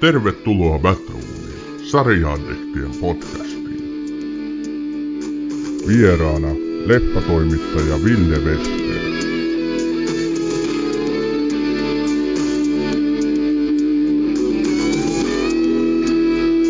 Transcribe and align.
Tervetuloa 0.00 0.78
Batrooniin, 0.78 1.86
sarjaaddiktien 1.90 2.90
podcastiin. 3.00 3.80
Vieraana 5.88 6.48
leffatoimittaja 6.86 8.04
Ville 8.04 8.38
Wester. 8.38 9.00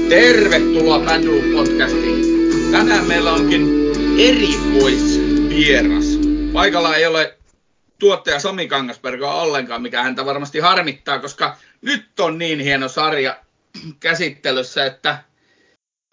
Tervetuloa 0.08 0.98
Badroom 0.98 1.44
podcastiin. 1.54 2.24
Tänään 2.70 3.06
meillä 3.06 3.32
onkin 3.32 3.68
erikoisvieras. 4.18 6.04
Paikalla 6.52 6.96
ei 6.96 7.06
ole 7.06 7.38
tuottaja 7.98 8.40
Sami 8.40 8.68
Kangasperkoa 8.68 9.42
ollenkaan, 9.42 9.82
mikä 9.82 10.02
häntä 10.02 10.24
varmasti 10.24 10.58
harmittaa, 10.58 11.18
koska 11.18 11.56
nyt 11.82 12.20
on 12.20 12.38
niin 12.38 12.60
hieno 12.60 12.88
sarja 12.88 13.40
käsittelyssä, 14.00 14.86
että 14.86 15.18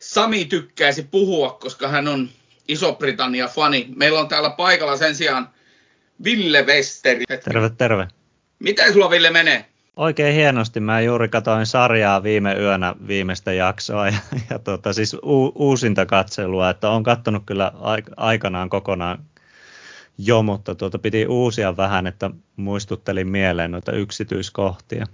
Sami 0.02 0.46
tykkäisi 0.46 1.04
puhua, 1.04 1.52
koska 1.52 1.88
hän 1.88 2.08
on 2.08 2.30
Iso-Britannia-fani. 2.68 3.88
Meillä 3.96 4.20
on 4.20 4.28
täällä 4.28 4.50
paikalla 4.50 4.98
sen 4.98 5.16
sijaan 5.16 5.50
Ville 6.24 6.62
Westeri. 6.62 7.24
Terve, 7.26 7.70
terve. 7.70 8.08
Miten 8.60 8.94
sulla 8.94 9.10
Ville 9.10 9.30
menee? 9.30 9.66
Oikein 9.96 10.36
hienosti. 10.36 10.80
Mä 10.80 11.02
juuri 11.02 11.30
katsoin 11.30 11.66
sarjaa 11.66 12.24
viime 12.24 12.54
yönä 12.54 12.96
viimeistä 13.08 13.54
jaksoa 13.54 14.08
ja, 14.08 14.18
ja 14.50 14.60
tota, 14.60 14.94
siis 14.94 15.14
u, 15.14 15.52
uusinta 15.56 16.06
katselua, 16.06 16.70
että 16.70 16.90
on 16.90 17.04
kattonut 17.04 17.44
kyllä 17.46 17.72
aikanaan 18.18 18.70
kokonaan 18.70 19.26
jo, 20.18 20.44
mutta 20.44 20.76
tuota 20.76 21.00
piti 21.00 21.26
uusia 21.28 21.78
vähän, 21.78 22.08
että 22.08 22.30
muistuttelin 22.56 23.28
mieleen 23.28 23.72
noita 23.72 23.92
yksityiskohtia. 23.92 25.06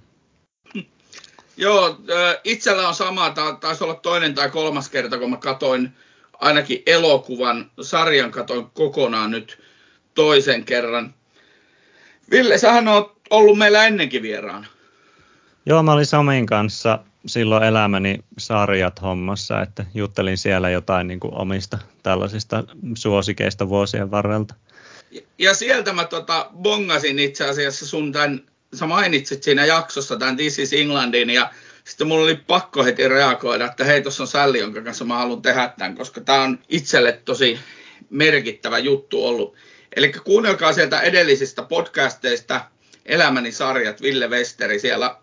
Joo, 1.57 1.97
itsellä 2.43 2.87
on 2.87 2.95
sama, 2.95 3.33
taisi 3.59 3.83
olla 3.83 3.95
toinen 3.95 4.35
tai 4.35 4.49
kolmas 4.49 4.89
kerta, 4.89 5.17
kun 5.17 5.29
mä 5.29 5.37
katoin 5.37 5.89
ainakin 6.39 6.83
elokuvan, 6.85 7.71
sarjan 7.81 8.31
katoin 8.31 8.69
kokonaan 8.73 9.31
nyt 9.31 9.61
toisen 10.13 10.65
kerran. 10.65 11.13
Ville, 12.31 12.57
sähän 12.57 12.87
on 12.87 13.11
ollut 13.29 13.57
meillä 13.57 13.85
ennenkin 13.87 14.21
vieraana. 14.21 14.67
Joo, 15.65 15.83
mä 15.83 15.93
olin 15.93 16.05
Samin 16.05 16.45
kanssa 16.45 16.99
silloin 17.25 17.63
elämäni 17.63 18.19
sarjat 18.37 19.01
hommassa, 19.01 19.61
että 19.61 19.85
juttelin 19.93 20.37
siellä 20.37 20.69
jotain 20.69 21.07
niin 21.07 21.19
kuin 21.19 21.33
omista 21.33 21.79
tällaisista 22.03 22.63
suosikeista 22.97 23.69
vuosien 23.69 24.11
varrelta. 24.11 24.55
Ja 25.37 25.53
sieltä 25.53 25.93
mä 25.93 26.05
tota, 26.05 26.49
bongasin 26.61 27.19
itse 27.19 27.49
asiassa 27.49 27.87
sun 27.87 28.11
tämän, 28.11 28.41
sä 28.73 28.85
mainitsit 28.85 29.43
siinä 29.43 29.65
jaksossa 29.65 30.17
tämän 30.17 30.37
This 30.37 30.59
is 30.59 30.73
Englandin 30.73 31.29
ja 31.29 31.51
sitten 31.83 32.07
mulla 32.07 32.23
oli 32.23 32.35
pakko 32.35 32.83
heti 32.83 33.07
reagoida, 33.07 33.65
että 33.65 33.83
hei, 33.83 34.01
tuossa 34.01 34.23
on 34.23 34.27
Sälli, 34.27 34.59
jonka 34.59 34.81
kanssa 34.81 35.05
mä 35.05 35.17
haluan 35.17 35.41
tehdä 35.41 35.73
tämän, 35.77 35.95
koska 35.95 36.21
tämä 36.21 36.41
on 36.41 36.59
itselle 36.69 37.21
tosi 37.25 37.59
merkittävä 38.09 38.77
juttu 38.77 39.25
ollut. 39.25 39.55
Eli 39.95 40.11
kuunnelkaa 40.11 40.73
sieltä 40.73 41.01
edellisistä 41.01 41.63
podcasteista 41.63 42.61
Elämäni 43.05 43.51
sarjat, 43.51 44.01
Ville 44.01 44.27
Westeri, 44.27 44.79
siellä 44.79 45.17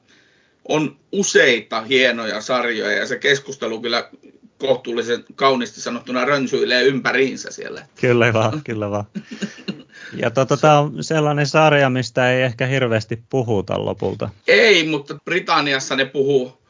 on 0.68 0.96
useita 1.12 1.80
hienoja 1.80 2.40
sarjoja 2.40 2.96
ja 2.96 3.06
se 3.06 3.18
keskustelu 3.18 3.80
kyllä 3.80 4.10
kohtuullisen 4.58 5.24
kauniisti 5.34 5.80
sanottuna 5.80 6.24
rönsyilee 6.24 6.82
ympäriinsä 6.82 7.50
siellä. 7.50 7.86
Kyllä 8.00 8.32
vaan, 8.32 8.60
kyllä 8.64 8.90
vaan. 8.90 9.04
Ja 10.16 10.30
tota, 10.30 10.56
tämä 10.56 10.78
on 10.78 11.05
sellainen 11.05 11.47
sarja, 11.47 11.91
mistä 11.91 12.33
ei 12.33 12.42
ehkä 12.42 12.66
hirveästi 12.66 13.22
puhuta 13.30 13.84
lopulta. 13.84 14.28
Ei, 14.48 14.86
mutta 14.86 15.19
Britanniassa 15.25 15.97
ne 15.97 16.05
puhuu 16.05 16.61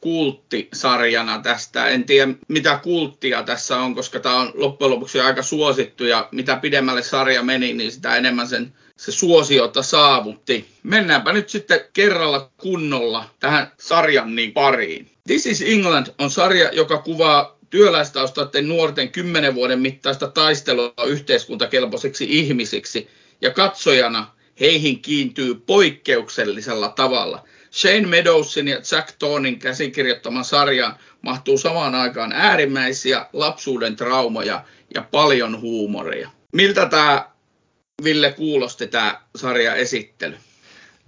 kulttisarjana 0.00 1.38
tästä. 1.38 1.86
En 1.86 2.04
tiedä, 2.04 2.32
mitä 2.48 2.80
kulttia 2.82 3.42
tässä 3.42 3.76
on, 3.76 3.94
koska 3.94 4.20
tämä 4.20 4.36
on 4.36 4.52
loppujen 4.54 4.90
lopuksi 4.90 5.20
aika 5.20 5.42
suosittu 5.42 6.04
ja 6.04 6.28
mitä 6.32 6.56
pidemmälle 6.56 7.02
sarja 7.02 7.42
meni, 7.42 7.72
niin 7.72 7.92
sitä 7.92 8.16
enemmän 8.16 8.48
sen 8.48 8.72
se 8.96 9.12
suosiota 9.12 9.82
saavutti. 9.82 10.68
Mennäänpä 10.82 11.32
nyt 11.32 11.48
sitten 11.48 11.80
kerralla 11.92 12.50
kunnolla 12.56 13.24
tähän 13.40 13.72
sarjan 13.80 14.34
niin 14.34 14.52
pariin. 14.52 15.10
This 15.26 15.46
is 15.46 15.62
England 15.62 16.06
on 16.18 16.30
sarja, 16.30 16.70
joka 16.72 16.98
kuvaa 16.98 17.59
työläistaustaisten 17.70 18.68
nuorten 18.68 19.08
kymmenen 19.08 19.54
vuoden 19.54 19.78
mittaista 19.78 20.28
taistelua 20.28 20.92
yhteiskuntakelpoisiksi 21.06 22.26
ihmisiksi, 22.28 23.08
ja 23.40 23.50
katsojana 23.50 24.34
heihin 24.60 25.02
kiintyy 25.02 25.54
poikkeuksellisella 25.54 26.88
tavalla. 26.88 27.44
Shane 27.72 28.06
Meadowsin 28.06 28.68
ja 28.68 28.76
Jack 28.92 29.12
Tonin 29.18 29.58
käsikirjoittaman 29.58 30.44
sarjaan 30.44 30.96
mahtuu 31.22 31.58
samaan 31.58 31.94
aikaan 31.94 32.32
äärimmäisiä 32.32 33.26
lapsuuden 33.32 33.96
traumoja 33.96 34.64
ja 34.94 35.02
paljon 35.10 35.60
huumoria. 35.60 36.30
Miltä 36.52 36.86
tämä 36.86 37.30
Ville 38.04 38.32
kuulosti 38.32 38.86
tämä 38.86 39.20
sarja 39.36 39.74
esittely? 39.74 40.36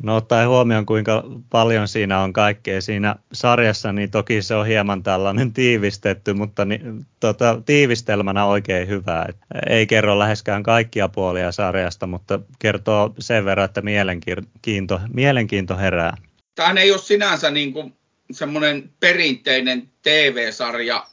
No 0.02 0.16
ottaen 0.16 0.48
huomioon, 0.48 0.86
kuinka 0.86 1.24
paljon 1.50 1.88
siinä 1.88 2.20
on 2.20 2.32
kaikkea 2.32 2.80
siinä 2.80 3.16
sarjassa, 3.32 3.92
niin 3.92 4.10
toki 4.10 4.42
se 4.42 4.54
on 4.54 4.66
hieman 4.66 5.02
tällainen 5.02 5.52
tiivistetty, 5.62 6.32
mutta 6.32 6.64
ni, 6.64 6.80
tota, 7.20 7.62
tiivistelmänä 7.66 8.44
oikein 8.44 8.88
hyvä. 8.88 9.26
Et 9.28 9.36
ei 9.68 9.86
kerro 9.86 10.18
läheskään 10.18 10.62
kaikkia 10.62 11.08
puolia 11.08 11.52
sarjasta, 11.52 12.06
mutta 12.06 12.40
kertoo 12.58 13.14
sen 13.18 13.44
verran, 13.44 13.64
että 13.64 13.82
mielenkiinto, 13.82 15.00
mielenkiinto 15.14 15.76
herää. 15.76 16.16
Tämähän 16.54 16.78
ei 16.78 16.92
ole 16.92 17.00
sinänsä 17.00 17.50
niin 17.50 17.72
kuin 17.72 17.94
semmoinen 18.30 18.90
perinteinen 19.00 19.88
TV-sarja 20.02 21.06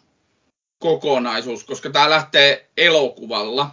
kokonaisuus, 0.80 1.64
koska 1.64 1.90
tämä 1.90 2.10
lähtee 2.10 2.70
elokuvalla. 2.78 3.72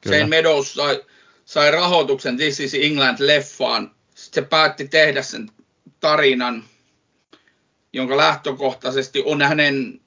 Kyllä. 0.00 0.16
Shane 0.16 0.28
Meadows 0.28 0.74
sai, 0.74 1.02
sai 1.44 1.70
rahoituksen 1.70 2.36
This 2.36 2.60
is 2.60 2.74
England-leffaan 2.74 3.95
se 4.34 4.42
päätti 4.42 4.88
tehdä 4.88 5.22
sen 5.22 5.50
tarinan, 6.00 6.64
jonka 7.92 8.16
lähtökohtaisesti 8.16 9.22
on 9.26 9.42
hänen, 9.42 10.00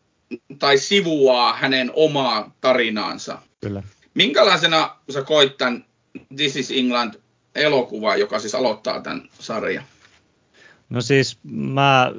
tai 0.59 0.77
sivuaa 0.77 1.53
hänen 1.53 1.91
omaa 1.93 2.55
tarinaansa. 2.61 3.41
Kyllä. 3.61 3.83
Minkälaisena 4.13 4.95
sä 5.09 5.21
koit 5.21 5.57
tämän 5.57 5.85
This 6.35 6.55
is 6.55 6.71
England 6.71 7.13
elokuva, 7.55 8.15
joka 8.15 8.39
siis 8.39 8.55
aloittaa 8.55 9.01
tämän 9.01 9.29
sarjan? 9.39 9.83
No 10.89 11.01
siis 11.01 11.39
mä 11.43 12.11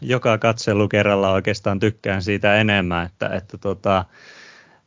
joka 0.00 0.38
katselukerralla 0.38 1.30
oikeastaan 1.30 1.80
tykkään 1.80 2.22
siitä 2.22 2.56
enemmän, 2.56 3.06
että, 3.06 3.28
että 3.28 3.58
tota, 3.58 4.04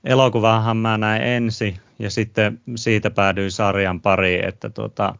elokuvahan 0.03 0.77
mä 0.77 0.97
näin 0.97 1.21
ensi 1.21 1.75
ja 1.99 2.09
sitten 2.09 2.61
siitä 2.75 3.09
päädyin 3.09 3.51
sarjan 3.51 4.01
pariin, 4.01 4.45
että 4.45 4.69
tota, 4.69 5.15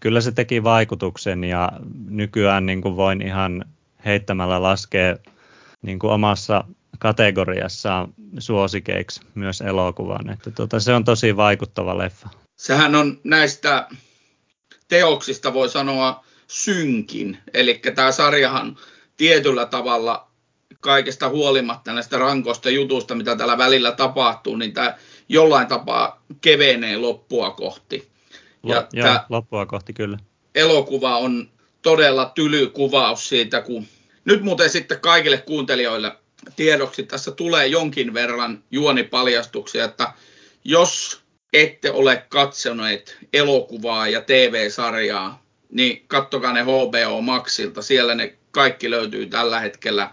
kyllä 0.00 0.20
se 0.20 0.32
teki 0.32 0.64
vaikutuksen 0.64 1.44
ja 1.44 1.72
nykyään 2.08 2.66
niin 2.66 2.82
kuin 2.82 2.96
voin 2.96 3.22
ihan 3.22 3.64
heittämällä 4.04 4.62
laskea 4.62 5.16
niin 5.82 5.98
kuin 5.98 6.12
omassa 6.12 6.64
kategoriassaan 6.98 8.14
suosikeiksi 8.38 9.20
myös 9.34 9.60
elokuvan. 9.60 10.30
Että 10.30 10.50
tota, 10.50 10.80
se 10.80 10.94
on 10.94 11.04
tosi 11.04 11.36
vaikuttava 11.36 11.98
leffa. 11.98 12.28
Sehän 12.56 12.94
on 12.94 13.20
näistä 13.24 13.88
teoksista 14.88 15.54
voi 15.54 15.68
sanoa 15.68 16.24
synkin. 16.46 17.38
Eli 17.54 17.80
tämä 17.94 18.12
sarjahan 18.12 18.76
tietyllä 19.16 19.66
tavalla 19.66 20.28
kaikesta 20.80 21.28
huolimatta 21.28 21.92
näistä 21.92 22.18
rankoista 22.18 22.70
jutusta, 22.70 23.14
mitä 23.14 23.36
täällä 23.36 23.58
välillä 23.58 23.92
tapahtuu, 23.92 24.56
niin 24.56 24.72
tämä 24.72 24.94
jollain 25.28 25.66
tapaa 25.66 26.22
kevenee 26.40 26.96
loppua 26.96 27.50
kohti. 27.50 28.15
Ja 28.66 28.88
Joo, 28.92 29.18
loppua 29.28 29.66
kohti 29.66 29.92
kyllä. 29.92 30.18
Elokuva 30.54 31.18
on 31.18 31.48
todella 31.82 32.32
tyly 32.34 32.66
kuvaus 32.66 33.28
siitä, 33.28 33.60
kun 33.60 33.86
nyt 34.24 34.42
muuten 34.42 34.70
sitten 34.70 35.00
kaikille 35.00 35.38
kuuntelijoille 35.38 36.12
tiedoksi 36.56 37.02
tässä 37.02 37.30
tulee 37.30 37.66
jonkin 37.66 38.14
verran 38.14 38.64
juonipaljastuksia, 38.70 39.84
että 39.84 40.12
jos 40.64 41.22
ette 41.52 41.90
ole 41.90 42.24
katsoneet 42.28 43.18
elokuvaa 43.32 44.08
ja 44.08 44.20
TV-sarjaa, 44.20 45.42
niin 45.70 46.04
kattokaa 46.06 46.52
ne 46.52 46.62
HBO 46.62 47.20
Maxilta. 47.20 47.82
Siellä 47.82 48.14
ne 48.14 48.34
kaikki 48.50 48.90
löytyy 48.90 49.26
tällä 49.26 49.60
hetkellä 49.60 50.10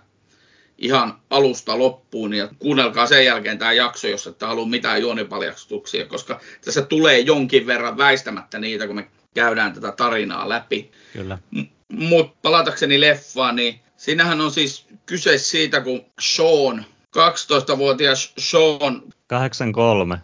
ihan 0.83 1.19
alusta 1.29 1.79
loppuun 1.79 2.33
ja 2.33 2.49
kuunnelkaa 2.59 3.07
sen 3.07 3.25
jälkeen 3.25 3.57
tämä 3.57 3.73
jakso, 3.73 4.07
jos 4.07 4.27
ette 4.27 4.45
halua 4.45 4.65
mitään 4.65 5.01
juonipaljastuksia, 5.01 6.05
koska 6.05 6.39
tässä 6.65 6.81
tulee 6.81 7.19
jonkin 7.19 7.67
verran 7.67 7.97
väistämättä 7.97 8.59
niitä, 8.59 8.87
kun 8.87 8.95
me 8.95 9.07
käydään 9.33 9.73
tätä 9.73 9.91
tarinaa 9.91 10.49
läpi. 10.49 10.91
Kyllä. 11.13 11.37
M- 11.51 11.61
Mutta 11.89 12.37
palatakseni 12.41 13.01
leffaan, 13.01 13.55
niin 13.55 13.79
siinähän 13.97 14.41
on 14.41 14.51
siis 14.51 14.85
kyse 15.05 15.37
siitä, 15.37 15.81
kun 15.81 16.05
Sean, 16.19 16.85
12-vuotias 17.17 18.33
Sean... 18.37 19.01
83. 19.27 20.17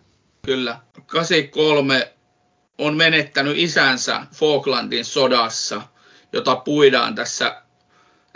Kyllä, 0.45 0.79
83 1.07 2.13
on 2.77 2.97
menettänyt 2.97 3.57
isänsä 3.57 4.21
Falklandin 4.33 5.05
sodassa, 5.05 5.81
jota 6.33 6.55
puidaan 6.55 7.15
tässä 7.15 7.61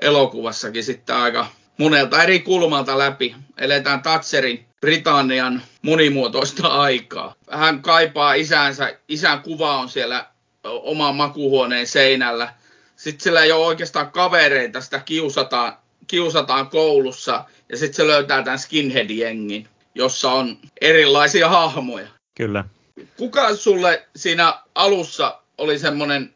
elokuvassakin 0.02 0.84
sitten 0.84 1.16
aika 1.16 1.48
monelta 1.78 2.24
eri 2.24 2.40
kulmalta 2.40 2.98
läpi. 2.98 3.36
Eletään 3.58 4.02
Thatcherin 4.02 4.66
Britannian 4.82 5.62
monimuotoista 5.82 6.68
aikaa. 6.68 7.36
Hän 7.52 7.82
kaipaa 7.82 8.34
isänsä, 8.34 8.98
isän 9.08 9.42
kuva 9.42 9.78
on 9.78 9.90
siellä 9.90 10.26
oman 10.64 11.16
makuhuoneen 11.16 11.88
seinällä. 11.88 12.54
Sitten 12.96 13.24
sillä 13.24 13.44
ei 13.44 13.52
ole 13.52 13.66
oikeastaan 13.66 14.12
kavereita, 14.12 14.82
sitä 14.82 15.00
kiusataan, 15.00 15.78
kiusataan 16.08 16.70
koulussa 16.70 17.46
ja 17.70 17.78
sitten 17.78 17.96
se 17.96 18.08
löytää 18.08 18.44
tämän 18.44 18.60
skinhead-jengin, 18.60 19.68
jossa 19.96 20.32
on 20.32 20.58
erilaisia 20.82 21.50
hahmoja. 21.50 22.08
Kyllä. 22.38 22.66
Kuka 23.18 23.56
sulle 23.56 24.08
siinä 24.16 24.54
alussa 24.76 25.40
oli 25.58 25.80
semmoinen 25.80 26.34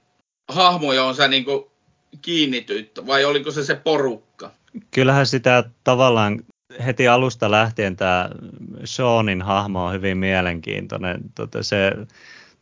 hahmo, 0.47 0.93
johon 0.93 1.15
sä 1.15 1.27
niinku 1.27 1.71
kiinnityit, 2.21 2.91
vai 3.07 3.25
oliko 3.25 3.51
se 3.51 3.63
se 3.63 3.75
porukka? 3.75 4.26
Kyllähän 4.91 5.25
sitä 5.25 5.63
tavallaan 5.83 6.39
heti 6.85 7.07
alusta 7.07 7.51
lähtien 7.51 7.95
tämä 7.95 8.29
Seanin 8.83 9.41
hahmo 9.41 9.85
on 9.85 9.93
hyvin 9.93 10.17
mielenkiintoinen. 10.17 11.21
Tota 11.35 11.63
se, 11.63 11.91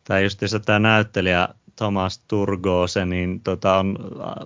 tai 0.03 0.23
just 0.23 0.39
se 0.45 0.59
tämä 0.59 0.79
näyttelijä 0.79 1.47
Thomas 1.75 2.19
Turgose, 2.27 3.05
niin 3.05 3.41
tota 3.41 3.77
on 3.77 3.97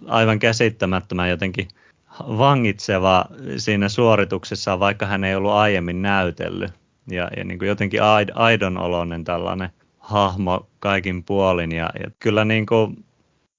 aivan 0.08 0.40
käsittämättömän 0.40 1.30
jotenkin 1.30 1.68
vangitseva 2.20 3.26
siinä 3.58 3.90
suorituksessa, 3.90 4.80
vaikka 4.80 5.06
hän 5.06 5.24
ei 5.24 5.36
ollut 5.36 5.52
aiemmin 5.52 6.02
näytellyt. 6.02 6.72
Ja, 7.08 7.30
ja 7.38 7.44
niin 7.44 7.60
kuin 7.60 7.70
jotenkin 7.70 8.02
aidon 8.36 8.78
oloinen 8.78 9.24
tällainen 9.24 9.70
hahmo 10.00 10.70
kaikin 10.80 11.24
puolin. 11.24 11.72
Ja, 11.72 11.90
ja 12.04 12.12
kyllä 12.20 12.46
niin 12.46 12.66
kuin 12.66 13.06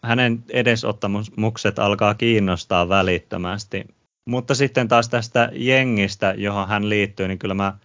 hänen 0.02 0.44
edesottamukset 0.48 1.78
alkaa 1.78 2.14
kiinnostaa 2.14 2.88
välittömästi. 2.88 3.84
Mutta 4.24 4.54
sitten 4.54 4.88
taas 4.88 5.08
tästä 5.08 5.50
jengistä, 5.52 6.34
johon 6.36 6.68
hän 6.68 6.88
liittyy, 6.88 7.28
niin 7.28 7.38
kyllä 7.38 7.54
mä 7.54 7.76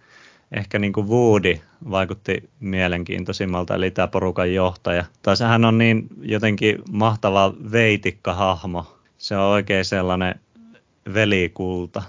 ehkä 0.52 0.78
niin 0.78 0.92
kuin 0.92 1.08
Woody 1.08 1.60
vaikutti 1.90 2.50
mielenkiintoisimmalta, 2.60 3.74
eli 3.74 3.90
tämä 3.90 4.08
porukan 4.08 4.54
johtaja. 4.54 5.04
Tai 5.22 5.34
hän 5.40 5.64
on 5.64 5.78
niin 5.78 6.06
jotenkin 6.22 6.78
mahtava 6.90 7.54
veitikka-hahmo. 7.72 8.96
Se 9.18 9.36
on 9.36 9.44
oikein 9.44 9.84
sellainen 9.84 10.40
velikulta. 11.14 12.02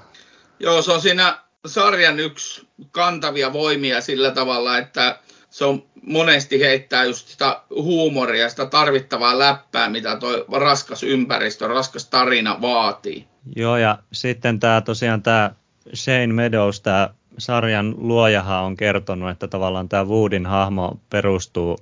Joo, 0.59 0.81
se 0.81 0.91
on 0.91 1.01
siinä 1.01 1.37
sarjan 1.65 2.19
yksi 2.19 2.67
kantavia 2.91 3.53
voimia 3.53 4.01
sillä 4.01 4.31
tavalla, 4.31 4.77
että 4.77 5.19
se 5.57 5.65
on 5.65 5.83
monesti 6.01 6.59
heittää 6.59 7.03
just 7.03 7.27
sitä 7.27 7.61
huumoria, 7.69 8.49
sitä 8.49 8.65
tarvittavaa 8.65 9.39
läppää, 9.39 9.89
mitä 9.89 10.15
tuo 10.15 10.59
raskas 10.59 11.03
ympäristö, 11.03 11.67
raskas 11.67 12.09
tarina 12.09 12.61
vaatii. 12.61 13.27
Joo, 13.55 13.77
ja 13.77 13.99
sitten 14.13 14.59
tämä 14.59 14.81
tosiaan 14.81 15.23
tämä 15.23 15.51
Shane 15.93 16.27
Meadows, 16.27 16.81
tämä 16.81 17.09
sarjan 17.37 17.95
luojahan 17.97 18.63
on 18.63 18.77
kertonut, 18.77 19.29
että 19.29 19.47
tavallaan 19.47 19.89
tämä 19.89 20.05
Woodin 20.05 20.45
hahmo 20.45 20.99
perustuu 21.09 21.77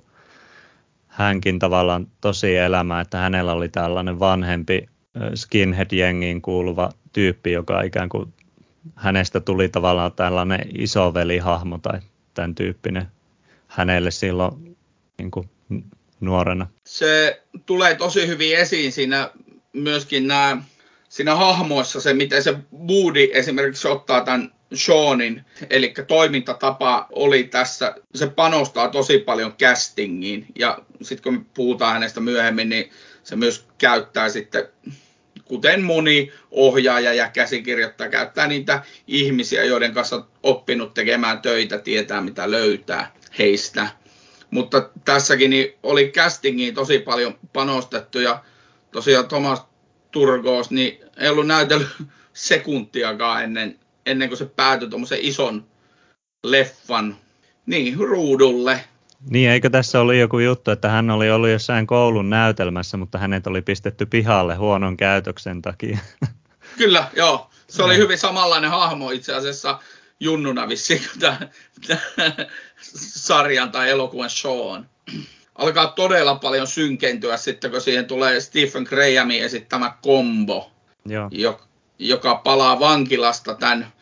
hänkin 1.06 1.58
tavallaan 1.58 2.06
tosi 2.20 2.56
elämään, 2.56 3.02
että 3.02 3.18
hänellä 3.18 3.52
oli 3.52 3.68
tällainen 3.68 4.20
vanhempi 4.20 4.88
skinhead-jengiin 5.34 6.42
kuuluva 6.42 6.90
tyyppi, 7.12 7.52
joka 7.52 7.82
ikään 7.82 8.08
kuin 8.08 8.32
hänestä 8.94 9.40
tuli 9.40 9.68
tavallaan 9.68 10.12
tällainen 10.12 10.60
isovelihahmo 10.78 11.78
tai 11.78 12.00
tämän 12.34 12.54
tyyppinen 12.54 13.15
hänelle 13.76 14.10
silloin 14.10 14.76
niin 15.18 15.30
kuin 15.30 15.50
nuorena. 16.20 16.66
Se 16.84 17.42
tulee 17.66 17.94
tosi 17.94 18.26
hyvin 18.26 18.56
esiin 18.56 18.92
siinä 18.92 19.30
myöskin 19.72 20.26
nämä, 20.26 20.62
siinä 21.08 21.34
hahmoissa 21.34 22.00
se, 22.00 22.14
miten 22.14 22.42
se 22.42 22.54
Woody 22.88 23.28
esimerkiksi 23.32 23.88
ottaa 23.88 24.20
tämän 24.20 24.52
Seanin, 24.74 25.44
eli 25.70 25.94
toimintatapa 26.06 27.06
oli 27.12 27.44
tässä, 27.44 27.94
se 28.14 28.26
panostaa 28.26 28.88
tosi 28.88 29.18
paljon 29.18 29.52
castingiin, 29.52 30.46
ja 30.58 30.78
sitten 31.02 31.22
kun 31.22 31.34
me 31.34 31.44
puhutaan 31.54 31.92
hänestä 31.92 32.20
myöhemmin, 32.20 32.68
niin 32.68 32.90
se 33.24 33.36
myös 33.36 33.66
käyttää 33.78 34.28
sitten, 34.28 34.68
kuten 35.44 35.82
moni 35.82 36.32
ohjaaja 36.50 37.12
ja 37.12 37.30
käsikirjoittaja, 37.30 38.10
käyttää 38.10 38.46
niitä 38.46 38.82
ihmisiä, 39.06 39.64
joiden 39.64 39.94
kanssa 39.94 40.24
oppinut 40.42 40.94
tekemään 40.94 41.42
töitä, 41.42 41.78
tietää 41.78 42.20
mitä 42.20 42.50
löytää 42.50 43.12
heistä. 43.38 43.88
Mutta 44.50 44.90
tässäkin 45.04 45.50
niin 45.50 45.74
oli 45.82 46.12
castingiin 46.14 46.74
tosi 46.74 46.98
paljon 46.98 47.38
panostettu 47.52 48.20
ja 48.20 48.42
tosiaan 48.92 49.28
Thomas 49.28 49.62
Turgos 50.10 50.70
niin 50.70 50.98
ei 51.16 51.28
ollut 51.28 51.46
näytellyt 51.46 51.88
sekuntiakaan 52.32 53.44
ennen, 53.44 53.78
ennen 54.06 54.28
kuin 54.28 54.38
se 54.38 54.46
päätyi 54.46 54.88
tuommoisen 54.88 55.18
ison 55.20 55.66
leffan 56.44 57.16
niin, 57.66 57.98
ruudulle. 57.98 58.80
Niin, 59.30 59.50
eikö 59.50 59.70
tässä 59.70 60.00
ollut 60.00 60.14
joku 60.14 60.38
juttu, 60.38 60.70
että 60.70 60.88
hän 60.88 61.10
oli 61.10 61.30
ollut 61.30 61.48
jossain 61.48 61.86
koulun 61.86 62.30
näytelmässä, 62.30 62.96
mutta 62.96 63.18
hänet 63.18 63.46
oli 63.46 63.62
pistetty 63.62 64.06
pihalle 64.06 64.54
huonon 64.54 64.96
käytöksen 64.96 65.62
takia? 65.62 65.98
Kyllä, 66.78 67.08
joo. 67.16 67.50
Se 67.68 67.82
oli 67.82 67.96
hyvin 67.96 68.18
samanlainen 68.18 68.70
hahmo 68.70 69.10
itse 69.10 69.34
asiassa 69.34 69.78
junnuna 70.20 70.68
vissiin 70.68 71.02
tämän, 71.20 71.50
sarjan 72.96 73.72
tai 73.72 73.90
elokuvan 73.90 74.30
Sean. 74.30 74.90
Alkaa 75.54 75.86
todella 75.86 76.34
paljon 76.34 76.66
synkentyä 76.66 77.36
sitten, 77.36 77.70
kun 77.70 77.80
siihen 77.80 78.06
tulee 78.06 78.40
Stephen 78.40 78.82
Grahamin 78.82 79.42
esittämä 79.42 79.96
kombo, 80.02 80.72
Joo. 81.30 81.60
joka 81.98 82.34
palaa 82.34 82.80
vankilasta 82.80 83.54
tämän 83.54 83.92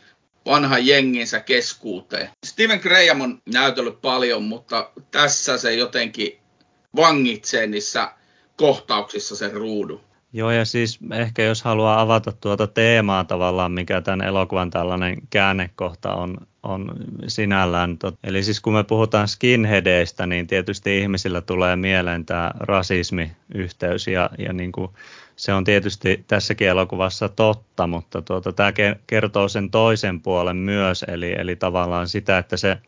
vanhan 0.47 0.87
jenginsä 0.87 1.41
keskuuteen. 1.41 2.31
Stephen 2.47 2.81
Graham 2.81 3.21
on 3.21 3.43
näytellyt 3.47 4.01
paljon, 4.01 4.43
mutta 4.43 4.91
tässä 5.11 5.59
se 5.59 5.75
jotenkin 5.75 6.39
vangitsee 6.97 7.67
niissä 7.67 8.13
kohtauksissa 8.57 9.37
sen 9.37 9.53
ruudun. 9.53 10.01
Joo, 10.37 10.51
ja 10.51 10.65
siis 10.65 10.99
ehkä 11.13 11.43
jos 11.43 11.63
haluaa 11.63 12.01
avata 12.01 12.33
tuota 12.33 12.67
teemaa 12.67 13.25
tavallaan, 13.25 13.73
mikä 13.73 14.01
tämän 14.01 14.27
elokuvan 14.27 14.71
tällainen 14.71 15.17
käännekohta 15.31 16.15
on, 16.15 16.37
on 16.63 16.93
sinällään. 17.27 17.99
Tot, 17.99 18.19
eli 18.25 18.43
siis 18.43 18.61
kun 18.61 18.73
me 18.73 18.85
puhutaan 18.85 19.29
skinheadeista, 19.29 20.27
niin 20.27 20.47
tietysti 20.47 20.99
ihmisillä 20.99 21.41
tulee 21.41 21.77
mieleen 21.77 22.27
tämä 22.27 22.51
rasismiyhteys, 22.61 24.07
ja, 24.07 24.31
ja 24.39 24.53
niin 24.53 24.73
kuin 24.73 24.91
se 25.37 25.53
on 25.53 25.65
tietysti 25.65 26.25
tässäkin 26.27 26.69
elokuvassa 26.69 27.29
totta, 27.29 27.87
mutta 27.87 28.23
tuota, 28.23 28.53
tämä 28.53 28.73
kertoo 29.07 29.49
sen 29.49 29.71
toisen 29.71 30.21
puolen 30.21 30.57
myös, 30.57 31.05
eli, 31.09 31.33
eli 31.39 31.57
tavallaan 31.57 32.09
sitä, 32.09 32.39
että 32.39 32.57
se 32.57 32.79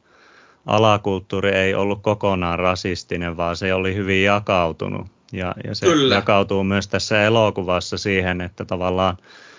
alakulttuuri 0.66 1.50
ei 1.50 1.74
ollut 1.74 2.02
kokonaan 2.02 2.58
rasistinen, 2.58 3.36
vaan 3.36 3.56
se 3.56 3.74
oli 3.74 3.94
hyvin 3.94 4.24
jakautunut 4.24 5.15
ja, 5.32 5.54
ja 5.64 5.74
se 5.74 5.86
Kyllä. 5.86 6.14
jakautuu 6.14 6.64
myös 6.64 6.88
tässä 6.88 7.24
elokuvassa 7.24 7.98
siihen, 7.98 8.40
että 8.40 8.64
tavallaan 8.64 9.16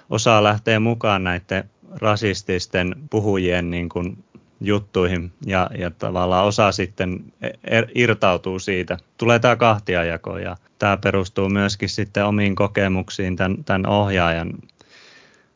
osa 0.10 0.44
lähtee 0.44 0.80
mukaan 0.80 1.24
näiden 1.24 1.70
rasististen 2.02 2.96
puhujien 3.10 3.70
niin 3.70 3.90
kuin 3.90 4.24
juttuihin 4.62 5.32
ja, 5.46 5.70
ja 5.78 5.92
tavallaan 5.92 6.46
osa 6.46 6.72
sitten 6.72 7.34
er, 7.64 7.88
irtautuu 7.96 8.60
siitä. 8.60 8.98
Tulee 9.18 9.40
tämä 9.40 9.56
kahtiajako 9.56 10.38
ja 10.38 10.58
tämä 10.80 10.98
perustuu 10.98 11.50
myöskin 11.50 11.90
sitten 11.90 12.26
omiin 12.26 12.56
kokemuksiin 12.56 13.36
tämän, 13.36 13.64
tämän 13.64 13.88
ohjaajan 13.88 14.54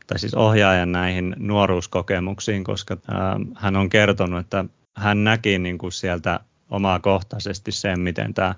tai 0.07 0.19
siis 0.19 0.33
ohjaajan 0.33 0.91
näihin 0.91 1.35
nuoruuskokemuksiin, 1.39 2.63
koska 2.63 2.97
ää, 3.11 3.39
hän 3.55 3.75
on 3.75 3.89
kertonut, 3.89 4.39
että 4.39 4.65
hän 4.95 5.23
näki 5.23 5.59
niin 5.59 5.77
kuin 5.77 5.91
sieltä 5.91 6.39
omakohtaisesti 6.69 7.71
sen, 7.71 7.99
miten 7.99 8.33
tämä 8.33 8.55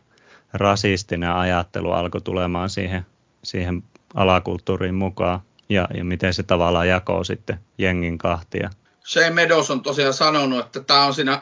rasistinen 0.53 1.31
ajattelu 1.31 1.91
alkoi 1.91 2.22
tulemaan 2.22 2.69
siihen, 2.69 3.05
siihen 3.43 3.83
alakulttuuriin 4.13 4.95
mukaan 4.95 5.39
ja, 5.69 5.88
ja 5.93 6.03
miten 6.03 6.33
se 6.33 6.43
tavallaan 6.43 6.88
jakoo 6.88 7.24
sitten 7.24 7.60
jengin 7.77 8.17
kahtia. 8.17 8.69
Shane 9.05 9.29
Meadows 9.29 9.72
on 9.72 9.81
tosiaan 9.81 10.13
sanonut, 10.13 10.65
että 10.65 10.79
tämä 10.79 11.05
on 11.05 11.13
siinä, 11.13 11.41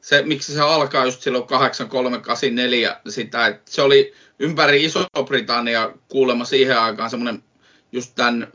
se, 0.00 0.22
miksi 0.22 0.54
se 0.54 0.60
alkaa 0.60 1.04
just 1.04 1.20
silloin 1.20 1.46
8384 1.46 3.00
sitä, 3.08 3.46
että 3.46 3.70
se 3.70 3.82
oli 3.82 4.12
ympäri 4.38 4.84
Iso-Britannia 4.84 5.92
kuulemma 6.08 6.44
siihen 6.44 6.80
aikaan 6.80 7.10
semmoinen 7.10 7.42
just 7.92 8.12
tämän 8.14 8.48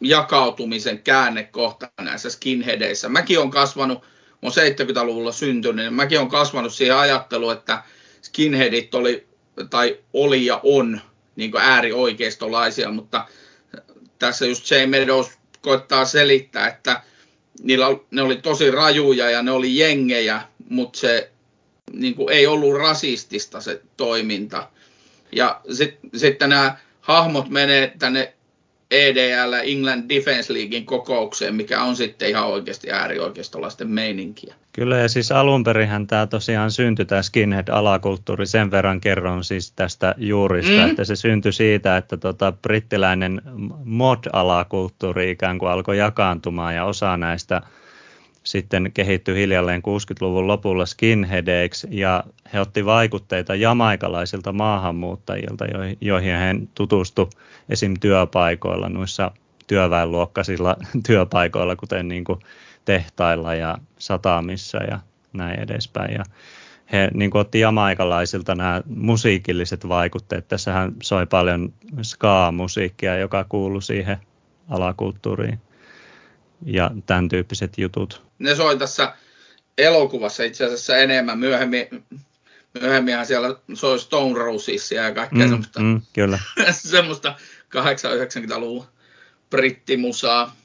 jakautumisen 0.00 0.98
käännekohta 0.98 1.88
näissä 2.00 2.30
skinheadeissä. 2.30 3.08
Mäkin 3.08 3.40
on 3.40 3.50
kasvanut, 3.50 4.02
mä 4.42 4.48
70-luvulla 4.48 5.32
syntynyt, 5.32 5.84
niin 5.84 5.94
mäkin 5.94 6.20
on 6.20 6.28
kasvanut 6.28 6.72
siihen 6.72 6.96
ajatteluun, 6.96 7.52
että 7.52 7.82
skinheadit 8.24 8.94
oli, 8.94 9.26
tai 9.70 9.98
oli 10.12 10.46
ja 10.46 10.60
on 10.62 11.00
niin 11.36 11.56
äärioikeistolaisia, 11.58 12.90
mutta 12.90 13.26
tässä 14.18 14.46
just 14.46 14.70
Jay 14.70 14.86
Meadows 14.86 15.30
koittaa 15.60 16.04
selittää, 16.04 16.68
että 16.68 17.02
niillä, 17.62 17.86
ne 18.10 18.22
oli 18.22 18.36
tosi 18.36 18.70
rajuja 18.70 19.30
ja 19.30 19.42
ne 19.42 19.50
oli 19.50 19.76
jengejä, 19.76 20.42
mutta 20.68 20.98
se 20.98 21.30
niin 21.92 22.14
kuin, 22.14 22.32
ei 22.34 22.46
ollut 22.46 22.78
rasistista 22.78 23.60
se 23.60 23.82
toiminta. 23.96 24.68
Ja 25.32 25.60
sitten 25.72 26.10
sit 26.16 26.40
nämä 26.40 26.76
hahmot 27.00 27.48
menee 27.48 27.92
tänne 27.98 28.34
EDL, 28.90 29.52
England 29.64 30.08
Defense 30.08 30.52
Leaguein 30.52 30.86
kokoukseen, 30.86 31.54
mikä 31.54 31.82
on 31.82 31.96
sitten 31.96 32.28
ihan 32.28 32.46
oikeasti 32.46 32.90
äärioikeistolaisten 32.90 33.88
meininkiä. 33.88 34.54
Kyllä, 34.74 34.96
ja 34.96 35.08
siis 35.08 35.32
alun 35.32 35.64
perinhän 35.64 36.06
tämä 36.06 36.26
tosiaan 36.26 36.70
syntyi, 36.70 37.04
tämä 37.04 37.22
skinhead-alakulttuuri, 37.22 38.46
sen 38.46 38.70
verran 38.70 39.00
kerron 39.00 39.44
siis 39.44 39.72
tästä 39.72 40.14
juurista, 40.18 40.72
mm. 40.72 40.90
että 40.90 41.04
se 41.04 41.16
syntyi 41.16 41.52
siitä, 41.52 41.96
että 41.96 42.16
tota, 42.16 42.52
brittiläinen 42.52 43.42
mod-alakulttuuri 43.84 45.30
ikään 45.30 45.58
kuin 45.58 45.70
alkoi 45.70 45.98
jakaantumaan, 45.98 46.74
ja 46.74 46.84
osa 46.84 47.16
näistä 47.16 47.62
sitten 48.44 48.90
kehittyi 48.94 49.36
hiljalleen 49.36 49.82
60-luvun 49.82 50.46
lopulla 50.46 50.86
skinheadeiksi 50.86 51.86
ja 51.90 52.24
he 52.52 52.60
otti 52.60 52.84
vaikutteita 52.84 53.54
jamaikalaisilta 53.54 54.52
maahanmuuttajilta, 54.52 55.64
joihin 56.00 56.38
he 56.38 56.54
tutustu 56.74 57.30
esim. 57.68 57.94
työpaikoilla, 58.00 58.88
noissa 58.88 59.30
työväenluokkaisilla 59.66 60.76
työpaikoilla, 61.06 61.76
kuten 61.76 62.08
niin 62.08 62.24
kuin 62.24 62.38
tehtailla 62.84 63.54
ja 63.54 63.78
satamissa 63.98 64.78
ja 64.78 64.98
näin 65.32 65.60
edespäin. 65.60 66.14
Ja 66.14 66.24
he 66.92 67.10
niin 67.14 67.30
kuin 67.30 67.40
otti 67.40 67.60
jamaikalaisilta 67.60 68.54
nämä 68.54 68.82
musiikilliset 68.86 69.88
vaikutteet. 69.88 70.48
Tässähän 70.48 70.92
soi 71.02 71.26
paljon 71.26 71.72
ska-musiikkia, 72.02 73.16
joka 73.16 73.44
kuului 73.44 73.82
siihen 73.82 74.16
alakulttuuriin 74.68 75.60
ja 76.64 76.90
tämän 77.06 77.28
tyyppiset 77.28 77.78
jutut. 77.78 78.22
Ne 78.38 78.54
soi 78.54 78.78
tässä 78.78 79.14
elokuvassa 79.78 80.42
itse 80.42 80.64
asiassa 80.64 80.96
enemmän. 80.96 81.38
Myöhemmin, 81.38 81.88
myöhemminhän 82.80 83.26
siellä 83.26 83.56
soi 83.74 83.98
Stone 83.98 84.38
Rosessia 84.38 85.02
ja 85.02 85.14
kaikkea 85.14 85.44
mm, 85.44 85.48
semmoista, 85.48 85.80
mm, 85.80 86.02
kyllä. 86.12 86.38
semmoista 86.72 87.34
80-90-luvun 87.74 88.86
brittimusaa. 89.50 90.56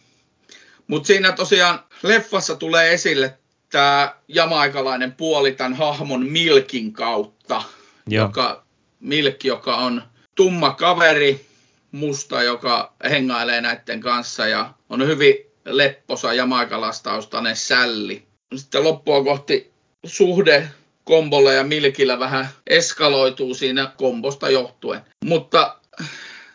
Mutta 0.87 1.07
siinä 1.07 1.31
tosiaan 1.31 1.79
leffassa 2.03 2.55
tulee 2.55 2.93
esille 2.93 3.37
tämä 3.71 4.15
jamaikalainen 4.27 5.11
puoli 5.11 5.51
tämän 5.51 5.73
hahmon 5.73 6.25
Milkin 6.25 6.93
kautta, 6.93 7.63
Joo. 8.07 8.25
joka 8.25 8.63
Milk, 8.99 9.43
joka 9.43 9.75
on 9.75 10.03
tumma 10.35 10.71
kaveri, 10.71 11.45
musta, 11.91 12.43
joka 12.43 12.93
hengailee 13.09 13.61
näiden 13.61 13.99
kanssa 13.99 14.47
ja 14.47 14.73
on 14.89 15.07
hyvin 15.07 15.35
lepposa 15.65 16.33
jamaikalastaustainen 16.33 17.55
sälli. 17.55 18.27
Sitten 18.55 18.83
loppua 18.83 19.23
kohti 19.23 19.71
suhde 20.05 20.67
kombolla 21.03 21.51
ja 21.51 21.63
milkillä 21.63 22.19
vähän 22.19 22.49
eskaloituu 22.67 23.53
siinä 23.53 23.91
kombosta 23.97 24.49
johtuen. 24.49 25.01
Mutta 25.25 25.77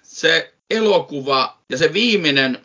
se 0.02 0.54
elokuva 0.70 1.58
ja 1.70 1.78
se 1.78 1.92
viimeinen 1.92 2.58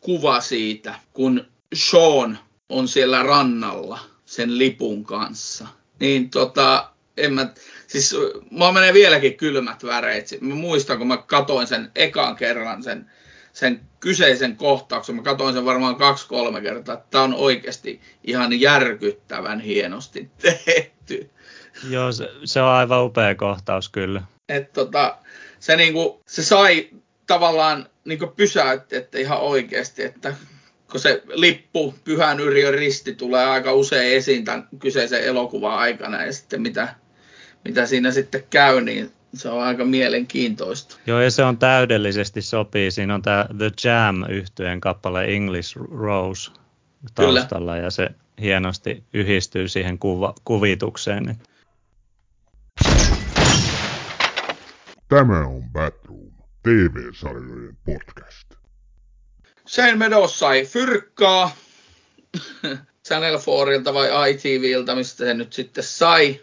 kuva 0.00 0.40
siitä, 0.40 0.94
kun 1.12 1.46
Sean 1.76 2.38
on 2.68 2.88
siellä 2.88 3.22
rannalla 3.22 3.98
sen 4.24 4.58
lipun 4.58 5.04
kanssa, 5.04 5.66
niin 6.00 6.30
tota, 6.30 6.90
en 7.16 7.32
mä, 7.32 7.48
siis 7.86 8.16
mua 8.50 8.72
menee 8.72 8.92
vieläkin 8.92 9.36
kylmät 9.36 9.84
väreet. 9.84 10.28
Mä 10.40 10.54
muistan, 10.54 10.98
kun 10.98 11.06
mä 11.06 11.16
katoin 11.16 11.66
sen 11.66 11.90
ekan 11.94 12.36
kerran 12.36 12.82
sen 12.82 13.10
sen 13.54 13.80
kyseisen 14.00 14.56
kohtauksen. 14.56 15.14
Mä 15.14 15.22
katsoin 15.22 15.54
sen 15.54 15.64
varmaan 15.64 15.96
kaksi-kolme 15.96 16.60
kertaa. 16.60 16.96
Tämä 16.96 17.24
on 17.24 17.34
oikeasti 17.34 18.00
ihan 18.24 18.60
järkyttävän 18.60 19.60
hienosti 19.60 20.30
tehty. 20.66 21.30
Joo, 21.90 22.12
se, 22.12 22.30
se 22.44 22.62
on 22.62 22.68
aivan 22.68 23.04
upea 23.04 23.34
kohtaus 23.34 23.88
kyllä. 23.88 24.22
Et 24.48 24.72
tota, 24.72 25.18
se, 25.60 25.76
niinku, 25.76 26.22
se 26.26 26.42
sai 26.42 26.90
tavallaan 27.26 27.86
niinku 28.04 28.26
pysäytti, 28.26 28.96
että 28.96 29.18
ihan 29.18 29.40
oikeasti, 29.40 30.04
että 30.04 30.34
kun 30.94 31.00
se 31.00 31.22
lippu, 31.32 31.94
Pyhän 32.04 32.40
Yrjön 32.40 32.74
risti 32.74 33.14
tulee 33.14 33.44
aika 33.44 33.72
usein 33.72 34.16
esiin 34.16 34.44
tämän 34.44 34.68
kyseisen 34.78 35.24
elokuvan 35.24 35.78
aikana 35.78 36.24
ja 36.24 36.32
sitten 36.32 36.62
mitä, 36.62 36.94
mitä 37.64 37.86
siinä 37.86 38.10
sitten 38.10 38.44
käy, 38.50 38.80
niin 38.80 39.12
se 39.34 39.48
on 39.48 39.62
aika 39.62 39.84
mielenkiintoista. 39.84 40.96
Joo, 41.06 41.20
ja 41.20 41.30
se 41.30 41.44
on 41.44 41.58
täydellisesti 41.58 42.42
sopii. 42.42 42.90
Siinä 42.90 43.14
on 43.14 43.22
tämä 43.22 43.46
The 43.58 43.70
Jam 43.84 44.24
yhtyeen 44.28 44.80
kappale 44.80 45.24
English 45.24 45.76
Rose 45.76 46.50
taustalla, 47.14 47.72
Kyllä. 47.72 47.84
ja 47.84 47.90
se 47.90 48.10
hienosti 48.40 49.04
yhdistyy 49.14 49.68
siihen 49.68 49.98
kuva, 49.98 50.34
kuvitukseen. 50.44 51.36
Tämä 55.08 55.46
on 55.46 55.62
Batroom, 55.72 56.32
TV-sarjojen 56.62 57.76
podcast. 57.84 58.63
Shane 59.68 59.96
Meadows 59.96 60.38
sai 60.38 60.66
fyrkkaa 60.66 61.56
Channel 63.08 63.38
4 63.66 63.94
vai 63.94 64.30
ITVltä, 64.30 64.94
mistä 64.94 65.24
se 65.24 65.34
nyt 65.34 65.52
sitten 65.52 65.84
sai. 65.84 66.40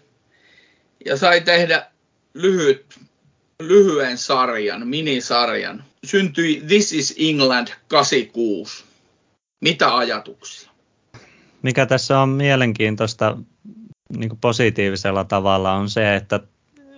Ja 1.06 1.18
sai 1.18 1.42
tehdä 1.42 1.92
lyhyt, 2.34 3.00
lyhyen 3.62 4.18
sarjan, 4.18 4.88
minisarjan. 4.88 5.84
Syntyi 6.04 6.64
This 6.68 6.94
is 6.94 7.16
England 7.20 7.68
86. 7.88 8.84
Mitä 9.62 9.98
ajatuksia? 9.98 10.72
Mikä 11.62 11.86
tässä 11.86 12.20
on 12.20 12.30
mielenkiintoista 12.30 13.38
niin 14.18 14.38
positiivisella 14.42 15.24
tavalla 15.24 15.74
on 15.74 15.90
se, 15.90 16.16
että 16.16 16.40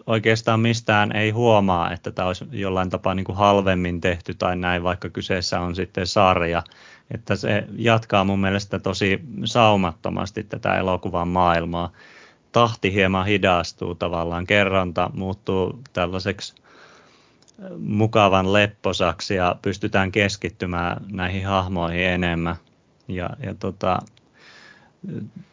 oikeastaan 0.07 0.60
mistään 0.60 1.15
ei 1.15 1.29
huomaa, 1.29 1.91
että 1.91 2.12
tämä 2.12 2.27
olisi 2.27 2.45
jollain 2.51 2.89
tapaa 2.89 3.15
niin 3.15 3.25
kuin 3.25 3.38
halvemmin 3.38 4.01
tehty 4.01 4.33
tai 4.33 4.55
näin, 4.55 4.83
vaikka 4.83 5.10
kyseessä 5.10 5.60
on 5.60 5.75
sitten 5.75 6.07
sarja. 6.07 6.63
Että 7.12 7.36
se 7.36 7.63
jatkaa 7.77 8.24
mun 8.24 8.39
mielestä 8.39 8.79
tosi 8.79 9.19
saumattomasti 9.45 10.43
tätä 10.43 10.77
elokuvan 10.77 11.27
maailmaa 11.27 11.91
tahti 12.51 12.93
hieman 12.93 13.25
hidastuu 13.25 13.95
tavallaan, 13.95 14.48
kerronta 14.48 15.10
muuttuu 15.13 15.79
tällaiseksi 15.93 16.55
mukavan 17.79 18.53
lepposaksi 18.53 19.36
ja 19.36 19.55
pystytään 19.62 20.12
keskittymään 20.12 21.05
näihin 21.12 21.45
hahmoihin 21.45 22.05
enemmän. 22.05 22.55
Ja, 23.07 23.29
ja 23.43 23.53
tota, 23.53 24.00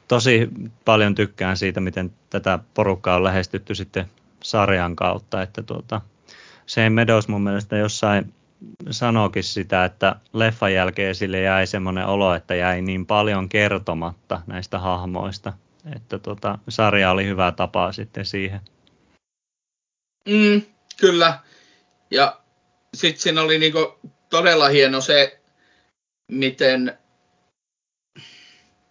tosi 0.09 0.49
paljon 0.85 1.15
tykkään 1.15 1.57
siitä, 1.57 1.81
miten 1.81 2.13
tätä 2.31 2.59
porukkaa 2.75 3.17
on 3.17 3.25
lähestytty 3.25 3.75
sitten 3.75 4.07
sarjan 4.43 4.97
kautta, 4.97 5.43
että 5.43 5.63
tuota, 5.63 6.01
Shane 6.69 6.91
Meadows 6.91 7.29
mun 7.29 7.43
mielestä 7.43 7.77
jossain 7.77 8.35
sanoikin 8.91 9.45
sitä, 9.45 9.85
että 9.85 10.17
leffan 10.33 10.75
jälkeen 10.75 11.15
sille 11.15 11.41
jäi 11.41 11.67
semmoinen 11.67 12.07
olo, 12.07 12.35
että 12.35 12.55
jäi 12.55 12.83
niin 12.83 13.07
paljon 13.07 13.49
kertomatta 13.49 14.43
näistä 14.47 14.79
hahmoista, 14.79 15.53
että 15.97 16.19
tota, 16.19 16.59
sarja 16.69 17.11
oli 17.11 17.27
hyvä 17.27 17.53
tapa 17.53 17.93
sitten 17.93 18.27
siihen. 18.27 18.61
Mm, 20.29 20.63
kyllä. 20.97 21.39
Ja 22.11 22.41
sitten 22.95 23.23
siinä 23.23 23.43
oli 23.43 23.59
niinku 23.59 23.99
todella 24.31 24.69
hieno 24.69 25.01
se, 25.01 25.41
miten 26.29 26.99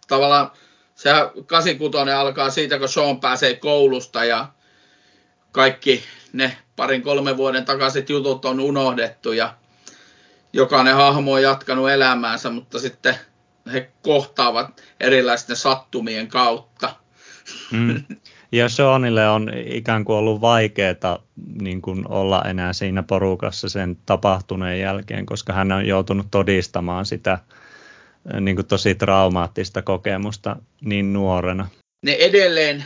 tavallaan 0.08 0.50
se 0.94 1.10
86 1.46 2.10
alkaa 2.10 2.50
siitä, 2.50 2.78
kun 2.78 2.88
Sean 2.88 3.20
pääsee 3.20 3.54
koulusta 3.54 4.24
ja 4.24 4.52
kaikki 5.52 6.02
ne 6.32 6.56
parin 6.76 7.02
kolmen 7.02 7.36
vuoden 7.36 7.64
takaiset 7.64 8.10
jutut 8.10 8.44
on 8.44 8.60
unohdettu 8.60 9.32
ja 9.32 9.54
jokainen 10.52 10.94
hahmo 10.94 11.32
on 11.32 11.42
jatkanut 11.42 11.90
elämäänsä, 11.90 12.50
mutta 12.50 12.78
sitten 12.78 13.14
he 13.72 13.90
kohtaavat 14.02 14.82
erilaisten 15.00 15.56
sattumien 15.56 16.28
kautta. 16.28 16.94
Mm. 17.70 18.04
Ja 18.52 18.68
Seanille 18.68 19.28
on 19.28 19.50
ikään 19.66 20.04
kuin 20.04 20.16
ollut 20.16 20.40
vaikeaa 20.40 21.22
niin 21.60 21.82
kuin 21.82 22.08
olla 22.08 22.42
enää 22.42 22.72
siinä 22.72 23.02
porukassa 23.02 23.68
sen 23.68 23.96
tapahtuneen 24.06 24.80
jälkeen, 24.80 25.26
koska 25.26 25.52
hän 25.52 25.72
on 25.72 25.86
joutunut 25.86 26.26
todistamaan 26.30 27.06
sitä 27.06 27.38
niin 28.40 28.56
kuin 28.56 28.66
tosi 28.66 28.94
traumaattista 28.94 29.82
kokemusta 29.82 30.56
niin 30.80 31.12
nuorena. 31.12 31.68
Ne 32.02 32.12
edelleen 32.12 32.84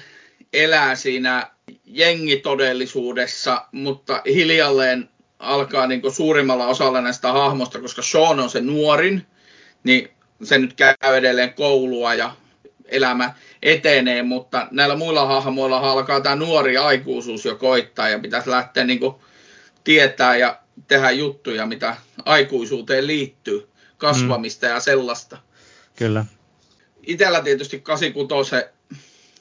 elää 0.53 0.95
siinä 0.95 1.54
jengitodellisuudessa, 1.85 3.67
mutta 3.73 4.23
hiljalleen 4.27 5.09
alkaa 5.39 5.87
niin 5.87 6.13
suurimmalla 6.13 6.67
osalla 6.67 7.01
näistä 7.01 7.33
hahmosta, 7.33 7.81
koska 7.81 8.03
Sean 8.03 8.41
on 8.41 8.51
se 8.51 8.61
nuorin, 8.61 9.27
niin 9.85 10.09
se 10.43 10.59
nyt 10.59 10.73
käy 10.73 10.95
edelleen 11.17 11.55
koulua 11.55 12.15
ja 12.15 12.37
elämä 12.85 13.35
etenee, 13.63 14.23
mutta 14.23 14.69
näillä 14.71 14.97
muilla 14.97 15.27
hahmoilla 15.27 15.79
alkaa 15.79 16.21
tämä 16.21 16.37
nuori 16.37 16.77
aikuisuus 16.77 17.45
jo 17.45 17.57
koittaa 17.57 18.09
ja 18.09 18.19
pitäisi 18.19 18.51
lähteä 18.51 18.85
niin 18.85 19.01
tietää 19.85 20.37
ja 20.37 20.59
tehdä 20.89 21.11
juttuja, 21.11 21.67
mitä 21.67 21.97
aikuisuuteen 22.25 23.07
liittyy, 23.07 23.69
kasvamista 23.99 24.67
mm. 24.67 24.73
ja 24.73 24.81
sellaista. 24.81 25.39
Kyllä. 25.97 26.25
Itellä 27.07 27.43
tietysti 27.43 27.81
86, 27.81 28.57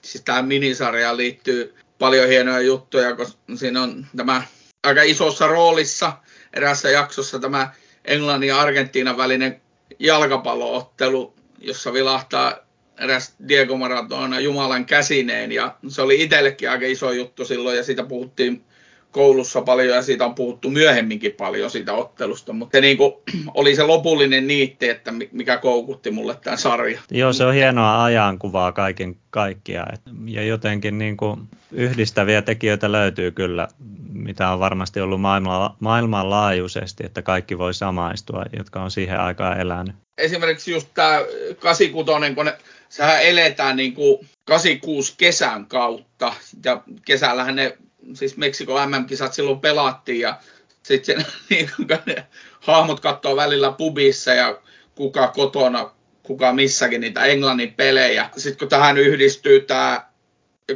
siis 0.02 0.24
tähän 0.24 0.46
minisarjaan 0.46 1.18
liittyy 1.18 1.76
paljon 2.00 2.30
hienoja 2.30 2.62
juttuja, 2.62 3.16
koska 3.16 3.42
siinä 3.56 3.84
on 3.84 4.08
tämä 4.16 4.44
aika 4.84 5.02
isossa 5.02 5.48
roolissa 5.48 6.14
erässä 6.54 6.90
jaksossa 6.90 7.40
tämä 7.40 7.74
Englannin 8.06 8.48
ja 8.48 8.60
Argentiinan 8.60 9.18
välinen 9.18 9.62
jalkapalloottelu, 10.00 11.34
jossa 11.60 11.94
vilahtaa 11.94 12.56
eräs 13.00 13.36
Diego 13.48 13.78
Maradona 13.78 14.40
Jumalan 14.40 14.86
käsineen 14.86 15.52
ja 15.52 15.76
se 15.88 16.02
oli 16.02 16.22
itsellekin 16.22 16.70
aika 16.70 16.86
iso 16.86 17.12
juttu 17.12 17.46
silloin 17.46 17.78
ja 17.78 17.84
siitä 17.84 18.04
puhuttiin 18.04 18.66
koulussa 19.14 19.62
paljon 19.62 19.96
ja 19.96 20.02
siitä 20.02 20.26
on 20.26 20.36
puhuttu 20.36 20.70
myöhemminkin 20.70 21.32
paljon 21.32 21.72
siitä 21.72 21.94
ottelusta, 21.94 22.54
mutta 22.54 22.82
niin 22.82 22.98
kuin, 22.98 23.14
oli 23.54 23.76
se 23.76 23.84
lopullinen 23.84 24.48
niitti, 24.48 24.90
että 24.90 25.14
mikä 25.32 25.58
koukutti 25.58 26.12
mulle 26.12 26.36
tämän 26.44 26.60
sarja. 26.60 27.00
Joo, 27.12 27.34
se 27.34 27.46
on 27.46 27.54
hienoa 27.54 28.04
ajankuvaa 28.04 28.72
kaiken 28.72 29.16
kaikkiaan 29.30 29.98
ja 30.26 30.44
jotenkin 30.44 30.98
niin 30.98 31.18
kuin 31.18 31.40
yhdistäviä 31.72 32.42
tekijöitä 32.42 32.92
löytyy 32.92 33.32
kyllä, 33.32 33.68
mitä 34.14 34.50
on 34.50 34.60
varmasti 34.60 35.02
ollut 35.02 35.22
maailman, 35.22 35.72
maailmanlaajuisesti, 35.80 37.06
että 37.06 37.22
kaikki 37.22 37.58
voi 37.58 37.74
samaistua, 37.74 38.46
jotka 38.58 38.84
on 38.84 38.92
siihen 38.92 39.20
aikaan 39.20 39.60
elänyt. 39.60 39.96
Esimerkiksi 40.18 40.72
just 40.72 40.88
tämä 40.94 41.20
86, 41.60 42.36
kun 42.36 42.46
ne, 42.46 42.58
sehän 42.90 43.24
eletään 43.24 43.76
niin 43.76 43.94
kuin 43.94 44.28
86 44.46 45.14
kesän 45.18 45.66
kautta 45.66 46.34
ja 46.66 46.84
kesällähän 47.06 47.56
ne 47.56 47.78
siis 48.14 48.38
Meksikon 48.38 48.92
MM-kisat 48.92 49.34
silloin 49.34 49.60
pelattiin 49.60 50.20
ja 50.20 50.40
sitten 50.84 51.26
niin, 51.50 51.70
ne 52.06 52.28
hahmot 52.60 53.00
katsoo 53.00 53.36
välillä 53.36 53.72
pubissa 53.72 54.34
ja 54.34 54.62
kuka 54.96 55.28
kotona, 55.28 55.92
kuka 56.24 56.54
missäkin 56.54 57.02
niitä 57.02 57.26
Englannin 57.26 57.74
pelejä. 57.74 58.30
Sitten 58.38 58.60
kun 58.60 58.68
tähän 58.68 58.98
yhdistyy 58.98 59.60
tämä 59.60 60.06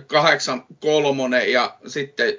83 0.08 1.46
ja 1.46 1.78
sitten 1.88 2.34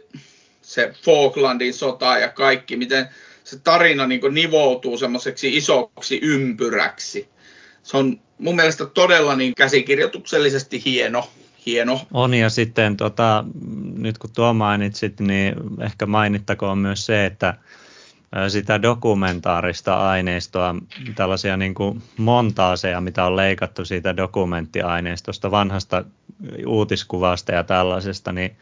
se 0.62 0.94
Falklandin 1.04 1.74
sota 1.74 2.18
ja 2.18 2.28
kaikki, 2.28 2.76
miten 2.76 3.08
se 3.44 3.58
tarina 3.58 4.06
niin 4.06 4.20
nivoutuu 4.30 4.98
semmoiseksi 4.98 5.56
isoksi 5.56 6.20
ympyräksi. 6.22 7.28
Se 7.82 7.96
on 7.96 8.20
mun 8.38 8.56
mielestä 8.56 8.86
todella 8.86 9.36
niin 9.36 9.54
käsikirjoituksellisesti 9.54 10.84
hieno 10.84 11.30
hieno. 11.68 12.00
On 12.12 12.34
ja 12.34 12.50
sitten 12.50 12.96
tota, 12.96 13.44
nyt 13.96 14.18
kun 14.18 14.30
tuo 14.34 14.54
mainitsit, 14.54 15.20
niin 15.20 15.54
ehkä 15.80 16.06
mainittakoon 16.06 16.78
myös 16.78 17.06
se, 17.06 17.26
että 17.26 17.54
sitä 18.48 18.82
dokumentaarista 18.82 20.08
aineistoa, 20.10 20.74
tällaisia 21.14 21.56
niin 21.56 21.74
kuin 21.74 22.02
montaaseja, 22.16 23.00
mitä 23.00 23.24
on 23.24 23.36
leikattu 23.36 23.84
siitä 23.84 24.16
dokumenttiaineistosta, 24.16 25.50
vanhasta 25.50 26.04
uutiskuvasta 26.66 27.52
ja 27.52 27.64
tällaisesta, 27.64 28.32
niin 28.32 28.56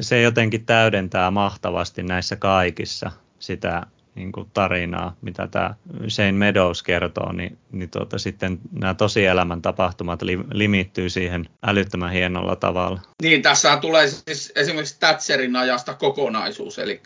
se 0.00 0.22
jotenkin 0.22 0.66
täydentää 0.66 1.30
mahtavasti 1.30 2.02
näissä 2.02 2.36
kaikissa 2.36 3.10
sitä 3.38 3.86
niin 4.18 4.32
kuin 4.32 4.50
tarinaa, 4.54 5.16
mitä 5.20 5.46
tämä 5.46 5.74
Shane 6.08 6.32
Meadows 6.32 6.82
kertoo, 6.82 7.32
niin, 7.32 7.58
niin 7.72 7.90
tuota, 7.90 8.18
sitten 8.18 8.58
nämä 8.72 8.94
tosielämän 8.94 9.62
tapahtumat 9.62 10.22
li, 10.22 10.38
limittyy 10.52 11.10
siihen 11.10 11.48
älyttömän 11.62 12.12
hienolla 12.12 12.56
tavalla. 12.56 13.00
Niin, 13.22 13.42
tässä 13.42 13.76
tulee 13.76 14.08
siis 14.08 14.52
esimerkiksi 14.56 14.96
Thatcherin 15.00 15.56
ajasta 15.56 15.94
kokonaisuus, 15.94 16.78
eli 16.78 17.02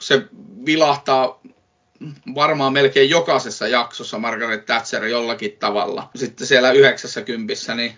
se 0.00 0.22
vilahtaa 0.66 1.40
varmaan 2.34 2.72
melkein 2.72 3.10
jokaisessa 3.10 3.68
jaksossa 3.68 4.18
Margaret 4.18 4.66
Thatcher 4.66 5.04
jollakin 5.04 5.56
tavalla. 5.60 6.10
Sitten 6.14 6.46
siellä 6.46 6.72
90, 6.72 7.74
niin 7.74 7.92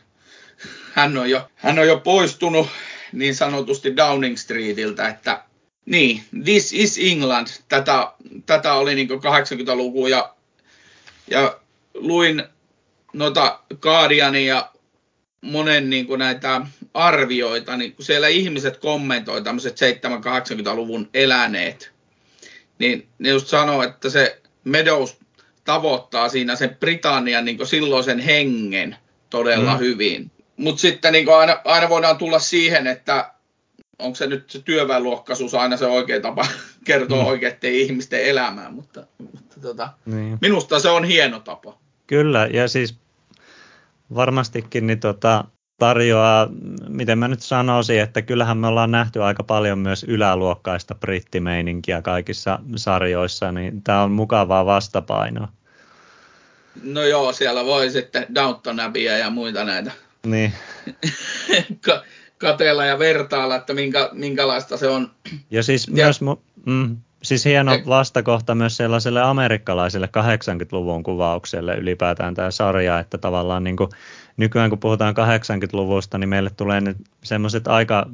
hän 0.92 1.16
on 1.16 1.30
jo, 1.30 1.48
hän 1.54 1.78
on 1.78 1.86
jo 1.86 1.98
poistunut 1.98 2.66
niin 3.12 3.34
sanotusti 3.34 3.96
Downing 3.96 4.36
Streetiltä, 4.36 5.08
että 5.08 5.44
niin, 5.86 6.22
This 6.44 6.72
is 6.72 6.98
England. 7.02 7.46
Tätä, 7.68 8.12
tätä 8.46 8.74
oli 8.74 8.94
niin 8.94 9.08
80-luku 9.10 10.06
ja, 10.06 10.34
ja 11.30 11.60
luin 11.94 12.44
noita 13.12 13.60
Guardiania 13.80 14.54
ja 14.54 14.70
monen 15.40 15.90
niin 15.90 16.06
näitä 16.18 16.60
arvioita, 16.94 17.76
niin 17.76 17.92
kun 17.92 18.04
siellä 18.04 18.28
ihmiset 18.28 18.76
kommentoi 18.76 19.42
tämmöiset 19.42 19.76
7-80-luvun 19.80 21.10
eläneet, 21.14 21.92
niin 22.78 23.08
ne 23.18 23.28
just 23.28 23.46
sanoo, 23.46 23.82
että 23.82 24.10
se 24.10 24.40
Meadows 24.64 25.16
tavoittaa 25.64 26.28
siinä 26.28 26.56
sen 26.56 26.76
Britannian 26.80 27.44
niin 27.44 27.66
silloisen 27.66 28.18
hengen 28.18 28.96
todella 29.30 29.72
mm. 29.72 29.78
hyvin. 29.78 30.30
Mutta 30.56 30.80
sitten 30.80 31.12
niin 31.12 31.28
aina, 31.28 31.60
aina 31.64 31.88
voidaan 31.88 32.18
tulla 32.18 32.38
siihen, 32.38 32.86
että 32.86 33.33
onko 33.98 34.16
se 34.16 34.26
nyt 34.26 34.50
se 34.50 34.62
työväenluokkaisuus 34.62 35.54
aina 35.54 35.76
se 35.76 35.86
oikea 35.86 36.20
tapa 36.20 36.46
kertoa 36.84 37.22
mm. 37.22 37.28
oikeiden 37.28 37.74
ihmisten 37.74 38.24
elämää, 38.24 38.70
mutta, 38.70 39.06
mutta 39.18 39.60
tota, 39.60 39.88
niin. 40.06 40.38
minusta 40.40 40.80
se 40.80 40.88
on 40.88 41.04
hieno 41.04 41.40
tapa. 41.40 41.78
Kyllä, 42.06 42.48
ja 42.52 42.68
siis 42.68 42.98
varmastikin 44.14 44.86
niin 44.86 45.00
tota, 45.00 45.44
tarjoaa, 45.78 46.48
miten 46.88 47.18
mä 47.18 47.28
nyt 47.28 47.42
sanoisin, 47.42 48.00
että 48.00 48.22
kyllähän 48.22 48.58
me 48.58 48.66
ollaan 48.66 48.90
nähty 48.90 49.22
aika 49.22 49.42
paljon 49.42 49.78
myös 49.78 50.04
yläluokkaista 50.08 50.94
brittimeininkiä 50.94 52.02
kaikissa 52.02 52.58
sarjoissa, 52.76 53.52
niin 53.52 53.82
tämä 53.82 54.02
on 54.02 54.10
mukavaa 54.12 54.66
vastapainoa. 54.66 55.48
No 56.82 57.02
joo, 57.02 57.32
siellä 57.32 57.64
voi 57.64 57.90
sitten 57.90 58.26
Downton 58.34 58.80
Abbeyä 58.80 59.18
ja 59.18 59.30
muita 59.30 59.64
näitä. 59.64 59.90
Niin. 60.26 60.52
kateella 62.38 62.84
ja 62.84 62.98
vertailla, 62.98 63.56
että 63.56 63.74
minkä, 63.74 64.08
minkälaista 64.12 64.76
se 64.76 64.88
on. 64.88 65.10
Ja 65.50 65.62
siis 65.62 65.88
ja, 65.88 66.04
myös, 66.04 66.20
mm, 66.66 66.96
siis 67.22 67.44
hieno 67.44 67.74
e- 67.74 67.82
vastakohta 67.86 68.54
myös 68.54 68.76
sellaiselle 68.76 69.22
amerikkalaiselle 69.22 70.06
80-luvun 70.06 71.02
kuvaukselle 71.02 71.74
ylipäätään 71.74 72.34
tämä 72.34 72.50
sarja, 72.50 72.98
että 72.98 73.18
tavallaan 73.18 73.64
niin 73.64 73.76
kuin, 73.76 73.90
nykyään 74.36 74.70
kun 74.70 74.78
puhutaan 74.78 75.14
80-luvusta, 75.14 76.18
niin 76.18 76.28
meille 76.28 76.50
tulee 76.50 76.80
nyt 76.80 76.96
semmoiset 77.24 77.68
aika 77.68 78.06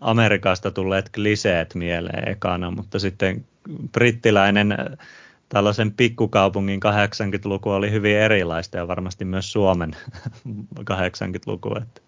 Amerikasta 0.00 0.70
tulleet 0.70 1.10
kliseet 1.14 1.74
mieleen 1.74 2.28
ekana, 2.28 2.70
mutta 2.70 2.98
sitten 2.98 3.46
brittiläinen 3.92 4.76
tällaisen 5.48 5.92
pikkukaupungin 5.92 6.80
80-luku 6.80 7.70
oli 7.70 7.90
hyvin 7.90 8.16
erilaista 8.16 8.76
ja 8.76 8.88
varmasti 8.88 9.24
myös 9.24 9.52
Suomen 9.52 9.96
80-luku. 10.90 11.74
Että. 11.82 12.07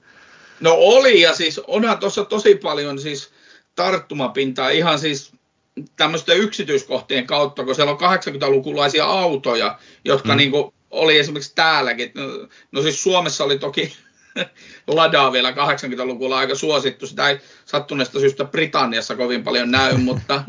No 0.60 0.74
oli, 0.74 1.20
ja 1.20 1.34
siis 1.34 1.58
onhan 1.58 1.98
tuossa 1.98 2.24
tosi 2.24 2.54
paljon 2.54 2.98
siis 2.98 3.30
tarttumapintaa 3.74 4.70
ihan 4.70 4.98
siis 4.98 5.32
tämmöisten 5.96 6.38
yksityiskohtien 6.38 7.26
kautta, 7.26 7.64
kun 7.64 7.74
siellä 7.74 7.92
on 7.92 7.98
80-lukulaisia 8.00 9.04
autoja, 9.04 9.78
jotka 10.04 10.32
mm. 10.32 10.36
niin 10.36 10.50
kuin 10.50 10.74
oli 10.90 11.18
esimerkiksi 11.18 11.54
täälläkin. 11.54 12.12
No, 12.14 12.48
no 12.72 12.82
siis 12.82 13.02
Suomessa 13.02 13.44
oli 13.44 13.58
toki 13.58 13.96
Ladaa 14.86 15.32
vielä 15.32 15.50
80-luvulla 15.50 16.38
aika 16.38 16.54
suosittu. 16.54 17.06
Sitä 17.06 17.28
ei 17.28 17.38
sattuneesta 17.64 18.20
syystä 18.20 18.44
Britanniassa 18.44 19.16
kovin 19.16 19.44
paljon 19.44 19.70
näy, 19.70 19.96
mutta, 20.08 20.44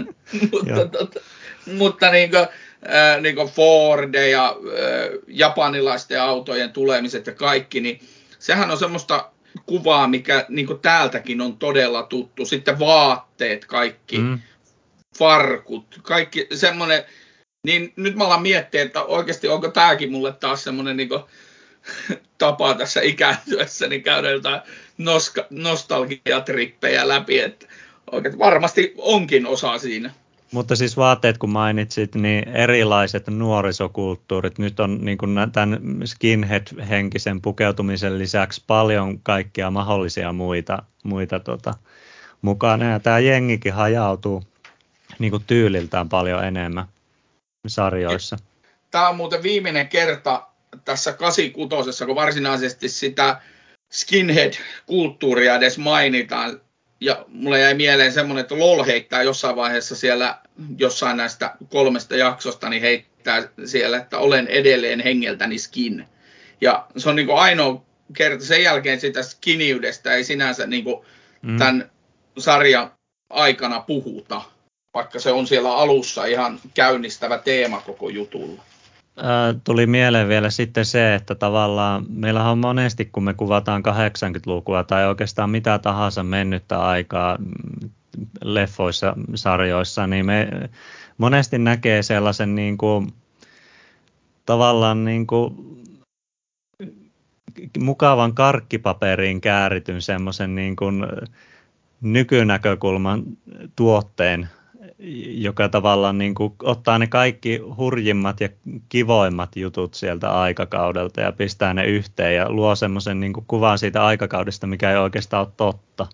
mutta, 0.51 0.87
tota, 0.91 1.19
mutta 1.65 2.11
niin 2.11 2.31
kuin, 2.31 2.47
äh, 2.93 3.21
niin 3.21 3.35
kuin 3.35 3.47
Ford 3.47 4.15
ja 4.15 4.47
äh, 4.47 5.19
japanilaisten 5.27 6.21
autojen 6.21 6.73
tulemiset 6.73 7.27
ja 7.27 7.33
kaikki, 7.33 7.79
niin 7.79 7.99
sehän 8.39 8.71
on 8.71 8.77
semmoista 8.77 9.30
kuvaa, 9.65 10.07
mikä 10.07 10.45
niin 10.49 10.79
täältäkin 10.81 11.41
on 11.41 11.57
todella 11.57 12.03
tuttu. 12.03 12.45
Sitten 12.45 12.79
vaatteet 12.79 13.65
kaikki, 13.65 14.17
mm. 14.17 14.39
farkut, 15.17 15.99
kaikki 16.03 16.47
semmoinen. 16.53 17.03
Niin 17.67 17.93
nyt 17.95 18.15
mä 18.15 18.25
alan 18.25 18.41
miettiä, 18.41 18.81
että 18.81 19.03
oikeasti 19.03 19.47
onko 19.47 19.67
tämäkin 19.67 20.11
mulle 20.11 20.33
taas 20.33 20.63
semmoinen 20.63 20.97
niin 20.97 21.09
tapa 22.37 22.73
tässä 22.73 23.01
ikääntyessä, 23.01 23.87
niin 23.87 24.03
käydä 24.03 24.29
jotain 24.29 24.61
noska, 24.97 25.47
nostalgiatrippejä 25.49 27.07
läpi, 27.07 27.39
että 27.39 27.67
oikein 28.11 28.39
varmasti 28.39 28.93
onkin 28.97 29.47
osa 29.47 29.77
siinä. 29.77 30.13
Mutta 30.51 30.75
siis 30.75 30.97
vaatteet, 30.97 31.37
kun 31.37 31.49
mainitsit, 31.49 32.15
niin 32.15 32.47
erilaiset 32.47 33.27
nuorisokulttuurit. 33.27 34.59
Nyt 34.59 34.79
on 34.79 35.05
niin 35.05 35.17
kuin 35.17 35.35
tämän 35.51 35.79
skinhead-henkisen 36.05 37.41
pukeutumisen 37.41 38.19
lisäksi 38.19 38.63
paljon 38.67 39.19
kaikkia 39.19 39.71
mahdollisia 39.71 40.33
muita, 40.33 40.83
muita 41.03 41.39
tota, 41.39 41.73
mukana. 42.41 42.91
Ja 42.91 42.99
tämä 42.99 43.19
jengikin 43.19 43.73
hajautuu 43.73 44.43
niin 45.19 45.31
kuin 45.31 45.43
tyyliltään 45.47 46.09
paljon 46.09 46.43
enemmän 46.43 46.85
sarjoissa. 47.67 48.37
Tämä 48.91 49.09
on 49.09 49.15
muuten 49.15 49.43
viimeinen 49.43 49.87
kerta 49.87 50.47
tässä 50.85 51.13
86, 51.13 52.05
kun 52.05 52.15
varsinaisesti 52.15 52.89
sitä 52.89 53.41
skinhead-kulttuuria 53.91 55.55
edes 55.55 55.77
mainitaan 55.77 56.61
ja 57.01 57.25
mulle 57.27 57.59
jäi 57.59 57.73
mieleen 57.73 58.13
semmoinen, 58.13 58.41
että 58.41 58.59
LOL 58.59 58.83
heittää 58.83 59.23
jossain 59.23 59.55
vaiheessa 59.55 59.95
siellä 59.95 60.40
jossain 60.77 61.17
näistä 61.17 61.55
kolmesta 61.69 62.15
jaksosta, 62.15 62.69
niin 62.69 62.81
heittää 62.81 63.43
siellä, 63.65 63.97
että 63.97 64.17
olen 64.17 64.47
edelleen 64.47 64.99
hengeltäni 64.99 65.57
skin. 65.57 66.05
Ja 66.61 66.87
se 66.97 67.09
on 67.09 67.15
niin 67.15 67.27
kuin 67.27 67.37
ainoa 67.37 67.81
kerta 68.13 68.45
sen 68.45 68.63
jälkeen 68.63 68.99
sitä 68.99 69.23
skiniydestä 69.23 70.13
ei 70.13 70.23
sinänsä 70.23 70.67
niin 70.67 70.83
kuin 70.83 71.05
mm. 71.41 71.57
tämän 71.57 71.89
sarjan 72.37 72.91
aikana 73.29 73.79
puhuta. 73.79 74.41
vaikka 74.93 75.19
se 75.19 75.31
on 75.31 75.47
siellä 75.47 75.75
alussa 75.75 76.25
ihan 76.25 76.59
käynnistävä 76.73 77.37
teema 77.37 77.81
koko 77.81 78.09
jutulla. 78.09 78.63
Tuli 79.63 79.85
mieleen 79.85 80.27
vielä 80.27 80.49
sitten 80.49 80.85
se, 80.85 81.15
että 81.15 81.35
tavallaan 81.35 82.05
meillä 82.09 82.49
on 82.49 82.57
monesti, 82.57 83.05
kun 83.05 83.23
me 83.23 83.33
kuvataan 83.33 83.83
80-lukua 83.87 84.83
tai 84.83 85.07
oikeastaan 85.07 85.49
mitä 85.49 85.79
tahansa 85.79 86.23
mennyttä 86.23 86.79
aikaa 86.79 87.37
leffoissa, 88.43 89.15
sarjoissa, 89.35 90.07
niin 90.07 90.25
me 90.25 90.69
monesti 91.17 91.57
näkee 91.57 92.03
sellaisen 92.03 92.55
niin 92.55 92.77
kuin, 92.77 93.13
tavallaan 94.45 95.05
niin 95.05 95.27
kuin 95.27 95.55
mukavan 97.79 98.33
karkkipaperiin 98.33 99.41
käärityn 99.41 100.01
semmoisen 100.01 100.55
niin 100.55 100.75
kuin 100.75 101.05
nykynäkökulman 102.01 103.23
tuotteen, 103.75 104.49
joka 105.27 105.69
tavallaan 105.69 106.17
niin 106.17 106.35
kuin 106.35 106.53
ottaa 106.63 106.99
ne 106.99 107.07
kaikki 107.07 107.57
hurjimmat 107.77 108.41
ja 108.41 108.49
kivoimmat 108.89 109.55
jutut 109.55 109.93
sieltä 109.93 110.29
aikakaudelta 110.29 111.21
ja 111.21 111.31
pistää 111.31 111.73
ne 111.73 111.85
yhteen 111.85 112.35
ja 112.35 112.51
luo 112.51 112.75
semmoisen 112.75 113.19
niin 113.19 113.33
kuin 113.33 113.45
kuvan 113.47 113.77
siitä 113.77 114.05
aikakaudesta, 114.05 114.67
mikä 114.67 114.91
ei 114.91 114.97
oikeastaan 114.97 115.45
ole 115.45 115.53
totta. 115.57 116.07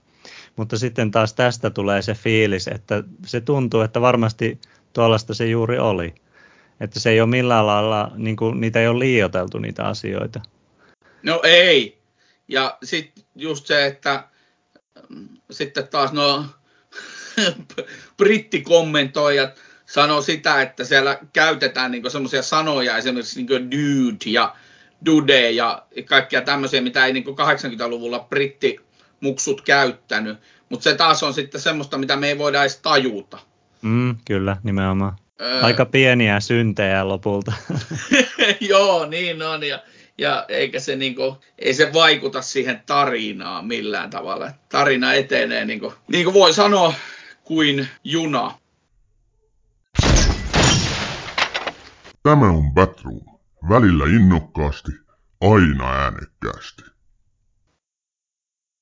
Mutta 0.58 0.78
sitten 0.78 1.12
taas 1.12 1.34
tästä 1.34 1.70
tulee 1.70 2.02
se 2.02 2.14
fiilis, 2.14 2.68
että 2.68 3.04
se 3.26 3.42
tuntuu, 3.42 3.82
että 3.82 4.02
varmasti 4.02 4.60
tuollaista 4.94 5.34
se 5.34 5.48
juuri 5.48 5.80
oli. 5.80 6.16
Että 6.80 7.00
se 7.00 7.10
ei 7.10 7.22
ole 7.22 7.30
millään 7.30 7.68
lailla, 7.68 8.12
niin 8.16 8.36
kuin, 8.36 8.62
niitä 8.62 8.80
ei 8.80 8.88
ole 8.88 9.00
liioteltu 9.00 9.60
niitä 9.60 9.84
asioita. 9.84 10.42
No 11.24 11.42
ei. 11.44 11.98
Ja 12.48 12.78
sitten 12.84 13.24
just 13.36 13.66
se, 13.68 13.86
että 13.86 14.24
mm, 15.10 15.28
sitten 15.52 15.88
taas 15.88 16.14
no 16.14 16.46
brittikommentoijat 18.18 19.62
sanoo 19.86 20.22
sitä, 20.22 20.62
että 20.62 20.84
siellä 20.84 21.20
käytetään 21.34 21.92
niin 21.92 22.12
semmoisia 22.12 22.42
sanoja, 22.42 22.98
esimerkiksi 22.98 23.44
niin 23.44 23.72
dude 23.72 24.26
ja 24.26 24.56
dude 25.06 25.52
ja 25.52 25.86
kaikkia 26.06 26.42
tämmöisiä, 26.42 26.82
mitä 26.82 27.06
ei 27.06 27.14
niin 27.14 27.26
80-luvulla 27.26 28.20
brittimuksut 29.20 29.62
käyttänyt. 29.62 30.40
Mutta 30.70 30.84
se 30.84 30.96
taas 30.96 31.24
on 31.24 31.34
sitten 31.34 31.62
semmoista, 31.62 31.98
mitä 31.98 32.16
me 32.16 32.28
ei 32.28 32.38
voida 32.38 32.62
edes 32.62 32.78
tajuta. 32.78 33.40
Mm, 33.82 34.18
kyllä, 34.26 34.58
nimenomaan. 34.64 35.16
Öö... 35.42 35.62
Aika 35.62 35.86
pieniä 35.86 36.40
syntejä 36.40 37.08
lopulta. 37.08 37.54
Joo, 38.70 39.06
niin 39.06 39.42
on. 39.42 39.64
Ja, 39.64 39.84
ja 40.18 40.46
eikä 40.48 40.80
se, 40.80 40.96
niinku, 40.96 41.38
ei 41.60 41.74
se 41.74 41.94
vaikuta 41.94 42.42
siihen 42.42 42.84
tarinaan 42.86 43.66
millään 43.66 44.10
tavalla. 44.10 44.52
Tarina 44.70 45.14
etenee, 45.14 45.66
niin 45.66 45.80
kuin, 45.80 45.94
niin 46.08 46.24
kuin 46.24 46.34
voi 46.34 46.54
sanoa, 46.54 46.94
kuin 47.44 47.88
juna. 48.04 48.60
Tämä 52.24 52.50
on 52.50 52.74
Batroom. 52.74 53.22
Välillä 53.70 54.06
innokkaasti, 54.06 54.92
aina 55.42 55.94
äänekkäästi. 55.94 56.97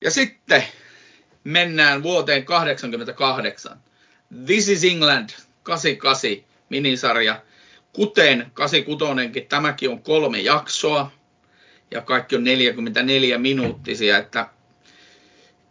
Ja 0.04 0.10
sitten 0.10 0.64
mennään 1.44 2.02
vuoteen 2.02 2.44
88. 2.44 3.80
This 4.46 4.68
is 4.68 4.84
England 4.84 5.30
88 5.62 6.44
minisarja. 6.68 7.42
Kuten 7.92 8.50
86 8.54 9.40
tämäkin 9.48 9.90
on 9.90 10.02
kolme 10.02 10.40
jaksoa 10.40 11.10
ja 11.90 12.00
kaikki 12.00 12.36
on 12.36 12.44
44 12.44 13.38
minuuttisia, 13.38 14.18
että 14.18 14.46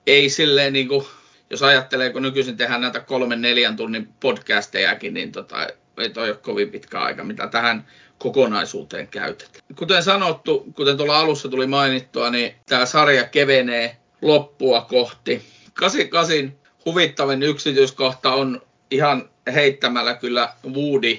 ei 0.07 0.29
silleen 0.29 0.73
niin 0.73 0.88
kuin, 0.88 1.05
jos 1.49 1.63
ajattelee, 1.63 2.09
kun 2.09 2.21
nykyisin 2.21 2.57
tehdään 2.57 2.81
näitä 2.81 2.99
kolmen 2.99 3.41
neljän 3.41 3.75
tunnin 3.75 4.07
podcastejakin, 4.19 5.13
niin 5.13 5.31
tota, 5.31 5.67
ei 5.97 6.09
toi 6.09 6.29
ole 6.29 6.38
kovin 6.38 6.71
pitkä 6.71 6.99
aika, 6.99 7.23
mitä 7.23 7.47
tähän 7.47 7.88
kokonaisuuteen 8.17 9.07
käytetään. 9.07 9.65
Kuten 9.75 10.03
sanottu, 10.03 10.65
kuten 10.75 10.97
tuolla 10.97 11.19
alussa 11.19 11.49
tuli 11.49 11.67
mainittua, 11.67 12.29
niin 12.29 12.55
tämä 12.65 12.85
sarja 12.85 13.23
kevenee 13.23 13.97
loppua 14.25 14.81
kohti. 14.81 15.41
88 15.73 16.53
huvittavin 16.85 17.43
yksityiskohta 17.43 18.33
on 18.33 18.61
ihan 18.91 19.29
heittämällä 19.53 20.13
kyllä 20.13 20.53
Woody 20.67 21.17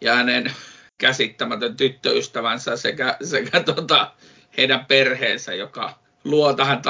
ja 0.00 0.14
hänen 0.14 0.52
käsittämätön 0.98 1.76
tyttöystävänsä 1.76 2.76
sekä, 2.76 3.16
sekä 3.22 3.60
tota, 3.60 4.12
heidän 4.56 4.86
perheensä, 4.86 5.54
joka 5.54 5.98
luo 6.24 6.52
tähän 6.52 6.82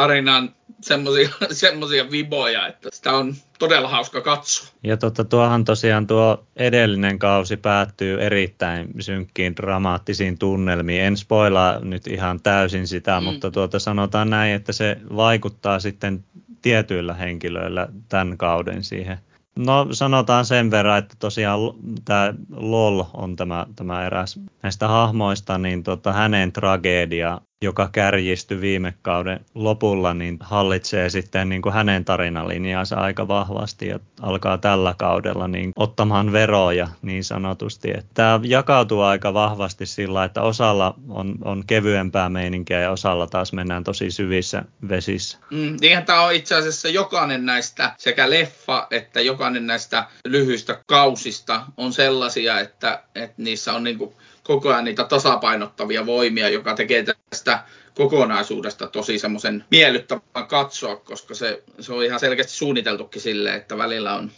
semmoisia 1.50 2.10
viboja, 2.10 2.66
että 2.66 2.88
sitä 2.92 3.12
on 3.12 3.34
todella 3.58 3.88
hauska 3.88 4.20
katsoa. 4.20 4.68
Ja 4.82 4.96
totta, 4.96 5.24
tuohan 5.24 5.64
tosiaan 5.64 6.06
tuo 6.06 6.44
edellinen 6.56 7.18
kausi 7.18 7.56
päättyy 7.56 8.20
erittäin 8.20 8.88
synkkiin 9.00 9.56
dramaattisiin 9.56 10.38
tunnelmiin. 10.38 11.02
En 11.02 11.16
spoilaa 11.16 11.78
nyt 11.78 12.06
ihan 12.06 12.40
täysin 12.40 12.88
sitä, 12.88 13.20
mm. 13.20 13.24
mutta 13.24 13.50
tuota 13.50 13.78
sanotaan 13.78 14.30
näin, 14.30 14.54
että 14.54 14.72
se 14.72 14.96
vaikuttaa 15.16 15.80
sitten 15.80 16.24
tietyillä 16.62 17.14
henkilöillä 17.14 17.88
tämän 18.08 18.38
kauden 18.38 18.84
siihen 18.84 19.18
No 19.56 19.86
sanotaan 19.90 20.44
sen 20.44 20.70
verran, 20.70 20.98
että 20.98 21.16
tosiaan 21.18 21.60
tämä 22.04 22.34
LOL 22.50 23.04
on 23.14 23.36
tämä, 23.36 23.66
tämä 23.76 24.06
eräs 24.06 24.40
näistä 24.62 24.88
hahmoista, 24.88 25.58
niin 25.58 25.82
tota, 25.82 26.12
hänen 26.12 26.52
tragedia 26.52 27.40
joka 27.64 27.88
kärjistyi 27.92 28.60
viime 28.60 28.94
kauden 29.02 29.40
lopulla, 29.54 30.14
niin 30.14 30.38
hallitsee 30.40 31.10
sitten 31.10 31.48
niin 31.48 31.62
kuin 31.62 31.72
hänen 31.72 32.04
tarinalinjaansa 32.04 32.96
aika 32.96 33.28
vahvasti 33.28 33.88
ja 33.88 33.98
alkaa 34.22 34.58
tällä 34.58 34.94
kaudella 34.98 35.48
niin 35.48 35.72
ottamaan 35.76 36.32
veroja 36.32 36.88
niin 37.02 37.24
sanotusti. 37.24 37.90
Että 37.90 38.10
tämä 38.14 38.40
jakautuu 38.42 39.00
aika 39.00 39.34
vahvasti 39.34 39.86
sillä, 39.86 40.24
että 40.24 40.42
osalla 40.42 40.94
on, 41.08 41.34
on 41.44 41.66
kevyempää 41.66 42.28
meininkiä 42.28 42.80
ja 42.80 42.90
osalla 42.90 43.26
taas 43.26 43.52
mennään 43.52 43.84
tosi 43.84 44.10
syvissä 44.10 44.62
vesissä. 44.88 45.38
Mm, 45.50 45.76
niinhän 45.80 46.04
tämä 46.04 46.22
on 46.22 46.34
itse 46.34 46.54
asiassa 46.54 46.88
jokainen 46.88 47.46
näistä, 47.46 47.94
sekä 47.98 48.30
leffa 48.30 48.86
että 48.90 49.20
jokainen 49.20 49.66
näistä 49.66 50.06
lyhyistä 50.24 50.82
kausista 50.86 51.66
on 51.76 51.92
sellaisia, 51.92 52.60
että, 52.60 53.02
että 53.14 53.42
niissä 53.42 53.72
on 53.72 53.84
niin 53.84 53.98
kuin 53.98 54.14
koko 54.50 54.68
ajan 54.68 54.84
niitä 54.84 55.04
tasapainottavia 55.04 56.06
voimia, 56.06 56.48
joka 56.48 56.74
tekee 56.74 57.04
tästä 57.30 57.62
kokonaisuudesta 57.94 58.86
tosi 58.86 59.18
semmoisen 59.18 59.64
miellyttävän 59.70 60.46
katsoa, 60.48 60.96
koska 60.96 61.34
se, 61.34 61.62
se 61.80 61.92
on 61.92 62.04
ihan 62.04 62.20
selkeästi 62.20 62.52
suunniteltukin 62.52 63.22
silleen, 63.22 63.56
että 63.56 63.78
välillä 63.78 64.14
on 64.14 64.30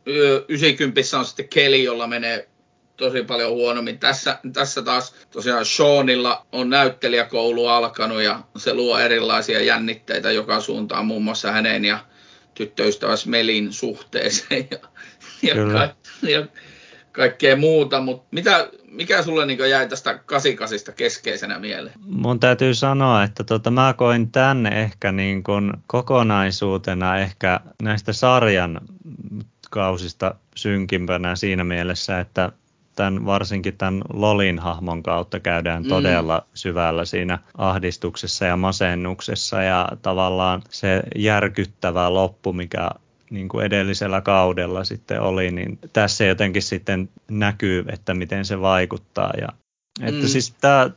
90 0.48 1.18
on 1.18 1.24
sitten 1.24 1.48
keli, 1.48 1.84
jolla 1.84 2.06
menee 2.06 2.48
tosi 2.96 3.22
paljon 3.22 3.50
huonommin. 3.50 3.98
Tässä, 3.98 4.38
tässä 4.52 4.82
taas 4.82 5.14
tosiaan 5.30 5.66
Seanilla 5.66 6.46
on 6.52 6.70
näyttelijäkoulu 6.70 7.66
alkanut 7.66 8.22
ja 8.22 8.40
se 8.56 8.74
luo 8.74 8.98
erilaisia 8.98 9.60
jännitteitä 9.60 10.30
joka 10.30 10.60
suuntaan, 10.60 11.06
muun 11.06 11.24
muassa 11.24 11.52
hänen 11.52 11.84
ja 11.84 11.98
tyttöystävässä 12.54 13.30
Melin 13.30 13.72
suhteeseen 13.72 14.68
ja, 14.70 14.78
ja, 15.42 15.54
ka, 15.54 15.94
ja 16.28 16.46
kaikkea 17.12 17.56
muuta, 17.56 18.00
mutta 18.00 18.28
mitä, 18.30 18.68
mikä 18.88 19.22
sulle 19.22 19.46
niin 19.46 19.70
jäi 19.70 19.88
tästä 19.88 20.18
88 20.26 20.94
keskeisenä 20.94 21.58
mieleen? 21.58 21.94
Mun 22.06 22.40
täytyy 22.40 22.74
sanoa, 22.74 23.22
että 23.22 23.44
tota, 23.44 23.70
mä 23.70 23.94
koin 23.96 24.32
tänne 24.32 24.82
ehkä 24.82 25.12
niin 25.12 25.42
kuin 25.42 25.72
kokonaisuutena 25.86 27.18
ehkä 27.18 27.60
näistä 27.82 28.12
sarjan 28.12 28.80
kausista 29.70 30.34
synkimpänä 30.56 31.36
siinä 31.36 31.64
mielessä, 31.64 32.20
että 32.20 32.52
tämän, 32.96 33.26
varsinkin 33.26 33.76
tämän 33.76 34.02
Lolin 34.12 34.58
hahmon 34.58 35.02
kautta 35.02 35.40
käydään 35.40 35.82
mm. 35.82 35.88
todella 35.88 36.46
syvällä 36.54 37.04
siinä 37.04 37.38
ahdistuksessa 37.58 38.44
ja 38.44 38.56
masennuksessa 38.56 39.62
ja 39.62 39.88
tavallaan 40.02 40.62
se 40.70 41.02
järkyttävä 41.16 42.14
loppu, 42.14 42.52
mikä 42.52 42.90
niin 43.32 43.48
kuin 43.48 43.66
edellisellä 43.66 44.20
kaudella 44.20 44.84
sitten 44.84 45.20
oli, 45.20 45.50
niin 45.50 45.78
tässä 45.92 46.24
jotenkin 46.24 46.62
sitten 46.62 47.08
näkyy, 47.30 47.84
että 47.88 48.14
miten 48.14 48.44
se 48.44 48.60
vaikuttaa. 48.60 49.32
Ja, 49.40 49.48
että 50.00 50.20
mm. 50.20 50.28
siis 50.28 50.54
tää, 50.60 50.90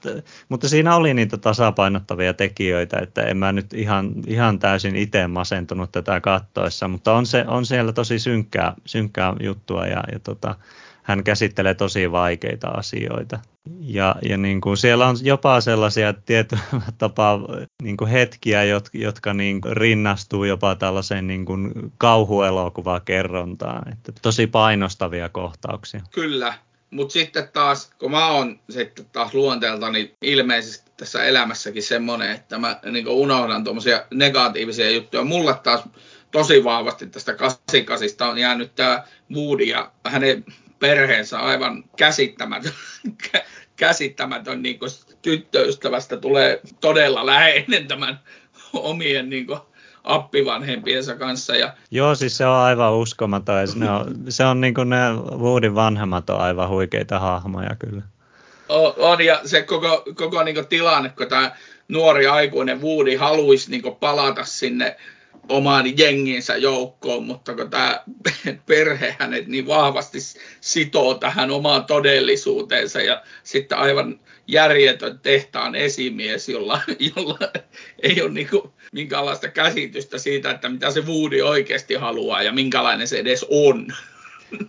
mutta 0.50 0.70
siinä 0.70 0.96
oli 0.96 1.14
niitä 1.14 1.38
tasapainottavia 1.38 2.34
tekijöitä, 2.34 3.00
että 3.00 3.22
en 3.22 3.38
mä 3.38 3.52
nyt 3.52 3.74
ihan, 3.74 4.14
ihan 4.28 4.60
täysin 4.60 4.96
itse 4.96 5.28
masentunut 5.28 5.92
tätä 5.92 6.22
kattoessa, 6.22 6.88
mutta 6.88 7.14
on, 7.14 7.26
se, 7.26 7.46
on 7.48 7.66
siellä 7.66 7.94
tosi 7.94 8.20
synkkää, 8.20 8.74
synkkää 8.86 9.34
juttua 9.40 9.88
ja, 9.88 10.04
ja 10.12 10.20
tota, 10.20 10.56
hän 11.04 11.24
käsittelee 11.24 11.74
tosi 11.74 12.12
vaikeita 12.12 12.68
asioita. 12.68 13.40
Ja, 13.80 14.16
ja 14.30 14.38
niin 14.38 14.62
kuin 14.62 14.78
siellä 14.78 15.08
on 15.08 15.18
jopa 15.22 15.62
sellaisia 15.62 16.14
tietyllä 16.14 16.64
tapaa 16.98 17.40
niin 17.82 17.98
kuin 17.98 18.10
hetkiä, 18.10 18.64
jotka, 18.64 18.98
jotka 18.98 19.34
niin 19.34 19.62
kuin 19.62 19.78
rinnastuu 19.78 20.44
jopa 20.44 20.76
tällaiseen 20.76 21.28
niin 21.28 21.46
kuin 21.46 21.72
kauhuelokuvakerrontaan. 21.98 23.92
Että 23.94 24.12
tosi 24.22 24.48
painostavia 24.48 25.30
kohtauksia. 25.30 26.02
Kyllä, 26.12 26.54
mutta 26.92 27.14
sitten 27.14 27.50
taas, 27.54 27.92
kun 28.00 28.12
mä 28.12 28.28
oon 28.28 28.60
sitten 28.70 29.06
taas 29.12 29.34
luonteeltani 29.34 30.16
ilmeisesti 30.22 30.92
tässä 30.98 31.24
elämässäkin 31.24 31.84
semmoinen, 31.84 32.32
että 32.32 32.58
mä 32.58 32.80
niin 32.92 33.08
unohdan 33.08 33.64
tuommoisia 33.64 34.06
negatiivisia 34.14 34.92
juttuja. 34.92 35.24
Mulle 35.24 35.56
taas 35.64 35.84
tosi 36.32 36.64
vahvasti 36.64 37.08
tästä 37.08 37.34
88 37.34 38.30
on 38.30 38.38
jäänyt 38.38 38.76
tämä 38.76 39.04
Woody 39.34 39.64
ja 39.64 39.92
hänen 40.06 40.46
perheensä 40.88 41.40
aivan 41.40 41.84
käsittämätön, 41.98 42.72
käsittämätön 43.76 44.62
niin 44.62 44.80
tyttöystävästä 45.22 46.18
tulee 46.18 46.62
todella 46.82 47.26
läheinen 47.26 47.88
tämän 47.88 48.20
omien 48.74 49.30
niin 49.30 49.48
kuin, 49.48 49.60
appivanhempiensa 50.04 51.16
kanssa. 51.16 51.56
Ja... 51.56 51.74
Joo, 51.92 52.16
siis 52.16 52.38
se 52.38 52.46
on 52.46 52.56
aivan 52.56 52.94
uskomaton. 52.94 53.56
Ne 53.76 53.90
on, 53.92 54.16
se 54.30 54.46
on 54.46 54.62
niin 54.62 54.74
kuin 54.74 54.90
ne 54.90 54.98
Woodin 55.38 55.76
vanhemmat 55.76 56.30
on 56.30 56.40
aivan 56.40 56.70
huikeita 56.70 57.20
hahmoja 57.20 57.76
kyllä. 57.80 58.02
On, 58.70 58.94
on 58.98 59.22
ja 59.22 59.42
se 59.46 59.62
koko, 59.62 60.04
koko 60.16 60.44
niin 60.44 60.68
tilanne, 60.68 61.10
kun 61.10 61.28
tämä 61.28 61.52
nuori 61.88 62.28
aikuinen 62.28 62.82
Woody 62.82 63.16
haluaisi 63.16 63.72
niin 63.72 63.96
palata 64.00 64.44
sinne 64.44 64.98
omaan 65.50 65.98
jenginsä 65.98 66.58
joukkoon, 66.58 67.24
mutta 67.24 67.56
kun 67.56 67.70
tämä 67.70 68.04
perhe 68.68 69.16
hänet 69.20 69.48
niin 69.48 69.68
vahvasti 69.68 70.18
sitoo 70.62 71.14
tähän 71.14 71.52
omaan 71.52 71.86
todellisuuteensa 71.86 73.02
ja 73.02 73.24
sitten 73.44 73.78
aivan 73.78 74.20
järjetön 74.48 75.20
tehtaan 75.20 75.76
esimies, 75.76 76.50
jolla, 76.50 76.82
jolla 77.16 77.40
ei 78.04 78.22
ole 78.22 78.32
niin 78.32 78.50
kuin 78.50 78.72
minkäänlaista 78.92 79.48
käsitystä 79.48 80.18
siitä, 80.18 80.52
että 80.52 80.70
mitä 80.70 80.92
se 80.92 81.02
Woody 81.02 81.42
oikeasti 81.42 81.94
haluaa 81.94 82.44
ja 82.44 82.52
minkälainen 82.52 83.08
se 83.08 83.20
edes 83.20 83.46
on. 83.50 83.88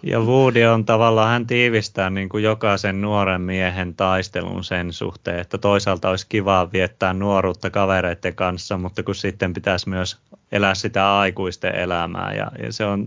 Ja 0.03 0.21
Woody 0.21 0.65
on 0.65 0.85
tavallaan, 0.85 1.31
hän 1.31 1.47
tiivistää 1.47 2.11
niin 2.11 2.29
kuin 2.29 2.45
jokaisen 2.45 3.01
nuoren 3.01 3.41
miehen 3.41 3.95
taistelun 3.95 4.65
sen 4.65 4.93
suhteen, 4.93 5.39
että 5.39 5.59
toisaalta 5.59 6.11
olisi 6.11 6.27
kiva 6.29 6.73
viettää 6.73 7.13
nuoruutta 7.13 7.71
kavereiden 7.71 8.35
kanssa, 8.35 8.77
mutta 8.77 9.03
kun 9.03 9.15
sitten 9.15 9.55
pitäisi 9.55 9.89
myös 9.89 10.19
elää 10.53 10.75
sitä 10.75 11.19
aikuisten 11.19 11.75
elämää 11.75 12.35
ja, 12.35 12.51
ja 12.63 12.73
se 12.73 12.85
on, 12.85 13.07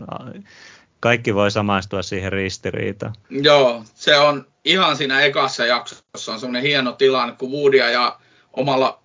kaikki 1.00 1.36
voi 1.36 1.52
samaistua 1.52 2.02
siihen 2.02 2.32
ristiriitaan. 2.32 3.16
Joo, 3.30 3.84
se 3.94 4.18
on 4.18 4.46
ihan 4.66 4.98
siinä 4.98 5.22
ekassa 5.22 5.66
jaksossa 5.66 6.34
on 6.34 6.40
semmoinen 6.40 6.64
hieno 6.64 6.92
tilanne, 6.92 7.36
kun 7.36 7.52
Woody 7.52 7.78
ja 7.78 8.20
omalla 8.54 9.00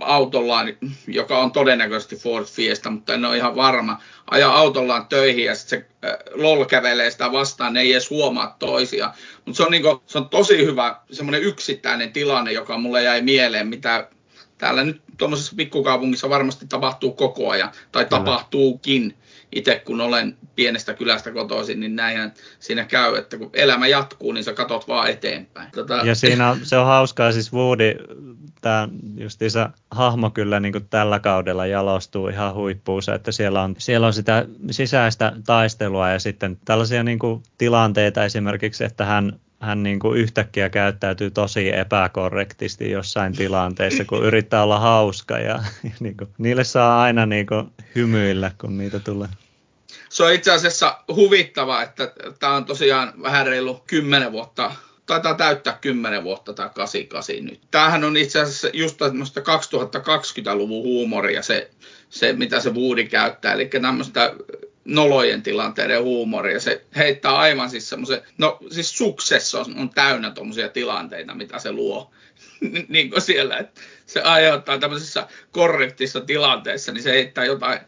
autollaan, 0.00 0.76
joka 1.06 1.38
on 1.38 1.52
todennäköisesti 1.52 2.16
Ford 2.16 2.46
Fiesta, 2.46 2.90
mutta 2.90 3.14
en 3.14 3.24
ole 3.24 3.36
ihan 3.36 3.56
varma, 3.56 4.00
ajaa 4.30 4.58
autollaan 4.58 5.06
töihin 5.06 5.44
ja 5.44 5.54
sitten 5.54 5.86
se 6.02 6.08
äh, 6.08 6.16
LOL 6.34 6.64
kävelee 6.64 7.10
sitä 7.10 7.32
vastaan, 7.32 7.72
ne 7.72 7.80
ei 7.80 7.92
edes 7.92 8.10
huomaa 8.10 8.56
toisia. 8.58 9.14
Mutta 9.44 9.56
se, 9.56 9.62
on 9.62 9.70
niinku, 9.70 10.02
se 10.06 10.18
on 10.18 10.28
tosi 10.28 10.64
hyvä 10.64 10.96
semmoinen 11.10 11.42
yksittäinen 11.42 12.12
tilanne, 12.12 12.52
joka 12.52 12.78
mulle 12.78 13.02
jäi 13.02 13.22
mieleen, 13.22 13.66
mitä 13.66 14.08
täällä 14.58 14.84
nyt 14.84 15.02
tuommoisessa 15.18 15.56
pikkukaupungissa 15.56 16.30
varmasti 16.30 16.66
tapahtuu 16.66 17.12
koko 17.12 17.50
ajan, 17.50 17.70
tai 17.92 18.04
Kyllä. 18.04 18.18
tapahtuukin 18.18 19.14
itse 19.54 19.82
kun 19.86 20.00
olen 20.00 20.36
pienestä 20.56 20.94
kylästä 20.94 21.32
kotoisin, 21.32 21.80
niin 21.80 21.96
näinhän 21.96 22.34
siinä 22.58 22.84
käy, 22.84 23.16
että 23.16 23.38
kun 23.38 23.50
elämä 23.52 23.86
jatkuu, 23.86 24.32
niin 24.32 24.44
sä 24.44 24.52
katot 24.52 24.88
vaan 24.88 25.10
eteenpäin. 25.10 25.70
Tota... 25.70 25.94
Ja 25.94 26.14
siinä 26.14 26.56
se 26.62 26.76
on 26.76 26.86
hauskaa, 26.86 27.32
siis 27.32 27.52
Woody, 27.52 27.94
tämä 28.60 28.88
justiinsa 29.16 29.70
hahmo 29.90 30.30
kyllä 30.30 30.60
niin 30.60 30.72
kuin 30.72 30.88
tällä 30.90 31.20
kaudella 31.20 31.66
jalostuu 31.66 32.28
ihan 32.28 32.54
huippuunsa, 32.54 33.14
että 33.14 33.32
siellä 33.32 33.62
on, 33.62 33.74
siellä 33.78 34.06
on 34.06 34.12
sitä 34.12 34.46
sisäistä 34.70 35.32
taistelua 35.46 36.10
ja 36.10 36.18
sitten 36.18 36.58
tällaisia 36.64 37.02
niin 37.02 37.18
kuin 37.18 37.42
tilanteita 37.58 38.24
esimerkiksi, 38.24 38.84
että 38.84 39.04
hän 39.04 39.38
hän 39.60 39.82
niin 39.82 39.98
kuin 39.98 40.18
yhtäkkiä 40.18 40.68
käyttäytyy 40.70 41.30
tosi 41.30 41.76
epäkorrektisti 41.76 42.90
jossain 42.90 43.32
tilanteessa, 43.32 44.04
kun 44.04 44.24
yrittää 44.24 44.62
olla 44.62 44.78
hauska 44.78 45.38
ja, 45.38 45.60
ja 45.84 45.90
niin 46.00 46.16
kuin, 46.16 46.30
niille 46.38 46.64
saa 46.64 47.02
aina 47.02 47.26
niin 47.26 47.46
kuin 47.46 47.70
hymyillä, 47.94 48.50
kun 48.60 48.78
niitä 48.78 49.00
tulee 49.00 49.28
se 50.14 50.22
on 50.22 50.32
itse 50.32 50.52
asiassa 50.52 50.98
huvittava, 51.08 51.82
että 51.82 52.12
tämä 52.38 52.54
on 52.54 52.64
tosiaan 52.64 53.12
vähän 53.22 53.46
reilu 53.46 53.82
10 53.86 54.32
vuotta, 54.32 54.72
taitaa 55.06 55.34
täyttää 55.34 55.78
10 55.80 56.24
vuotta 56.24 56.52
tämä 56.52 56.68
88 56.68 57.36
nyt. 57.40 57.60
Tämähän 57.70 58.04
on 58.04 58.16
itse 58.16 58.40
asiassa 58.40 58.68
just 58.72 58.96
tämmöistä 58.96 59.40
2020-luvun 59.40 60.82
huumoria, 60.82 61.42
se, 61.42 61.70
se 62.10 62.32
mitä 62.32 62.60
se 62.60 62.70
Woody 62.70 63.04
käyttää, 63.04 63.52
eli 63.52 63.66
tämmöistä 63.66 64.34
nolojen 64.84 65.42
tilanteiden 65.42 66.02
huumoria. 66.02 66.60
Se 66.60 66.84
heittää 66.96 67.36
aivan 67.36 67.70
siis 67.70 67.88
semmoisen, 67.88 68.22
no 68.38 68.58
siis 68.70 68.98
suksessa 68.98 69.60
on, 69.60 69.78
on 69.78 69.90
täynnä 69.90 70.30
tuommoisia 70.30 70.68
tilanteita, 70.68 71.34
mitä 71.34 71.58
se 71.58 71.72
luo. 71.72 72.10
niin 72.88 73.10
kuin 73.10 73.22
siellä, 73.22 73.58
että 73.58 73.80
se 74.06 74.20
aiheuttaa 74.20 74.78
tämmöisessä 74.78 75.28
korrektissa 75.52 76.20
tilanteessa, 76.20 76.92
niin 76.92 77.02
se 77.02 77.10
heittää 77.10 77.44
jotain 77.44 77.80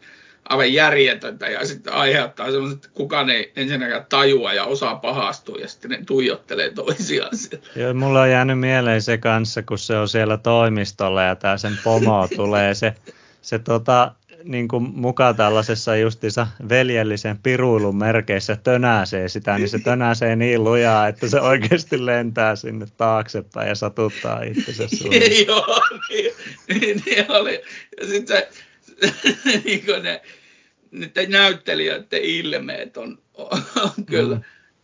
aivan 0.49 0.73
järjetöntä 0.73 1.47
ja 1.47 1.65
sitten 1.65 1.93
aiheuttaa 1.93 2.51
semmoiset, 2.51 2.75
että 2.77 2.89
kukaan 2.93 3.29
ei 3.29 3.51
ensinnäkään 3.55 4.05
tajua 4.09 4.53
ja 4.53 4.65
osaa 4.65 4.95
pahastua 4.95 5.57
ja 5.57 5.67
sitten 5.67 5.91
ne 5.91 5.99
tuijottelee 6.05 6.71
toisiaan. 6.71 7.31
Joo, 7.75 7.93
mulla 7.93 8.21
on 8.21 8.31
jäänyt 8.31 8.59
mieleen 8.59 9.01
se 9.01 9.17
kanssa, 9.17 9.63
kun 9.63 9.77
se 9.77 9.97
on 9.97 10.09
siellä 10.09 10.37
toimistolla 10.37 11.23
ja 11.23 11.35
tämä 11.35 11.57
sen 11.57 11.77
pomo 11.83 12.27
tulee, 12.35 12.73
se, 12.73 12.93
se 13.41 13.59
tota, 13.59 14.11
niin 14.43 14.67
kuin 14.67 14.83
mukaan 14.83 15.35
tällaisessa 15.35 15.95
justiinsa 15.95 16.47
veljellisen 16.69 17.37
piruilun 17.37 17.97
merkeissä 17.97 18.55
tönäsee 18.55 19.27
sitä, 19.27 19.57
niin 19.57 19.69
se 19.69 19.79
tönäsee 19.79 20.35
niin 20.35 20.63
lujaa, 20.63 21.07
että 21.07 21.27
se 21.27 21.41
oikeasti 21.41 22.05
lentää 22.05 22.55
sinne 22.55 22.85
taaksepäin 22.97 23.67
ja 23.67 23.75
satuttaa 23.75 24.41
itsensä 24.41 24.83
Joo, 25.47 25.81
niin, 26.09 26.33
niin, 26.67 27.03
niin 27.05 27.25
oli. 27.29 27.61
Ja 28.01 28.07
sitten 28.07 28.37
se, 28.37 28.49
niin 29.65 30.03
ne, 30.03 30.21
niiden 30.99 31.31
näyttelijöiden 31.31 32.21
ilmeet 32.21 32.97
on, 32.97 33.17
on, 33.33 33.61
on 33.83 34.05
kyllä. 34.05 34.35
Mm. 34.35 34.41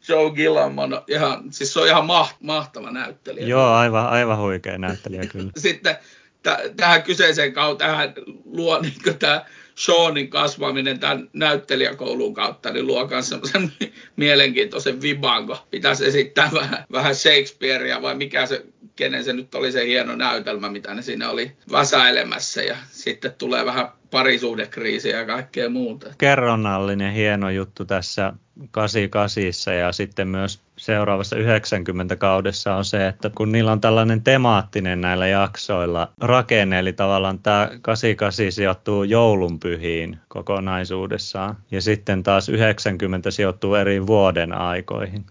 Joe 0.07 0.31
Gillam 0.31 0.77
on 0.77 1.01
ihan, 1.07 1.53
siis 1.53 1.73
se 1.73 1.79
on 1.79 1.87
ihan 1.87 2.05
maht, 2.05 2.41
mahtava 2.41 2.91
näyttelijä. 2.91 3.47
Joo, 3.47 3.67
aivan, 3.67 4.07
aivan 4.07 4.39
huikea 4.39 4.77
näyttelijä 4.77 5.25
kyllä. 5.25 5.51
Sitten 5.57 5.95
t- 6.43 6.75
tähän 6.75 7.03
kyseiseen 7.03 7.53
kautta 7.53 7.85
tähän 7.85 8.13
luo 8.45 8.79
niin 8.79 9.19
tämä 9.19 9.45
Seanin 9.75 10.29
kasvaminen 10.29 10.99
tämän 10.99 11.29
näyttelijäkoulun 11.33 12.33
kautta, 12.33 12.73
niin 12.73 12.87
luo 12.87 13.07
myös 13.07 13.29
semmoisen 13.29 13.71
mielenkiintoisen 14.15 15.01
viban, 15.01 15.47
kun 15.47 15.57
pitäisi 15.71 16.05
esittää 16.05 16.49
vähän, 16.53 16.85
vähän 16.91 17.15
Shakespearea 17.15 18.01
vai 18.01 18.15
mikä 18.15 18.45
se, 18.45 18.65
kenen 18.95 19.23
se 19.23 19.33
nyt 19.33 19.55
oli 19.55 19.71
se 19.71 19.85
hieno 19.85 20.15
näytelmä, 20.15 20.69
mitä 20.69 20.93
ne 20.93 21.01
siinä 21.01 21.29
oli 21.29 21.51
väsäilemässä 21.71 22.61
ja 22.61 22.75
sitten 22.91 23.33
tulee 23.37 23.65
vähän 23.65 23.87
parisuhdekriisiä 24.11 25.19
ja 25.19 25.25
kaikkea 25.25 25.69
muuta. 25.69 26.13
Kerronnallinen 26.17 27.13
hieno 27.13 27.49
juttu 27.49 27.85
tässä 27.85 28.33
88 28.71 29.75
ja 29.79 29.91
sitten 29.91 30.27
myös 30.27 30.59
seuraavassa 30.77 31.35
90 31.35 32.15
kaudessa 32.15 32.75
on 32.75 32.85
se, 32.85 33.07
että 33.07 33.31
kun 33.35 33.51
niillä 33.51 33.71
on 33.71 33.81
tällainen 33.81 34.23
temaattinen 34.23 35.01
näillä 35.01 35.27
jaksoilla 35.27 36.11
rakenne, 36.21 36.79
eli 36.79 36.93
tavallaan 36.93 37.39
tämä 37.39 37.69
88 37.81 38.51
sijoittuu 38.51 39.03
joulunpyhiin 39.03 40.17
kokonaisuudessaan 40.27 41.55
ja 41.71 41.81
sitten 41.81 42.23
taas 42.23 42.49
90 42.49 43.31
sijoittuu 43.31 43.75
eri 43.75 44.07
vuoden 44.07 44.53
aikoihin. 44.53 45.25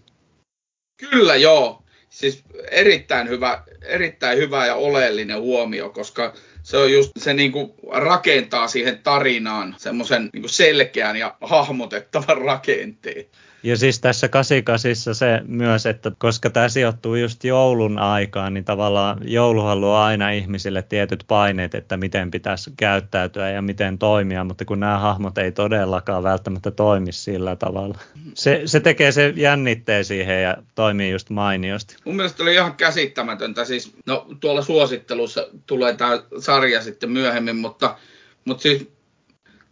Kyllä 1.09 1.35
joo, 1.35 1.82
siis 2.13 2.43
erittäin 2.71 3.29
hyvä, 3.29 3.63
erittäin 3.81 4.37
hyvä 4.37 4.65
ja 4.65 4.75
oleellinen 4.75 5.39
huomio, 5.41 5.89
koska 5.89 6.33
se 6.63 6.77
on 6.77 6.93
just, 6.93 7.11
se 7.17 7.33
niinku 7.33 7.75
rakentaa 7.91 8.67
siihen 8.67 8.99
tarinaan 9.03 9.75
semmoisen 9.77 10.29
niinku 10.33 10.47
selkeän 10.47 11.15
ja 11.15 11.35
hahmotettavan 11.41 12.37
rakenteen. 12.51 13.25
Ja 13.63 13.77
siis 13.77 13.99
tässä 13.99 14.27
88 14.27 15.15
se 15.15 15.41
myös, 15.47 15.85
että 15.85 16.11
koska 16.17 16.49
tämä 16.49 16.69
sijoittuu 16.69 17.15
just 17.15 17.43
joulun 17.43 17.99
aikaan, 17.99 18.53
niin 18.53 18.65
tavallaan 18.65 19.17
jouluhan 19.21 19.81
luo 19.81 19.95
aina 19.95 20.29
ihmisille 20.29 20.81
tietyt 20.81 21.23
paineet, 21.27 21.75
että 21.75 21.97
miten 21.97 22.31
pitäisi 22.31 22.71
käyttäytyä 22.77 23.49
ja 23.49 23.61
miten 23.61 23.97
toimia, 23.97 24.43
mutta 24.43 24.65
kun 24.65 24.79
nämä 24.79 24.99
hahmot 24.99 25.37
ei 25.37 25.51
todellakaan 25.51 26.23
välttämättä 26.23 26.71
toimi 26.71 27.11
sillä 27.11 27.55
tavalla. 27.55 27.97
Se, 28.33 28.61
se 28.65 28.79
tekee 28.79 29.11
se 29.11 29.33
jännitteen 29.35 30.05
siihen 30.05 30.43
ja 30.43 30.57
toimii 30.75 31.11
just 31.11 31.29
mainiosti. 31.29 31.95
Mun 32.05 32.15
mielestä 32.15 32.43
oli 32.43 32.53
ihan 32.53 32.75
käsittämätöntä, 32.75 33.65
siis 33.65 33.93
no 34.05 34.27
tuolla 34.39 34.61
suosittelussa 34.61 35.47
tulee 35.65 35.95
tämä 35.95 36.23
sarja 36.53 36.81
sitten 36.81 37.11
myöhemmin, 37.11 37.55
mutta, 37.55 37.97
mutta 38.45 38.61
siis 38.61 38.87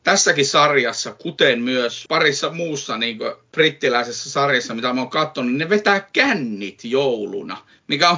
tässäkin 0.04 0.46
sarjassa, 0.46 1.13
kuten 1.13 1.62
myös 1.62 2.06
parissa 2.10 2.50
muussa 2.50 2.98
niin 2.98 3.20
brittiläisessä 3.52 4.30
sarjassa, 4.30 4.74
mitä 4.74 4.94
mä 4.94 5.02
oon 5.02 5.10
katsonut, 5.10 5.52
niin 5.52 5.58
ne 5.58 5.70
vetää 5.70 6.10
kännit 6.13 6.84
jouluna. 6.84 7.58
Mikä 7.88 8.10
on 8.10 8.17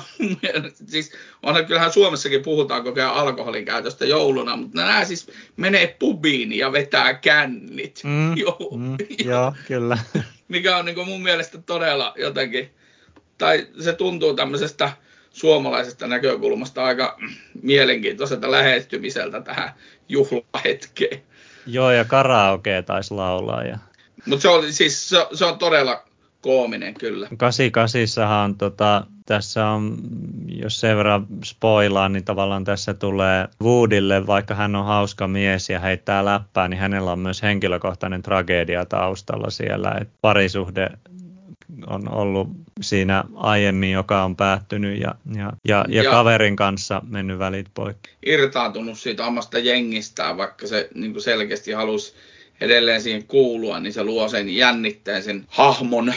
siis, 0.88 1.12
onhan 1.44 1.66
kyllähän 1.66 1.94
Suomessakin 1.94 2.44
puhutaan 2.44 2.84
koko 2.84 3.00
ajan 3.00 3.14
alkoholin 3.14 3.66
käytöstä 3.66 4.06
jouluna, 4.06 4.56
mutta 4.56 4.82
nämä 4.82 5.06
siis 5.06 5.28
menee 5.58 5.96
pubiin 6.00 6.54
ja 6.54 6.72
vetää 6.72 7.14
kännit. 7.14 8.02
Mm, 8.04 8.38
joo, 8.38 8.78
mm, 8.78 8.98
joo, 9.26 9.54
kyllä. 9.68 9.98
Mikä 10.48 10.78
on 10.78 10.86
niin 10.86 11.08
mun 11.08 11.24
mielestä 11.24 11.58
todella 11.58 12.14
jotenkin, 12.18 12.70
tai 13.38 13.68
se 13.80 13.94
tuntuu 13.94 14.34
tämmöisestä 14.34 14.92
suomalaisesta 15.34 16.08
näkökulmasta 16.08 16.84
aika 16.84 17.18
mielenkiintoiselta 17.62 18.52
lähestymiseltä 18.52 19.42
tähän 19.42 19.74
juhlahetkeen. 20.10 21.22
Joo, 21.66 21.92
ja 21.92 22.06
karaoke 22.06 22.82
taisi 22.82 23.14
laulaa. 23.14 23.64
Ja... 23.64 23.78
Mutta 24.26 24.42
se, 24.42 24.50
on, 24.50 24.74
siis, 24.74 25.10
se, 25.10 25.28
se 25.34 25.46
on 25.46 25.58
todella 25.58 26.04
koominen 26.42 26.94
kyllä. 26.94 27.28
88 27.38 28.32
on 28.32 28.58
tota, 28.58 29.06
tässä 29.26 29.68
on, 29.68 29.98
jos 30.48 30.80
sen 30.80 30.98
verran 30.98 31.28
spoilaa, 31.44 32.10
niin 32.10 32.26
tavallaan 32.26 32.64
tässä 32.64 32.94
tulee 32.94 33.48
Woodille, 33.64 34.28
vaikka 34.28 34.56
hän 34.56 34.76
on 34.76 34.86
hauska 34.86 35.28
mies 35.28 35.70
ja 35.70 35.80
heittää 35.80 36.26
läppää, 36.26 36.68
niin 36.68 36.80
hänellä 36.80 37.12
on 37.12 37.20
myös 37.20 37.42
henkilökohtainen 37.42 38.22
tragedia 38.22 38.86
taustalla 38.86 39.50
siellä. 39.50 39.98
Et 40.02 40.10
parisuhde 40.22 40.90
on 41.88 42.12
ollut 42.12 42.48
siinä 42.82 43.24
aiemmin, 43.36 43.92
joka 43.92 44.24
on 44.24 44.36
päättynyt 44.36 45.02
ja, 45.02 45.16
ja, 45.36 45.54
ja, 45.66 45.86
ja, 45.90 46.04
ja 46.04 46.12
kaverin 46.12 46.56
kanssa 46.56 47.02
mennyt 47.10 47.40
välit 47.40 47.68
poikki. 47.74 48.10
Irtaantunut 48.26 49.00
siitä 49.00 49.26
omasta 49.26 49.60
jengistään, 49.60 50.38
vaikka 50.38 50.68
se 50.68 50.90
niin 50.96 51.22
selkeästi 51.22 51.72
halusi 51.72 52.14
edelleen 52.62 53.02
siihen 53.02 53.28
kuulua, 53.28 53.80
niin 53.80 53.94
se 53.94 54.04
luo 54.04 54.30
sen 54.30 54.50
jännitteen 54.50 55.24
sen 55.24 55.46
hahmon 55.48 56.14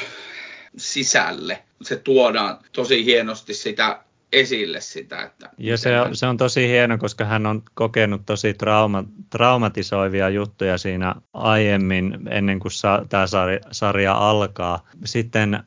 sisälle. 0.76 1.62
Se 1.82 1.96
tuodaan 1.96 2.58
tosi 2.72 3.04
hienosti 3.04 3.54
sitä 3.54 4.00
esille 4.40 4.80
sitä. 4.80 5.22
Että 5.22 5.50
ja 5.58 5.76
se 5.78 6.00
on, 6.00 6.16
se 6.16 6.26
on 6.26 6.36
tosi 6.36 6.68
hieno, 6.68 6.98
koska 6.98 7.24
hän 7.24 7.46
on 7.46 7.62
kokenut 7.74 8.22
tosi 8.26 8.54
trauma, 8.54 9.04
traumatisoivia 9.30 10.28
juttuja 10.28 10.78
siinä 10.78 11.14
aiemmin, 11.34 12.18
ennen 12.30 12.60
kuin 12.60 12.72
sa, 12.72 13.02
tämä 13.08 13.26
sarja, 13.26 13.60
sarja 13.70 14.12
alkaa. 14.12 14.88
Sitten 15.04 15.62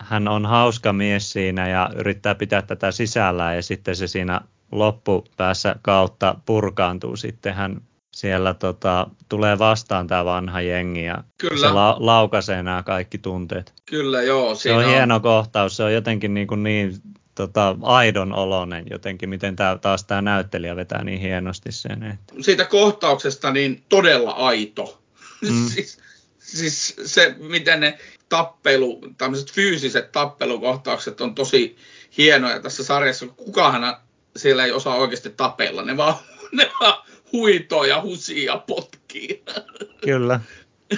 hän 0.00 0.28
on 0.28 0.46
hauska 0.46 0.92
mies 0.92 1.32
siinä 1.32 1.68
ja 1.68 1.90
yrittää 1.96 2.34
pitää 2.34 2.62
tätä 2.62 2.90
sisällä 2.90 3.54
ja 3.54 3.62
sitten 3.62 3.96
se 3.96 4.06
siinä 4.06 4.40
loppupäässä 4.72 5.76
kautta 5.82 6.34
purkaantuu. 6.46 7.16
Sitten 7.16 7.54
hän 7.54 7.80
siellä 8.14 8.54
tota, 8.54 9.06
tulee 9.28 9.58
vastaan 9.58 10.06
tämä 10.06 10.24
vanha 10.24 10.60
jengi 10.60 11.04
ja 11.04 11.24
Kyllä. 11.38 11.68
se 11.68 11.74
la- 11.74 11.96
laukaisee 11.98 12.62
nämä 12.62 12.82
kaikki 12.82 13.18
tunteet. 13.18 13.72
Kyllä, 13.86 14.22
joo. 14.22 14.54
Se 14.54 14.72
on, 14.72 14.84
on 14.84 14.90
hieno 14.90 15.20
kohtaus, 15.20 15.76
se 15.76 15.84
on 15.84 15.94
jotenkin 15.94 16.34
niin, 16.34 16.46
kuin 16.46 16.62
niin 16.62 16.94
tota, 17.34 17.76
aidon 17.82 18.32
olonen 18.32 18.84
jotenkin, 18.90 19.28
miten 19.28 19.56
tää, 19.56 19.78
taas 19.78 20.04
tämä 20.04 20.22
näyttelijä 20.22 20.76
vetää 20.76 21.04
niin 21.04 21.20
hienosti 21.20 21.72
sen. 21.72 22.02
Että. 22.02 22.34
Siitä 22.40 22.64
kohtauksesta 22.64 23.50
niin 23.50 23.82
todella 23.88 24.30
aito. 24.30 25.02
Mm. 25.42 25.68
siis, 25.74 25.98
siis 26.38 26.96
se, 27.04 27.34
miten 27.38 27.80
ne 27.80 27.98
tappelu, 28.28 29.00
tämmöiset 29.18 29.52
fyysiset 29.52 30.12
tappelukohtaukset 30.12 31.20
on 31.20 31.34
tosi 31.34 31.76
hienoja 32.18 32.60
tässä 32.60 32.84
sarjassa. 32.84 33.26
Kukahan 33.26 33.96
siellä 34.36 34.64
ei 34.64 34.72
osaa 34.72 34.96
oikeasti 34.96 35.30
tapella, 35.30 35.82
ne 35.82 35.96
vaan, 35.96 36.14
ne 36.52 36.70
vaan 36.80 37.02
huitoo 37.32 37.84
ja 37.84 38.02
husii 38.02 38.44
ja 38.44 38.58
potkii. 38.66 39.44
Kyllä. 40.04 40.40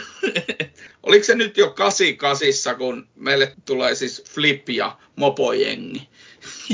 Oliko 1.03 1.25
se 1.25 1.35
nyt 1.35 1.57
jo 1.57 1.71
88, 1.71 2.77
kun 2.77 3.09
meille 3.15 3.53
tulee 3.65 3.95
siis 3.95 4.25
Flip 4.31 4.69
ja 4.69 4.97
Mopojengi? 5.17 6.09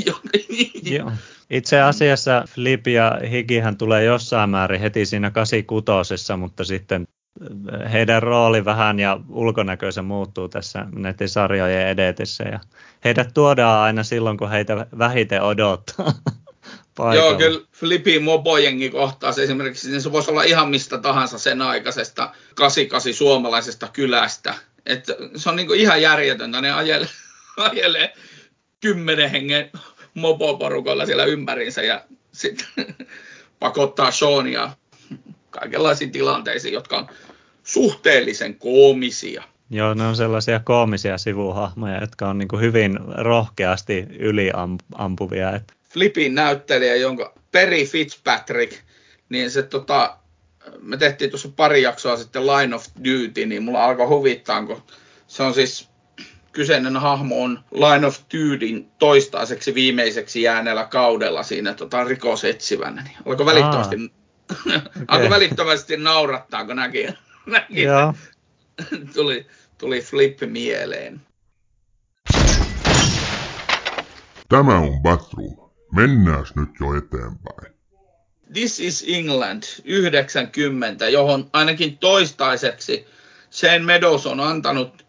Joo. 0.91 1.11
Itse 1.49 1.81
asiassa 1.81 2.43
Flip 2.49 2.87
ja 2.87 3.19
Higihän 3.31 3.77
tulee 3.77 4.03
jossain 4.03 4.49
määrin 4.49 4.81
heti 4.81 5.05
siinä 5.05 5.31
86, 5.31 6.13
mutta 6.37 6.63
sitten 6.63 7.07
heidän 7.91 8.23
rooli 8.23 8.65
vähän 8.65 8.99
ja 8.99 9.19
ulkonäköisen 9.29 10.05
muuttuu 10.05 10.49
tässä 10.49 10.85
näiden 10.95 11.29
sarjojen 11.29 11.87
edetessä. 11.87 12.43
Ja 12.43 12.59
heidät 13.05 13.33
tuodaan 13.33 13.79
aina 13.79 14.03
silloin, 14.03 14.37
kun 14.37 14.49
heitä 14.49 14.87
vähiten 14.97 15.41
odottaa 15.41 16.13
paikalla. 16.97 17.29
Joo, 17.29 17.37
kyllä 17.37 17.67
Flippy 17.71 18.19
Mobojengi 18.19 18.89
kohtaus 18.89 19.39
esimerkiksi, 19.39 19.91
niin 19.91 20.01
se 20.01 20.11
voisi 20.11 20.31
olla 20.31 20.43
ihan 20.43 20.69
mistä 20.69 20.97
tahansa 20.97 21.37
sen 21.37 21.61
aikaisesta 21.61 22.31
88 22.55 23.13
suomalaisesta 23.13 23.87
kylästä. 23.93 24.55
Et 24.85 25.05
se 25.35 25.49
on 25.49 25.55
niinku 25.55 25.73
ihan 25.73 26.01
järjetöntä, 26.01 26.61
ne 26.61 26.71
ajelee, 26.71 27.07
ajelee 27.57 28.13
kymmenen 28.79 29.29
hengen 29.29 29.71
mopoporukalla 30.13 31.05
siellä 31.05 31.25
ympärinsä 31.25 31.81
ja 31.81 32.05
sitten 32.31 32.67
pakottaa 33.59 34.11
Seania 34.11 34.71
kaikenlaisiin 35.49 36.11
tilanteisiin, 36.11 36.73
jotka 36.73 36.97
on 36.97 37.07
suhteellisen 37.63 38.55
koomisia. 38.55 39.43
Joo, 39.69 39.93
ne 39.93 40.07
on 40.07 40.15
sellaisia 40.15 40.59
koomisia 40.59 41.17
sivuhahmoja, 41.17 42.01
jotka 42.01 42.29
on 42.29 42.37
niin 42.37 42.59
hyvin 42.59 42.99
rohkeasti 43.17 44.05
yliampuvia. 44.19 45.55
Että 45.55 45.73
Flipin 45.93 46.35
näyttelijä, 46.35 46.95
jonka 46.95 47.33
Perry 47.51 47.85
Fitzpatrick, 47.85 48.73
niin 49.29 49.51
se 49.51 49.63
tota, 49.63 50.17
me 50.81 50.97
tehtiin 50.97 51.29
tuossa 51.29 51.49
pari 51.55 51.81
jaksoa 51.81 52.17
sitten 52.17 52.47
Line 52.47 52.75
of 52.75 52.85
Duty, 52.97 53.45
niin 53.45 53.63
mulla 53.63 53.85
alkoi 53.85 54.07
huvittaa, 54.07 54.65
kun 54.65 54.83
se 55.27 55.43
on 55.43 55.53
siis 55.53 55.89
kyseinen 56.51 56.97
hahmo 56.97 57.43
on 57.43 57.63
Line 57.71 58.07
of 58.07 58.17
Dutyn 58.33 58.91
toistaiseksi 58.99 59.75
viimeiseksi 59.75 60.41
jääneellä 60.41 60.85
kaudella 60.85 61.43
siinä 61.43 61.73
tota, 61.73 62.03
rikosetsivänä. 62.03 63.03
Niin 63.03 63.17
alkoi 63.25 63.45
välittömästi, 63.45 63.95
okay. 64.67 64.81
alkoi 65.07 65.29
välittömästi 65.29 65.97
naurattaa, 65.97 66.65
kun 66.65 66.75
näki, 66.75 67.07
näki 67.45 67.83
tuli, 69.15 69.45
tuli 69.77 70.01
Flip 70.01 70.39
mieleen. 70.45 71.21
Tämä 74.49 74.77
on 74.77 75.01
Batroom. 75.01 75.70
Mennään 75.91 76.45
nyt 76.55 76.69
jo 76.79 76.97
eteenpäin. 76.97 77.73
This 78.53 78.79
is 78.79 79.05
England 79.07 79.63
90, 79.85 81.09
johon 81.09 81.49
ainakin 81.53 81.97
toistaiseksi 81.97 83.07
Shane 83.51 83.79
Meadows 83.79 84.25
on 84.25 84.39
antanut 84.39 85.05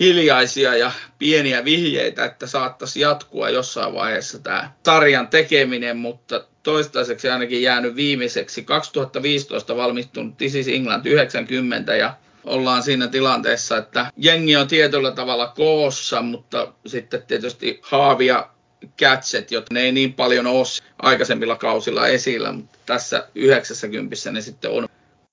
hiljaisia 0.00 0.76
ja 0.76 0.92
pieniä 1.18 1.64
vihjeitä, 1.64 2.24
että 2.24 2.46
saattaisi 2.46 3.00
jatkua 3.00 3.50
jossain 3.50 3.94
vaiheessa 3.94 4.38
tämä 4.38 4.70
sarjan 4.86 5.28
tekeminen, 5.28 5.96
mutta 5.96 6.44
toistaiseksi 6.62 7.28
ainakin 7.28 7.62
jäänyt 7.62 7.96
viimeiseksi 7.96 8.64
2015 8.64 9.76
valmistunut 9.76 10.36
This 10.36 10.54
is 10.54 10.68
England 10.68 11.06
90 11.06 11.96
ja 11.96 12.16
ollaan 12.44 12.82
siinä 12.82 13.08
tilanteessa, 13.08 13.76
että 13.76 14.10
jengi 14.16 14.56
on 14.56 14.68
tietyllä 14.68 15.12
tavalla 15.12 15.46
koossa, 15.48 16.22
mutta 16.22 16.72
sitten 16.86 17.22
tietysti 17.22 17.80
haavia 17.82 18.48
catchet, 18.98 19.50
jotka 19.50 19.74
ne 19.74 19.80
ei 19.80 19.92
niin 19.92 20.12
paljon 20.12 20.46
ole 20.46 20.66
aikaisemmilla 20.98 21.56
kausilla 21.56 22.06
esillä, 22.06 22.52
mutta 22.52 22.78
tässä 22.86 23.28
90 23.34 24.16
ne 24.32 24.40
sitten 24.40 24.70
on 24.70 24.88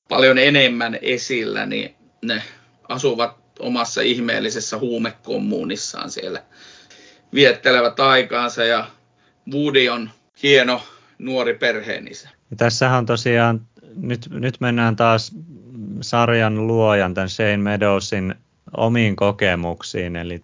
paljon 0.10 0.38
enemmän 0.38 1.00
esillä, 1.02 1.66
niin 1.66 1.96
ne 2.22 2.44
asuvat 2.90 3.38
omassa 3.60 4.02
ihmeellisessä 4.02 4.78
huumekommuunissaan 4.78 6.12
siellä, 6.12 6.44
viettelevät 7.34 8.00
aikaansa 8.00 8.64
ja 8.64 8.88
Woody 9.54 9.90
on 9.90 10.10
hieno 10.44 10.82
nuori 11.20 11.54
perheenisä. 11.54 12.30
Ja 12.52 12.58
tässähän 12.58 13.06
tosiaan, 13.06 13.62
nyt, 13.96 14.28
nyt 14.30 14.56
mennään 14.60 14.96
taas 14.96 15.32
sarjan 16.02 16.68
luojan, 16.68 17.14
tämän 17.14 17.30
Shane 17.30 17.58
Meadowsin 17.58 18.36
omiin 18.78 19.16
kokemuksiin, 19.16 20.16
eli 20.16 20.42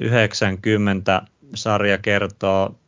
90 0.00 1.22
sarja 1.54 1.98
kertoo 1.98 2.78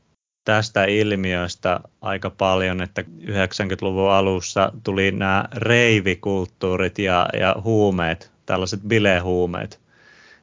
tästä 0.45 0.85
ilmiöstä 0.85 1.81
aika 2.01 2.31
paljon, 2.31 2.83
että 2.83 3.03
90-luvun 3.03 4.11
alussa 4.11 4.73
tuli 4.85 5.13
nämä 5.13 5.45
reivikulttuurit 5.55 6.99
ja, 6.99 7.29
ja 7.41 7.57
huumeet, 7.65 8.31
tällaiset 8.47 8.81
bilehuumeet 8.87 9.81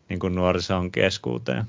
niin 0.10 0.20
kuin 0.20 0.36
nuorison 0.36 0.92
keskuuteen. 0.92 1.64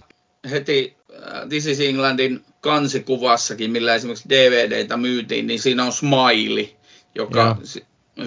Heti 0.51 0.97
uh, 1.09 1.49
This 1.49 1.67
is 1.67 1.81
Englandin 1.81 2.45
kansikuvassakin, 2.61 3.71
millä 3.71 3.95
esimerkiksi 3.95 4.29
DVDtä 4.29 4.97
myytiin, 4.97 5.47
niin 5.47 5.61
siinä 5.61 5.85
on 5.85 5.93
smiley, 5.93 6.69
joka, 7.15 7.57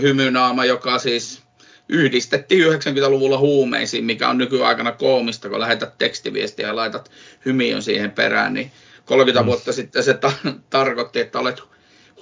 hymynaama, 0.01 0.65
joka 0.65 0.99
siis 0.99 1.43
yhdistettiin 1.89 2.73
90-luvulla 2.73 3.37
huumeisiin, 3.37 4.05
mikä 4.05 4.29
on 4.29 4.37
nykyaikana 4.37 4.91
koomista, 4.91 5.49
kun 5.49 5.59
lähetät 5.59 5.97
tekstiviestiä 5.97 6.67
ja 6.67 6.75
laitat 6.75 7.11
hymiön 7.45 7.81
siihen 7.81 8.11
perään, 8.11 8.53
niin 8.53 8.71
30 9.05 9.41
mm. 9.41 9.45
vuotta 9.45 9.73
sitten 9.73 10.03
se 10.03 10.13
ta- 10.13 10.33
tarkoitti, 10.69 11.19
että 11.19 11.39
olet 11.39 11.63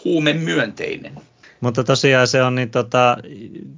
huumemyönteinen. 0.04 1.14
Mutta 1.62 1.84
tosiaan 1.84 2.28
se 2.28 2.44
on, 2.44 2.56
niin 2.56 2.70
tota, 2.70 3.18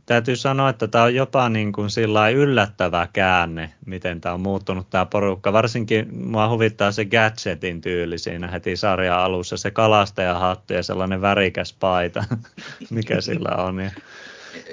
täytyy 0.06 0.36
sanoa, 0.36 0.70
että 0.70 0.88
tämä 0.88 1.04
on 1.04 1.16
jopa 1.16 1.50
niin 1.50 1.72
kuin 1.72 1.90
sillä 1.90 2.30
yllättävä 2.30 3.08
käänne, 3.14 3.74
miten 3.86 4.22
tämä 4.22 4.34
on 4.34 4.42
muuttunut 4.42 4.90
tämä 4.90 5.06
porukka. 5.06 5.54
Varsinkin 5.54 6.08
mua 6.26 6.50
huvittaa 6.50 6.92
se 6.92 7.06
gadgetin 7.06 7.82
tyyli 7.82 8.18
siinä 8.18 8.48
heti 8.48 8.76
sarjan 8.76 9.20
alussa, 9.20 9.58
se 9.58 9.72
kalastajahattu 9.72 10.74
ja 10.74 10.84
sellainen 10.84 11.22
värikäs 11.22 11.76
paita, 11.80 12.24
mikä 12.90 13.22
sillä 13.22 13.56
on. 13.56 13.80
Ja 13.80 13.92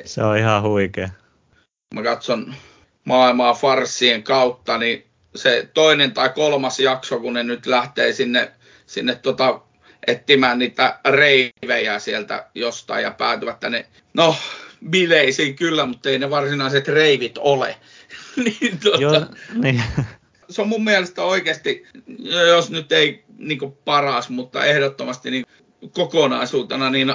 se 0.04 0.22
on 0.22 0.38
ihan 0.38 0.62
huikea. 0.62 1.08
Mä 1.94 2.02
katson 2.02 2.54
maailmaa 3.04 3.54
farssien 3.54 4.22
kautta, 4.22 4.78
niin 4.78 5.06
se 5.34 5.68
toinen 5.74 6.12
tai 6.12 6.28
kolmas 6.28 6.80
jakso, 6.80 7.20
kun 7.20 7.34
ne 7.34 7.42
nyt 7.42 7.66
lähtee 7.66 8.12
sinne, 8.12 8.52
sinne 8.86 9.14
tota, 9.14 9.60
etsimään 10.06 10.58
niitä 10.58 10.98
reivejä 11.10 11.98
sieltä 11.98 12.46
jostain 12.54 13.02
ja 13.02 13.10
päätyvät 13.10 13.60
tänne, 13.60 13.86
no 14.14 14.36
bileisiin 14.90 15.56
kyllä, 15.56 15.86
mutta 15.86 16.08
ei 16.08 16.18
ne 16.18 16.30
varsinaiset 16.30 16.88
reivit 16.88 17.38
ole. 17.38 17.76
niin, 18.44 18.78
tuota, 18.78 19.00
Joo, 19.00 19.26
niin. 19.54 19.82
Se 20.50 20.62
on 20.62 20.68
mun 20.68 20.84
mielestä 20.84 21.22
oikeasti, 21.22 21.86
jos 22.48 22.70
nyt 22.70 22.92
ei 22.92 23.24
niin 23.38 23.72
paras, 23.84 24.28
mutta 24.28 24.64
ehdottomasti 24.64 25.30
niin 25.30 25.45
kokonaisuutena 25.92 26.90
niin 26.90 27.08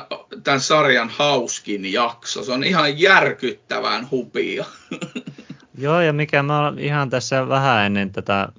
tämän 0.43 0.59
sarjan 0.59 1.09
hauskin 1.09 1.93
jakso. 1.93 2.43
Se 2.43 2.51
on 2.51 2.63
ihan 2.63 2.99
järkyttävän 2.99 4.11
hupia. 4.11 4.65
Joo, 5.77 6.01
ja 6.01 6.13
mikä 6.13 6.43
mä 6.43 6.73
ihan 6.77 7.09
tässä 7.09 7.47
vähän 7.49 7.85
ennen 7.85 8.11
tätä, 8.11 8.49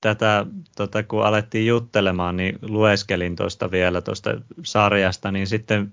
tätä 0.00 0.46
tota, 0.76 1.02
kun 1.02 1.26
alettiin 1.26 1.66
juttelemaan, 1.66 2.36
niin 2.36 2.58
lueskelin 2.62 3.36
tuosta 3.36 3.70
vielä 3.70 4.00
tuosta 4.00 4.30
sarjasta, 4.64 5.30
niin 5.30 5.46
sitten 5.46 5.92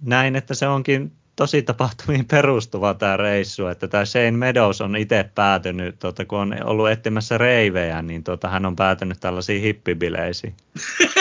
näin, 0.00 0.36
että 0.36 0.54
se 0.54 0.68
onkin 0.68 1.12
tosi 1.36 1.62
tapahtumiin 1.62 2.24
perustuva 2.24 2.94
tämä 2.94 3.16
reissu, 3.16 3.66
että 3.66 3.88
tämä 3.88 4.04
Shane 4.04 4.30
Meadows 4.30 4.80
on 4.80 4.96
itse 4.96 5.30
päätynyt, 5.34 5.98
tuota, 5.98 6.24
kun 6.24 6.38
on 6.38 6.56
ollut 6.64 6.90
etsimässä 6.90 7.38
reivejä, 7.38 8.02
niin 8.02 8.24
tuota, 8.24 8.48
hän 8.48 8.66
on 8.66 8.76
päätynyt 8.76 9.20
tällaisiin 9.20 9.62
hippibileisiin. 9.62 10.54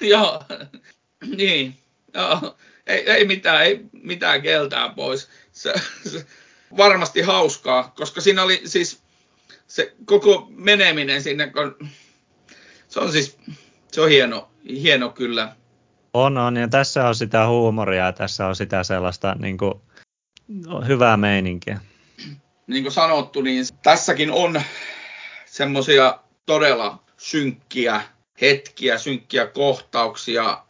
Joo, 0.00 0.42
niin. 1.36 1.76
Ei, 2.86 3.10
ei, 3.10 3.24
mitään, 3.24 3.64
ei 3.64 3.80
mitään 3.92 4.42
keltää 4.42 4.88
pois. 4.88 5.28
Se, 5.52 5.74
se, 6.06 6.26
varmasti 6.76 7.20
hauskaa, 7.20 7.92
koska 7.96 8.20
siinä 8.20 8.42
oli 8.42 8.62
siis 8.64 9.02
se 9.66 9.94
koko 10.04 10.48
meneminen 10.50 11.22
sinne, 11.22 11.50
kun 11.50 11.88
se 12.88 13.00
on 13.00 13.12
siis, 13.12 13.38
se 13.92 14.00
on 14.00 14.08
hieno, 14.08 14.50
hieno 14.68 15.08
kyllä. 15.08 15.56
On, 16.24 16.38
on, 16.38 16.56
ja 16.56 16.68
tässä 16.68 17.08
on 17.08 17.14
sitä 17.14 17.46
huumoria 17.46 18.04
ja 18.04 18.12
tässä 18.12 18.46
on 18.46 18.56
sitä 18.56 18.84
sellaista 18.84 19.36
niin 19.38 19.58
kuin, 19.58 19.74
hyvää 20.88 21.16
meininkiä. 21.16 21.80
Niin 22.66 22.82
kuin 22.82 22.92
sanottu, 22.92 23.40
niin 23.42 23.64
tässäkin 23.82 24.30
on 24.30 24.62
semmoisia 25.46 26.18
todella 26.46 27.02
synkkiä 27.16 28.02
hetkiä, 28.40 28.98
synkkiä 28.98 29.46
kohtauksia, 29.46 30.62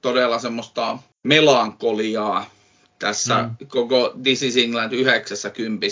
todella 0.00 0.38
semmoista 0.38 0.98
melankoliaa 1.22 2.50
tässä 2.98 3.42
mm. 3.42 3.66
koko 3.68 4.14
This 4.22 4.42
is 4.42 4.56
England 4.56 4.92
90. 4.92 5.86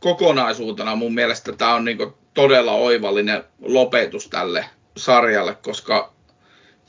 Kokonaisuutena 0.00 0.96
mun 0.96 1.14
mielestä 1.14 1.52
tämä 1.52 1.74
on 1.74 1.84
niinku 1.84 2.18
todella 2.34 2.72
oivallinen 2.72 3.44
lopetus 3.60 4.28
tälle 4.28 4.64
sarjalle, 4.96 5.54
koska 5.54 6.12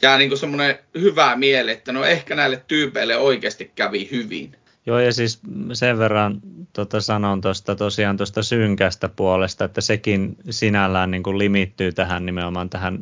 jää 0.03 0.17
niinku 0.17 0.37
semmoinen 0.37 0.79
hyvä 0.99 1.35
mieli, 1.35 1.71
että 1.71 1.91
no 1.91 2.05
ehkä 2.05 2.35
näille 2.35 2.63
tyypeille 2.67 3.17
oikeasti 3.17 3.71
kävi 3.75 4.09
hyvin. 4.11 4.55
Joo, 4.85 4.99
ja 4.99 5.13
siis 5.13 5.39
sen 5.73 5.99
verran 5.99 6.41
tota, 6.73 7.01
sanon 7.01 7.41
tuosta 7.41 7.75
tosiaan 7.75 8.17
tuosta 8.17 8.43
synkästä 8.43 9.09
puolesta, 9.09 9.65
että 9.65 9.81
sekin 9.81 10.37
sinällään 10.49 11.11
niin 11.11 11.23
kuin 11.23 11.37
limittyy 11.37 11.91
tähän 11.91 12.25
nimenomaan 12.25 12.69
tähän 12.69 12.99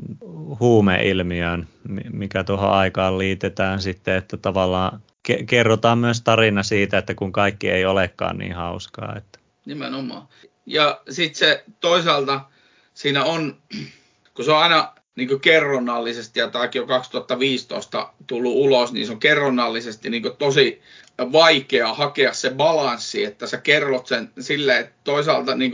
huumeilmiöön, 0.60 1.68
mikä 2.12 2.44
tuohon 2.44 2.72
aikaan 2.72 3.18
liitetään 3.18 3.82
sitten, 3.82 4.16
että 4.16 4.38
tavallaan 4.38 5.02
ke- 5.32 5.44
kerrotaan 5.46 5.98
myös 5.98 6.22
tarina 6.22 6.64
siitä, 6.64 6.98
että 6.98 7.16
kun 7.16 7.32
kaikki 7.32 7.70
ei 7.70 7.86
olekaan 7.86 8.38
niin 8.38 8.54
hauskaa. 8.54 9.16
Että. 9.18 9.40
Nimenomaan. 9.66 10.28
Ja 10.66 11.02
sitten 11.10 11.40
se 11.40 11.64
toisaalta 11.80 12.42
siinä 12.94 13.24
on, 13.24 13.58
kun 14.34 14.46
se 14.46 14.52
on 14.52 14.58
aina 14.58 14.94
niin 15.16 15.40
kerronnallisesti, 15.40 16.40
ja 16.40 16.48
tämäkin 16.48 16.82
on 16.82 16.88
2015 16.88 18.14
tullut 18.28 18.56
ulos, 18.56 18.94
niin 18.94 19.06
se 19.06 19.12
on 19.12 19.20
kerronnallisesti 19.20 20.10
niin 20.10 20.24
tosi 20.38 20.82
vaikea 21.32 21.94
hakea 21.94 22.34
se 22.34 22.50
balanssi, 22.50 23.26
että 23.26 23.48
sä 23.48 23.58
kerrot 23.58 24.08
sen 24.08 24.32
silleen, 24.40 24.80
että 24.80 24.96
toisaalta 25.04 25.56
niin 25.56 25.72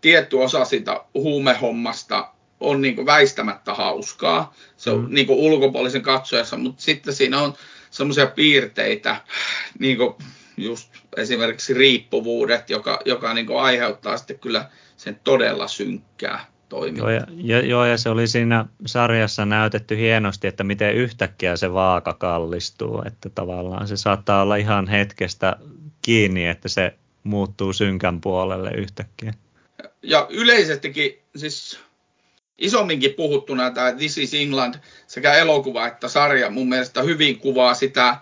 tietty 0.00 0.36
osa 0.36 0.64
sitä 0.64 1.00
huumehommasta 1.14 2.28
on 2.60 2.80
niin 2.80 3.06
väistämättä 3.06 3.74
hauskaa, 3.74 4.54
se 4.76 4.90
on 4.90 5.00
mm. 5.00 5.14
niin 5.14 5.30
ulkopuolisen 5.30 6.02
katsojassa, 6.02 6.56
mutta 6.56 6.82
sitten 6.82 7.14
siinä 7.14 7.40
on 7.40 7.54
semmoisia 7.90 8.26
piirteitä, 8.26 9.16
niin 9.78 9.98
just 10.56 10.92
esimerkiksi 11.16 11.74
riippuvuudet, 11.74 12.70
joka, 12.70 13.00
joka 13.04 13.34
niin 13.34 13.56
aiheuttaa 13.60 14.16
sitten 14.16 14.38
kyllä 14.38 14.70
sen 14.96 15.20
todella 15.24 15.68
synkkää 15.68 16.51
toimintaa. 16.72 17.10
Joo 17.12 17.20
ja, 17.20 17.26
ja, 17.36 17.66
joo, 17.66 17.84
ja 17.84 17.98
se 17.98 18.10
oli 18.10 18.28
siinä 18.28 18.64
sarjassa 18.86 19.44
näytetty 19.44 19.96
hienosti, 19.96 20.46
että 20.46 20.64
miten 20.64 20.94
yhtäkkiä 20.94 21.56
se 21.56 21.72
vaaka 21.72 22.12
kallistuu, 22.12 23.02
että 23.06 23.30
tavallaan 23.30 23.88
se 23.88 23.96
saattaa 23.96 24.42
olla 24.42 24.56
ihan 24.56 24.88
hetkestä 24.88 25.56
kiinni, 26.02 26.46
että 26.46 26.68
se 26.68 26.94
muuttuu 27.24 27.72
synkän 27.72 28.20
puolelle 28.20 28.70
yhtäkkiä. 28.70 29.32
Ja 30.02 30.26
yleisestikin, 30.30 31.18
siis 31.36 31.80
isomminkin 32.58 33.14
puhuttuna 33.14 33.70
tämä 33.70 33.92
This 33.92 34.18
is 34.18 34.34
England 34.34 34.74
sekä 35.06 35.34
elokuva 35.34 35.86
että 35.86 36.08
sarja 36.08 36.50
mun 36.50 36.68
mielestä 36.68 37.02
hyvin 37.02 37.38
kuvaa 37.38 37.74
sitä, 37.74 38.16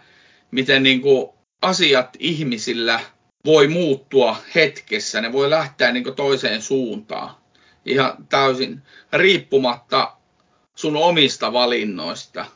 miten 0.50 0.82
niin 0.82 1.00
kuin 1.00 1.30
asiat 1.62 2.16
ihmisillä 2.18 3.00
voi 3.44 3.68
muuttua 3.68 4.36
hetkessä, 4.54 5.20
ne 5.20 5.32
voi 5.32 5.50
lähteä 5.50 5.92
niin 5.92 6.14
toiseen 6.16 6.62
suuntaan 6.62 7.39
ihan 7.84 8.26
täysin 8.28 8.82
riippumatta 9.12 10.12
sun 10.74 10.96
omista 10.96 11.52
valinnoista. 11.52 12.46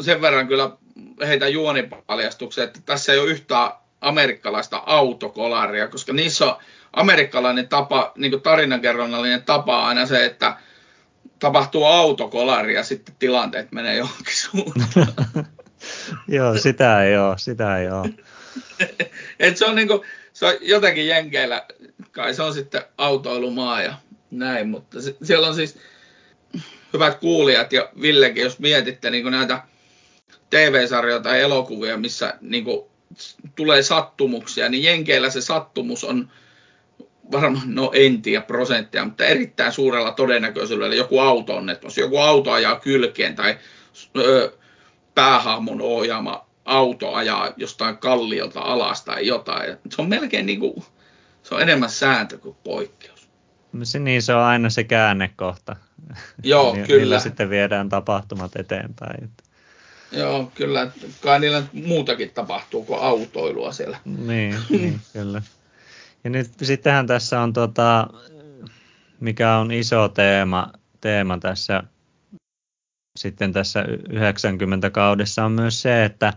Sen 0.00 0.20
verran 0.20 0.48
kyllä 0.48 0.70
heitä 1.26 1.48
juonipaljastuksen, 1.48 2.64
että 2.64 2.80
tässä 2.86 3.12
ei 3.12 3.18
ole 3.18 3.30
yhtään 3.30 3.70
amerikkalaista 4.00 4.82
autokolaria, 4.86 5.88
koska 5.88 6.12
niissä 6.12 6.46
on 6.46 6.56
amerikkalainen 6.92 7.68
tapa, 7.68 8.12
niin 8.16 8.40
tarinankerronnallinen 8.40 9.42
tapa 9.42 9.86
aina 9.86 10.06
se, 10.06 10.24
että 10.24 10.56
tapahtuu 11.38 11.84
autokolari 11.84 12.74
ja 12.74 12.82
sitten 12.82 13.14
tilanteet 13.18 13.72
menee 13.72 13.96
johonkin 13.96 14.36
suuntaan. 14.36 15.14
Joo, 16.28 16.58
sitä 16.58 17.04
ei 17.04 17.18
ole, 17.18 17.38
sitä 17.38 17.78
ei 17.78 17.88
ole. 17.90 18.10
Et 19.40 19.56
se 19.56 19.64
on 19.64 19.74
niin 19.74 19.88
kuin, 19.88 20.00
se 20.32 20.46
on 20.46 20.54
jotenkin 20.60 21.06
jenkeillä, 21.06 21.66
kai 22.12 22.34
se 22.34 22.42
on 22.42 22.54
sitten 22.54 22.82
autoilumaa 22.98 23.82
ja 23.82 23.94
näin, 24.38 24.68
mutta 24.68 25.02
se, 25.02 25.16
siellä 25.22 25.48
on 25.48 25.54
siis 25.54 25.78
hyvät 26.92 27.18
kuulijat 27.20 27.72
ja 27.72 27.88
Villekin, 28.00 28.42
jos 28.42 28.58
mietitte 28.58 29.10
niin 29.10 29.30
näitä 29.30 29.62
TV-sarjoja 30.50 31.20
tai 31.20 31.40
elokuvia, 31.40 31.96
missä 31.96 32.34
niin 32.40 32.64
kuin, 32.64 32.84
tulee 33.56 33.82
sattumuksia, 33.82 34.68
niin 34.68 34.82
Jenkeillä 34.82 35.30
se 35.30 35.40
sattumus 35.40 36.04
on 36.04 36.30
varmaan, 37.32 37.74
no 37.74 37.90
en 37.94 38.22
tiedä 38.22 38.44
prosenttia, 38.44 39.04
mutta 39.04 39.24
erittäin 39.24 39.72
suurella 39.72 40.12
todennäköisyydellä 40.12 40.94
joku 40.94 41.20
auto-onnettomuus, 41.20 41.98
joku 41.98 42.18
auto 42.18 42.50
ajaa 42.50 42.80
kylkeen 42.80 43.36
tai 43.36 43.58
ö, 44.18 44.52
päähahmon 45.14 45.80
ohjaama 45.80 46.46
auto 46.64 47.12
ajaa 47.12 47.52
jostain 47.56 47.98
kalliolta 47.98 48.60
alas 48.60 49.04
tai 49.04 49.26
jotain. 49.26 49.76
Se 49.90 50.02
on 50.02 50.08
melkein 50.08 50.46
niin 50.46 50.60
kuin, 50.60 50.84
se 51.42 51.54
on 51.54 51.62
enemmän 51.62 51.90
sääntö 51.90 52.38
kuin 52.38 52.56
poikkeus. 52.64 53.13
Niin 53.98 54.22
se 54.22 54.34
on 54.34 54.42
aina 54.42 54.70
se 54.70 54.84
käännekohta. 54.84 55.76
Joo, 56.42 56.72
Ni- 56.74 56.82
kyllä. 56.82 57.00
Niillä 57.00 57.18
sitten 57.18 57.50
viedään 57.50 57.88
tapahtumat 57.88 58.56
eteenpäin. 58.56 59.30
Joo, 60.12 60.52
kyllä. 60.54 60.90
Kai 61.20 61.40
niillä 61.40 61.62
muutakin 61.72 62.30
tapahtuu 62.30 62.84
kuin 62.84 63.00
autoilua 63.00 63.72
siellä. 63.72 63.98
Niin, 64.04 64.56
niin 64.70 65.00
kyllä. 65.12 65.42
Ja 66.24 66.30
nyt 66.30 66.50
sittenhän 66.62 67.06
tässä 67.06 67.40
on, 67.40 67.52
tota, 67.52 68.06
mikä 69.20 69.56
on 69.56 69.72
iso 69.72 70.08
teema, 70.08 70.72
teema 71.00 71.38
tässä 71.38 71.82
sitten 73.16 73.52
tässä 73.52 73.82
90-kaudessa 74.08 75.44
on 75.44 75.52
myös 75.52 75.82
se, 75.82 76.04
että 76.04 76.32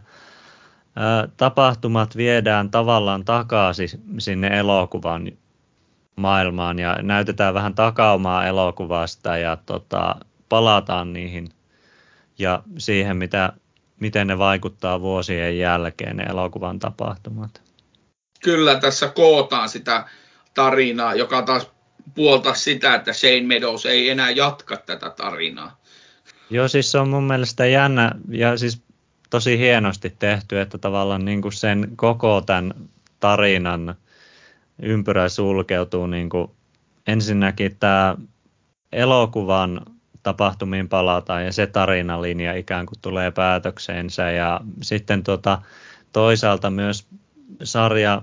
tapahtumat 1.38 2.18
viedään 2.18 2.72
tavallaan 2.72 3.26
takaisin 3.26 3.90
sinne 4.18 4.48
elokuvan 4.48 5.32
maailmaan 6.18 6.80
ja 6.80 6.98
näytetään 7.02 7.54
vähän 7.54 7.76
takaumaa 7.76 8.46
elokuvasta 8.46 9.38
ja 9.38 9.58
tota, 9.66 10.16
palataan 10.50 11.14
niihin 11.14 11.50
ja 12.40 12.64
siihen, 12.78 13.18
mitä, 13.18 13.54
miten 14.00 14.28
ne 14.28 14.38
vaikuttaa 14.38 15.02
vuosien 15.02 15.60
jälkeen 15.60 16.18
ne 16.18 16.24
elokuvan 16.24 16.80
tapahtumat. 16.80 17.62
Kyllä, 18.44 18.80
tässä 18.80 19.08
kootaan 19.08 19.70
sitä 19.70 20.06
tarinaa, 20.54 21.16
joka 21.16 21.42
taas 21.42 21.72
puolta 22.16 22.54
sitä, 22.54 22.96
että 22.96 23.14
Shane 23.14 23.42
Meadows 23.42 23.86
ei 23.86 24.10
enää 24.10 24.30
jatka 24.30 24.78
tätä 24.78 25.10
tarinaa. 25.10 25.78
Joo, 26.50 26.68
siis 26.68 26.92
se 26.92 26.98
on 26.98 27.10
mun 27.10 27.24
mielestä 27.24 27.66
jännä 27.66 28.12
ja 28.30 28.58
siis 28.58 28.82
tosi 29.30 29.58
hienosti 29.58 30.16
tehty, 30.20 30.60
että 30.60 30.78
tavallaan 30.78 31.26
niin 31.26 31.42
kuin 31.42 31.54
sen 31.54 31.88
koko 31.96 32.42
tämän 32.46 32.74
tarinan 33.20 33.96
ympyrä 34.82 35.30
sulkeutuu 35.30 36.08
niin 36.08 36.30
kuin 36.30 36.52
ensinnäkin 37.08 37.76
tämä 37.80 38.16
elokuvan 38.92 39.82
tapahtumiin 40.24 40.90
palataan 40.90 41.46
ja 41.46 41.52
se 41.52 41.68
tarinalinja 41.68 42.54
ikään 42.54 42.86
kuin 42.86 43.00
tulee 43.02 43.32
päätökseensä 43.32 44.32
ja 44.32 44.62
sitten 44.82 45.24
tota, 45.24 45.62
toisaalta 46.14 46.70
myös 46.70 47.08
sarja 47.64 48.22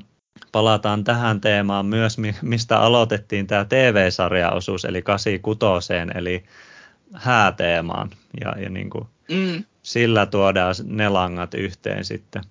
palataan 0.52 1.04
tähän 1.04 1.40
teemaan 1.40 1.86
myös, 1.86 2.16
mistä 2.42 2.78
aloitettiin 2.78 3.46
tämä 3.46 3.64
TV-sarjaosuus, 3.64 4.84
eli 4.84 5.02
86, 5.02 5.92
eli 6.14 6.44
hääteemaan. 7.14 8.10
Ja, 8.40 8.54
ja 8.62 8.70
niin 8.70 8.90
kuin 8.90 9.08
mm. 9.30 9.64
sillä 9.82 10.26
tuodaan 10.26 10.74
ne 10.84 11.08
langat 11.08 11.54
yhteen 11.54 12.04
sitten. 12.04 12.42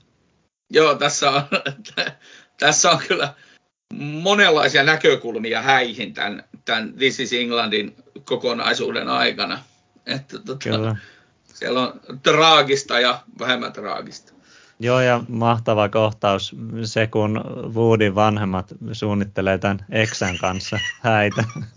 Joo, 0.69 0.95
tässä 0.95 1.31
on, 1.31 1.43
tässä 2.59 2.91
on 2.91 2.99
kyllä 3.07 3.33
monenlaisia 3.99 4.83
näkökulmia 4.83 5.61
häihin 5.61 6.13
tämän, 6.13 6.43
tämän 6.65 6.93
This 6.93 7.19
is 7.19 7.33
Englandin 7.33 7.95
kokonaisuuden 8.23 9.09
aikana. 9.09 9.59
Että 10.05 10.39
tota, 10.39 10.69
kyllä. 10.69 10.95
Siellä 11.53 11.81
on 11.81 11.99
traagista 12.23 12.99
ja 12.99 13.19
vähemmän 13.39 13.73
traagista. 13.73 14.33
Joo, 14.79 15.01
ja 15.01 15.23
mahtava 15.27 15.89
kohtaus 15.89 16.55
se, 16.83 17.07
kun 17.07 17.43
Woodin 17.73 18.15
vanhemmat 18.15 18.73
suunnittelee 18.91 19.57
tämän 19.57 19.85
Eksän 19.89 20.37
kanssa 20.37 20.79
häitä. 21.01 21.43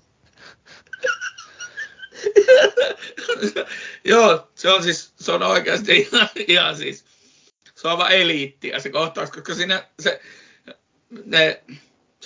Joo, 4.04 4.50
se 4.54 4.70
on 4.70 4.82
siis, 4.82 5.12
se 5.16 5.32
on 5.32 5.42
oikeasti 5.42 5.96
ihan, 5.96 6.28
ihan 6.48 6.76
siis, 6.76 7.04
se 7.74 7.88
on 7.88 7.92
aivan 7.92 8.12
eliittiä 8.12 8.80
se 8.80 8.90
kohtaus, 8.90 9.30
koska 9.30 9.54
siinä 9.54 9.86
se, 10.00 10.20
ne, 11.24 11.62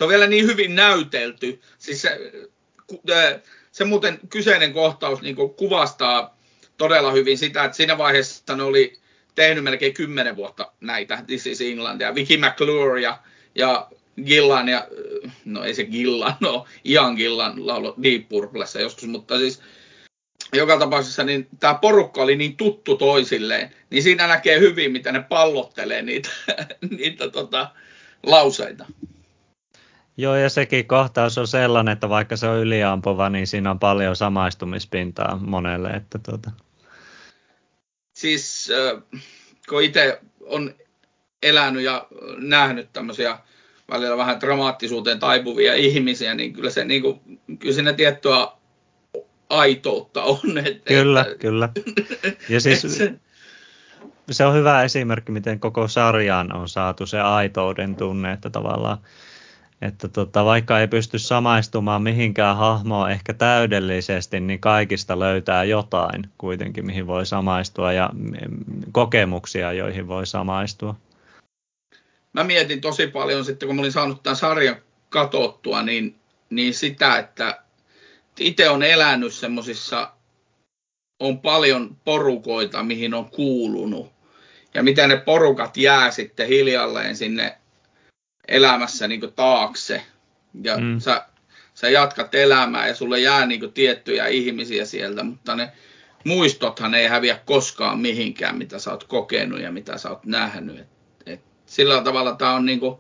se 0.01 0.05
on 0.05 0.11
vielä 0.11 0.27
niin 0.27 0.47
hyvin 0.47 0.75
näytelty. 0.75 1.61
Siis 1.79 2.03
se, 2.03 2.21
se 3.73 3.85
muuten 3.85 4.21
kyseinen 4.31 4.73
kohtaus 4.73 5.23
niin 5.23 5.37
kuvastaa 5.37 6.39
todella 6.77 7.13
hyvin 7.13 7.39
sitä, 7.39 7.65
että 7.65 7.77
siinä 7.77 7.99
vaiheessa 7.99 8.57
ne 8.57 8.63
oli 8.63 8.99
tehnyt 9.35 9.65
melkein 9.65 9.95
kymmenen 9.95 10.37
vuotta 10.37 10.73
näitä 10.81 11.25
This 11.27 11.47
is 11.47 11.61
England 11.61 12.01
ja 12.01 12.15
Vicky 12.15 12.37
McClure 12.37 13.01
ja, 13.01 13.19
ja 13.55 13.89
Gillan 14.27 14.69
ja, 14.69 14.89
no 15.45 15.65
ei 15.65 15.75
se 15.75 15.85
Gillan, 15.85 16.37
no 16.41 16.67
Ian 16.85 17.15
Gillan 17.15 17.67
laulo 17.67 17.95
Deep 18.03 18.29
Purplessa 18.29 18.81
joskus, 18.81 19.09
mutta 19.09 19.39
siis 19.39 19.61
joka 20.53 20.79
tapauksessa 20.79 21.25
niin 21.25 21.49
tämä 21.61 21.75
porukka 21.75 22.23
oli 22.23 22.37
niin 22.37 22.57
tuttu 22.57 22.97
toisilleen, 22.97 23.75
niin 23.91 24.03
siinä 24.03 24.27
näkee 24.27 24.61
hyvin, 24.61 24.93
miten 24.93 25.15
ne 25.15 25.23
pallottelee 25.29 26.03
niitä, 26.03 26.31
niitä 26.99 27.31
tota, 27.31 27.71
lauseita. 28.23 28.87
Joo, 30.17 30.37
ja 30.37 30.49
sekin 30.49 30.87
kohtaus 30.87 31.39
on 31.39 31.47
sellainen, 31.47 31.93
että 31.93 32.09
vaikka 32.09 32.37
se 32.37 32.49
on 32.49 32.59
yliampova, 32.59 33.31
niin 33.31 33.47
siinä 33.47 33.71
on 33.71 33.79
paljon 33.79 34.17
samaistumispintaa 34.17 35.37
monelle. 35.37 35.89
Että 35.89 36.19
tuota. 36.19 36.51
Siis 38.13 38.73
kun 39.69 39.83
itse 39.83 40.21
on 40.41 40.75
elänyt 41.43 41.83
ja 41.83 42.07
nähnyt 42.39 42.93
tämmöisiä 42.93 43.39
välillä 43.91 44.17
vähän 44.17 44.41
dramaattisuuteen 44.41 45.19
taipuvia 45.19 45.75
ihmisiä, 45.75 46.35
niin 46.35 46.53
kyllä, 46.53 46.71
se, 46.71 46.85
niin 46.85 47.03
kuin, 47.03 47.21
kyllä 47.59 47.75
siinä 47.75 47.93
tiettyä 47.93 48.49
aitoutta 49.51 50.23
on. 50.23 50.59
Että, 50.65 50.89
kyllä, 50.89 51.21
että, 51.21 51.35
kyllä. 51.35 51.69
Ja 52.49 52.61
siis 52.71 52.81
se, 52.83 53.15
se 54.31 54.45
on 54.45 54.55
hyvä 54.55 54.83
esimerkki, 54.83 55.33
miten 55.33 55.61
koko 55.61 55.89
sarjaan 55.89 56.57
on 56.57 56.69
saatu 56.69 57.07
se 57.07 57.21
aitouden 57.21 57.97
tunne, 57.97 58.33
että 58.33 58.51
tavallaan 58.51 58.99
että 59.83 60.09
tota, 60.09 60.45
vaikka 60.45 60.81
ei 60.81 60.89
pysty 60.89 61.19
samaistumaan 61.19 62.03
mihinkään 62.03 62.57
hahmoon 62.57 63.11
ehkä 63.11 63.35
täydellisesti, 63.35 64.41
niin 64.41 64.61
kaikista 64.61 65.19
löytää 65.19 65.65
jotain 65.65 66.23
kuitenkin, 66.39 66.87
mihin 66.87 67.07
voi 67.07 67.27
samaistua 67.27 67.93
ja 67.93 68.11
kokemuksia, 68.93 69.73
joihin 69.73 70.09
voi 70.09 70.27
samaistua. 70.27 70.97
Mä 72.33 72.45
mietin 72.45 72.81
tosi 72.81 73.07
paljon 73.07 73.45
sitten, 73.45 73.67
kun 73.67 73.77
mä 73.77 73.83
olin 73.83 73.93
saanut 73.93 74.23
tämän 74.23 74.37
sarjan 74.37 74.77
katottua, 75.09 75.83
niin, 75.83 76.15
niin 76.51 76.75
sitä, 76.75 77.19
että 77.19 77.63
itse 78.41 78.71
on 78.71 78.83
elänyt 78.83 79.35
semmoisissa, 79.35 80.13
on 81.21 81.41
paljon 81.41 81.97
porukoita, 82.05 82.83
mihin 82.83 83.15
on 83.15 83.31
kuulunut. 83.31 84.13
Ja 84.75 84.83
miten 84.83 85.09
ne 85.09 85.17
porukat 85.17 85.77
jää 85.77 86.11
sitten 86.11 86.49
hiljalleen 86.49 87.17
sinne 87.17 87.60
elämässä 88.51 89.09
niin 89.09 89.33
taakse. 89.37 90.03
Ja 90.63 90.79
mm. 90.79 91.01
sä, 91.01 91.27
sä 91.75 91.89
jatkat 91.89 92.35
elämää 92.35 92.89
ja 92.89 92.95
sulle 92.95 93.21
jää 93.21 93.47
niin 93.47 93.73
tiettyjä 93.73 94.27
ihmisiä 94.27 94.85
sieltä, 94.85 95.23
mutta 95.23 95.57
ne 95.57 95.73
muistothan 96.25 96.95
ei 96.95 97.09
häviä 97.09 97.41
koskaan 97.45 97.99
mihinkään, 97.99 98.59
mitä 98.59 98.79
sä 98.79 98.91
oot 98.91 99.05
kokenut 99.05 99.61
ja 99.61 99.73
mitä 99.73 99.99
sä 99.99 100.11
oot 100.11 100.25
nähnyt. 100.25 100.79
Et, 100.79 100.89
et 101.27 101.41
sillä 101.67 102.03
tavalla 102.03 102.35
tämä 102.35 102.55
on 102.55 102.67
niin 102.67 102.81
kuin, 102.81 102.97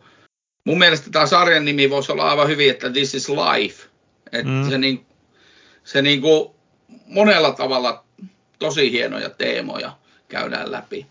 mun 0.64 0.78
mielestä 0.78 1.10
tämä 1.10 1.26
sarjan 1.26 1.64
nimi 1.64 1.90
voisi 1.90 2.12
olla 2.12 2.30
aivan 2.30 2.48
hyvin, 2.48 2.70
että 2.70 2.90
This 2.90 3.14
is 3.14 3.28
Life. 3.28 3.88
Et 4.32 4.46
mm. 4.46 4.70
Se, 4.70 4.78
niin, 4.78 5.06
se 5.84 6.02
niin 6.02 6.20
kuin 6.20 6.50
monella 7.06 7.52
tavalla 7.52 8.04
tosi 8.58 8.92
hienoja 8.92 9.30
teemoja 9.30 9.92
käydään 10.28 10.72
läpi. 10.72 11.06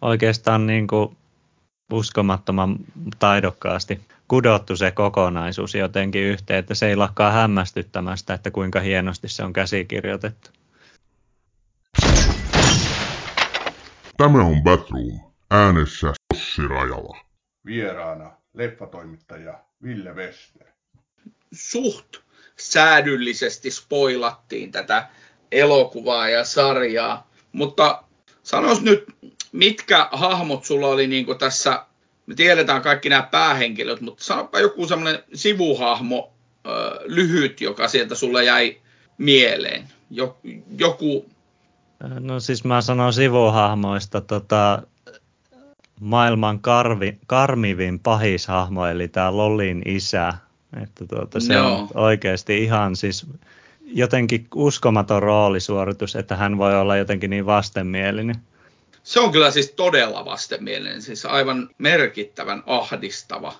Oikeastaan 0.00 0.66
niin 0.66 0.86
kuin 0.86 1.16
uskomattoman 1.92 2.76
taidokkaasti 3.18 4.00
kudottu 4.28 4.76
se 4.76 4.90
kokonaisuus 4.90 5.74
jotenkin 5.74 6.22
yhteen, 6.22 6.58
että 6.58 6.74
se 6.74 6.88
ei 6.88 6.96
lakkaa 6.96 7.30
hämmästyttämästä, 7.30 8.34
että 8.34 8.50
kuinka 8.50 8.80
hienosti 8.80 9.28
se 9.28 9.44
on 9.44 9.52
käsikirjoitettu. 9.52 10.50
Tämä 14.16 14.42
on 14.44 14.62
Batroom. 14.62 15.20
Äänessä 15.50 16.12
Ossi 16.34 16.68
Rajala. 16.68 17.16
Vieraana 17.66 18.30
leffatoimittaja 18.54 19.58
Ville 19.82 20.14
Wester. 20.14 20.66
Suht 21.52 22.16
säädyllisesti 22.58 23.70
spoilattiin 23.70 24.72
tätä 24.72 25.08
elokuvaa 25.52 26.28
ja 26.28 26.44
sarjaa, 26.44 27.30
mutta 27.52 28.02
sanois 28.42 28.82
nyt 28.82 29.04
mitkä 29.52 30.08
hahmot 30.12 30.64
sulla 30.64 30.86
oli 30.86 31.06
niin 31.06 31.26
kuin 31.26 31.38
tässä, 31.38 31.84
me 32.26 32.34
tiedetään 32.34 32.82
kaikki 32.82 33.08
nämä 33.08 33.22
päähenkilöt, 33.22 34.00
mutta 34.00 34.24
sanopa 34.24 34.60
joku 34.60 34.86
semmoinen 34.86 35.22
sivuhahmo, 35.34 36.32
lyhyt, 37.04 37.60
joka 37.60 37.88
sieltä 37.88 38.14
sulla 38.14 38.42
jäi 38.42 38.76
mieleen. 39.18 39.84
Joku... 40.78 41.26
No 42.20 42.40
siis 42.40 42.64
mä 42.64 42.80
sanon 42.80 43.12
sivuhahmoista 43.12 44.20
tota, 44.20 44.82
maailman 46.00 46.60
karvi, 46.60 47.18
karmivin 47.26 47.98
pahishahmo, 47.98 48.86
eli 48.86 49.08
tämä 49.08 49.36
Lollin 49.36 49.82
isä. 49.84 50.34
Että 50.82 51.06
tuota, 51.06 51.40
se 51.40 51.54
no. 51.54 51.78
on 51.78 51.88
oikeasti 51.94 52.64
ihan 52.64 52.96
siis 52.96 53.26
jotenkin 53.84 54.46
uskomaton 54.54 55.22
roolisuoritus, 55.22 56.16
että 56.16 56.36
hän 56.36 56.58
voi 56.58 56.80
olla 56.80 56.96
jotenkin 56.96 57.30
niin 57.30 57.46
vastenmielinen. 57.46 58.36
Se 59.02 59.20
on 59.20 59.32
kyllä 59.32 59.50
siis 59.50 59.70
todella 59.70 60.24
vastenmielinen, 60.24 61.02
siis 61.02 61.26
aivan 61.26 61.68
merkittävän 61.78 62.62
ahdistava. 62.66 63.52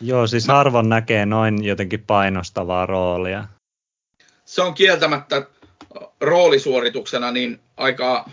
Joo, 0.00 0.26
siis 0.26 0.46
Mä... 0.46 0.54
harvoin 0.54 0.88
näkee 0.88 1.26
noin 1.26 1.64
jotenkin 1.64 2.04
painostavaa 2.06 2.86
roolia. 2.86 3.44
Se 4.44 4.62
on 4.62 4.74
kieltämättä 4.74 5.46
roolisuorituksena 6.20 7.30
niin 7.30 7.60
aika 7.76 8.30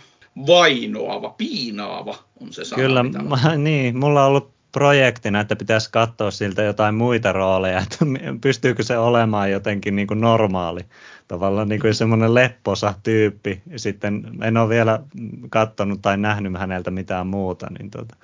vainoava, 0.48 1.30
piinaava 1.30 2.18
on 2.42 2.54
se 2.54 2.66
sana. 2.66 2.82
Kyllä, 2.82 3.04
mä, 3.04 3.56
niin, 3.58 3.98
mulla 3.98 4.22
on 4.22 4.28
ollut 4.28 4.56
projektina, 4.72 5.40
että 5.40 5.56
pitäisi 5.56 5.92
katsoa 5.92 6.32
siltä 6.32 6.64
jotain 6.64 6.96
muita 6.96 7.32
rooleja, 7.32 7.80
että 7.80 7.98
pystyykö 8.42 8.84
se 8.84 8.98
olemaan 8.98 9.52
jotenkin 9.52 9.96
niin 9.96 10.08
kuin 10.08 10.22
normaali, 10.22 10.82
tavallaan 11.28 11.70
niin 11.70 11.82
kuin 11.82 11.96
semmoinen 11.96 12.34
lepposa 12.34 12.94
tyyppi. 13.04 13.62
Sitten 13.76 14.24
en 14.44 14.58
ole 14.58 14.70
vielä 14.70 15.00
katsonut 15.50 16.02
tai 16.02 16.18
nähnyt 16.18 16.60
häneltä 16.60 16.92
mitään 16.92 17.28
muuta, 17.28 17.68
niin 17.80 17.92
tuota, 17.92 18.16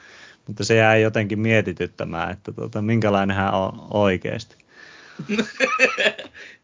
mutta 0.48 0.64
se 0.64 0.76
jää 0.76 0.98
jotenkin 0.98 1.40
mietityttämään, 1.40 2.32
että 2.32 2.52
tuota, 2.52 2.82
minkälainen 2.82 3.38
hän 3.38 3.54
on 3.54 3.88
oikeasti. 3.94 4.56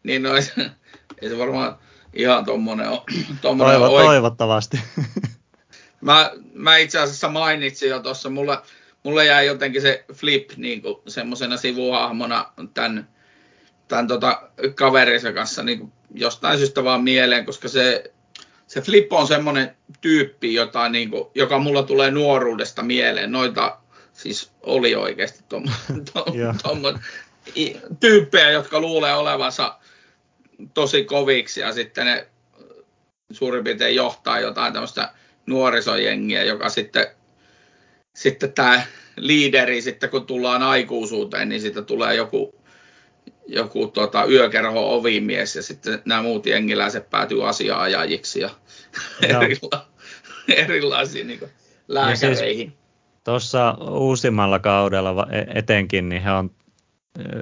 niin 0.02 0.22
no, 0.22 0.30
ei 1.22 1.28
se 1.28 1.38
varmaan 1.38 1.78
ihan 2.14 2.44
tuommoinen 2.44 2.88
ole. 2.88 3.02
Toivo, 3.42 3.88
oike- 3.88 4.04
toivottavasti. 4.04 4.80
mä, 6.00 6.30
mä 6.54 6.76
itse 6.76 6.98
asiassa 6.98 7.28
mainitsin 7.28 7.88
jo 7.88 8.00
tuossa, 8.00 8.30
mulla 8.30 8.62
mulle 9.02 9.24
jäi 9.24 9.46
jotenkin 9.46 9.82
se 9.82 10.04
Flip 10.12 10.50
niin 10.56 10.82
semmoisena 11.08 11.56
sivuhahmona 11.56 12.52
tämän, 12.74 13.08
tämän 13.88 14.06
tota, 14.06 14.42
kaverinsa 14.74 15.32
kanssa 15.32 15.62
niin 15.62 15.92
jostain 16.14 16.58
syystä 16.58 16.84
vaan 16.84 17.02
mieleen, 17.02 17.44
koska 17.46 17.68
se, 17.68 18.12
se 18.66 18.80
Flip 18.80 19.12
on 19.12 19.26
semmoinen 19.26 19.76
tyyppi, 20.00 20.54
jota, 20.54 20.88
niin 20.88 21.10
kuin, 21.10 21.24
joka 21.34 21.58
mulla 21.58 21.82
tulee 21.82 22.10
nuoruudesta 22.10 22.82
mieleen. 22.82 23.32
Noita 23.32 23.78
siis 24.12 24.50
oli 24.62 24.94
oikeasti 24.94 25.44
tuommoinen 25.48 27.02
tyyppejä, 28.00 28.50
jotka 28.50 28.80
luulee 28.80 29.14
olevansa 29.14 29.78
tosi 30.74 31.04
koviksi 31.04 31.60
ja 31.60 31.72
sitten 31.72 32.06
ne 32.06 32.28
suurin 33.32 33.64
piirtein 33.64 33.94
johtaa 33.94 34.40
jotain 34.40 34.72
tämmöistä 34.72 35.12
nuorisojengiä, 35.46 36.44
joka 36.44 36.68
sitten, 36.68 37.06
sitten 38.14 38.52
tämä 38.52 38.82
liideri, 39.16 39.82
sitten 39.82 40.10
kun 40.10 40.26
tullaan 40.26 40.62
aikuisuuteen, 40.62 41.48
niin 41.48 41.60
sitten 41.60 41.84
tulee 41.84 42.14
joku, 42.14 42.54
joku 43.48 43.86
tota, 43.86 44.24
yökerho 44.24 44.96
ovimies 44.96 45.56
ja 45.56 45.62
sitten 45.62 46.02
nämä 46.04 46.22
muut 46.22 46.46
jengiläiset 46.46 47.10
päätyy 47.10 47.48
asiaajajiksi 47.48 48.40
ja 48.40 48.50
no. 49.32 49.40
erila- 49.44 49.86
erilaisiin 50.48 51.26
niin 51.26 51.40
lääkäreihin. 51.88 52.68
Siis 52.68 52.78
Tuossa 53.24 53.70
uusimmalla 53.90 54.58
kaudella 54.58 55.26
e- 55.30 55.58
etenkin, 55.58 56.08
niin 56.08 56.22
he 56.22 56.30
on 56.30 56.50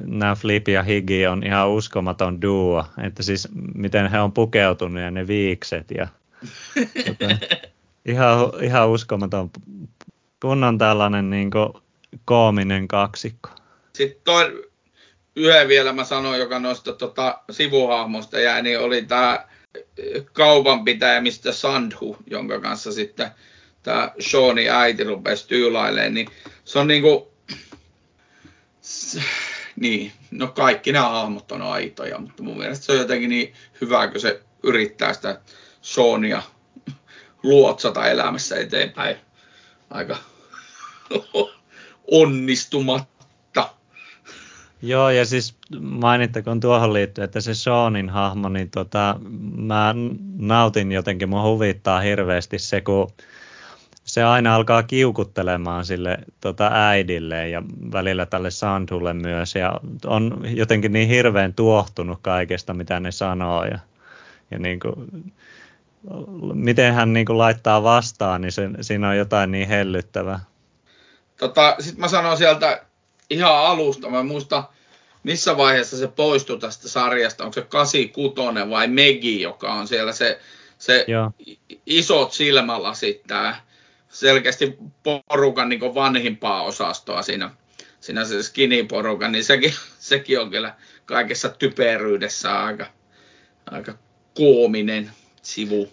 nämä 0.04 0.34
Flip 0.34 0.68
ja 0.68 0.82
Higgy 0.82 1.26
on 1.26 1.42
ihan 1.46 1.70
uskomaton 1.70 2.42
duo, 2.42 2.84
että 3.07 3.22
siis 3.22 3.48
miten 3.74 4.11
he 4.11 4.20
on 4.20 4.32
pukeutunut 4.32 5.02
ja 5.02 5.11
ne 5.11 5.26
viikset 5.26 5.90
ja 5.90 6.09
tota, 7.07 7.36
ihan, 8.07 8.36
ihan 8.62 8.88
uskomaton 8.88 9.50
kunnon 10.42 10.78
tällainen 10.78 11.30
niin 11.30 11.50
koominen 12.24 12.88
kaksikko. 12.88 13.50
Sitten 13.92 14.20
toi 14.24 14.68
yhden 15.37 15.68
vielä 15.68 15.93
mä 15.93 16.05
sanoin, 16.05 16.41
joka 16.41 16.59
noista 16.59 16.93
tota, 16.93 17.39
sivuhahmosta 17.51 18.41
jäi, 18.41 18.62
niin 18.62 18.80
oli 18.80 19.03
tämä 19.03 19.47
kaupanpitäjä, 20.32 21.20
mistä 21.20 21.53
Sandhu, 21.53 22.16
jonka 22.30 22.61
kanssa 22.61 22.93
sitten 22.93 23.30
tämä 23.82 24.11
Shawni 24.20 24.70
äiti 24.70 25.05
rupesi 25.05 25.49
tyylailemaan, 25.49 26.14
niin 26.14 26.28
se 26.64 26.78
on 26.78 26.89
niinku, 26.89 27.32
niin, 29.76 30.12
no 30.30 30.47
kaikki 30.47 30.93
nämä 30.93 31.09
hahmot 31.09 31.53
on 31.53 31.62
aitoja, 31.62 32.18
mutta 32.18 32.43
mun 32.43 32.59
mielestä 32.59 32.84
se 32.84 32.93
on 32.93 32.99
jotenkin 32.99 33.30
niin 33.30 33.55
hyvä, 33.80 34.09
kun 34.09 34.20
se 34.20 34.43
yrittää 34.62 35.12
sitä 35.12 35.41
Shawnia 35.82 36.43
luotsata 37.43 38.07
elämässä 38.07 38.57
eteenpäin 38.57 39.16
aika 39.91 40.16
onnistumatta. 42.11 43.15
Joo, 44.82 45.10
ja 45.10 45.26
siis 45.26 45.56
mainittakoon 45.80 46.60
tuohon 46.60 46.92
liittyen, 46.92 47.24
että 47.24 47.40
se 47.40 47.54
Seanin 47.54 48.10
hahmo, 48.10 48.48
niin 48.48 48.70
tota, 48.70 49.16
mä 49.56 49.94
nautin 50.36 50.92
jotenkin, 50.92 51.28
mua 51.28 51.42
huvittaa 51.42 52.00
hirveästi 52.00 52.58
se, 52.58 52.80
kun 52.80 53.12
se 54.04 54.24
aina 54.24 54.54
alkaa 54.54 54.82
kiukuttelemaan 54.82 55.84
sille 55.84 56.18
tota, 56.40 56.70
äidille 56.72 57.48
ja 57.48 57.62
välillä 57.92 58.26
tälle 58.26 58.50
Sandhulle 58.50 59.14
myös 59.14 59.54
ja 59.54 59.80
on 60.06 60.40
jotenkin 60.44 60.92
niin 60.92 61.08
hirveän 61.08 61.54
tuohtunut 61.54 62.18
kaikesta, 62.22 62.74
mitä 62.74 63.00
ne 63.00 63.10
sanoo 63.10 63.64
ja, 63.64 63.78
ja 64.50 64.58
niin 64.58 64.80
kuin, 64.80 64.94
miten 66.54 66.94
hän 66.94 67.12
niin 67.12 67.26
kuin 67.26 67.38
laittaa 67.38 67.82
vastaan, 67.82 68.40
niin 68.40 68.52
se, 68.52 68.70
siinä 68.80 69.08
on 69.08 69.16
jotain 69.16 69.50
niin 69.50 69.68
hellyttävää. 69.68 70.40
Tota, 71.36 71.76
Sitten 71.78 72.00
mä 72.00 72.08
sanon 72.08 72.36
sieltä 72.36 72.86
ihan 73.30 73.56
alusta, 73.56 74.10
mä 74.10 74.22
muista 74.22 74.64
missä 75.26 75.56
vaiheessa 75.56 75.96
se 75.96 76.08
poistui 76.08 76.58
tästä 76.58 76.88
sarjasta, 76.88 77.44
onko 77.44 77.52
se 77.52 77.62
86 77.62 78.70
vai 78.70 78.88
Megi, 78.88 79.42
joka 79.42 79.72
on 79.72 79.88
siellä 79.88 80.12
se, 80.12 80.40
se 80.78 81.06
isot 81.86 82.32
silmälasit, 82.32 83.22
tämä 83.26 83.60
selkeästi 84.08 84.78
porukan 85.28 85.68
niin 85.68 85.94
vanhimpaa 85.94 86.62
osastoa 86.62 87.22
siinä, 87.22 87.50
siinä 88.00 88.24
se 88.24 88.42
skinny-porukan, 88.42 89.32
niin 89.32 89.44
sekin, 89.44 89.74
sekin 89.98 90.40
on 90.40 90.50
kyllä 90.50 90.74
kaikessa 91.06 91.48
typeryydessä 91.48 92.64
aika, 92.64 92.86
aika 93.70 93.94
koominen 94.34 95.10
sivu. 95.42 95.88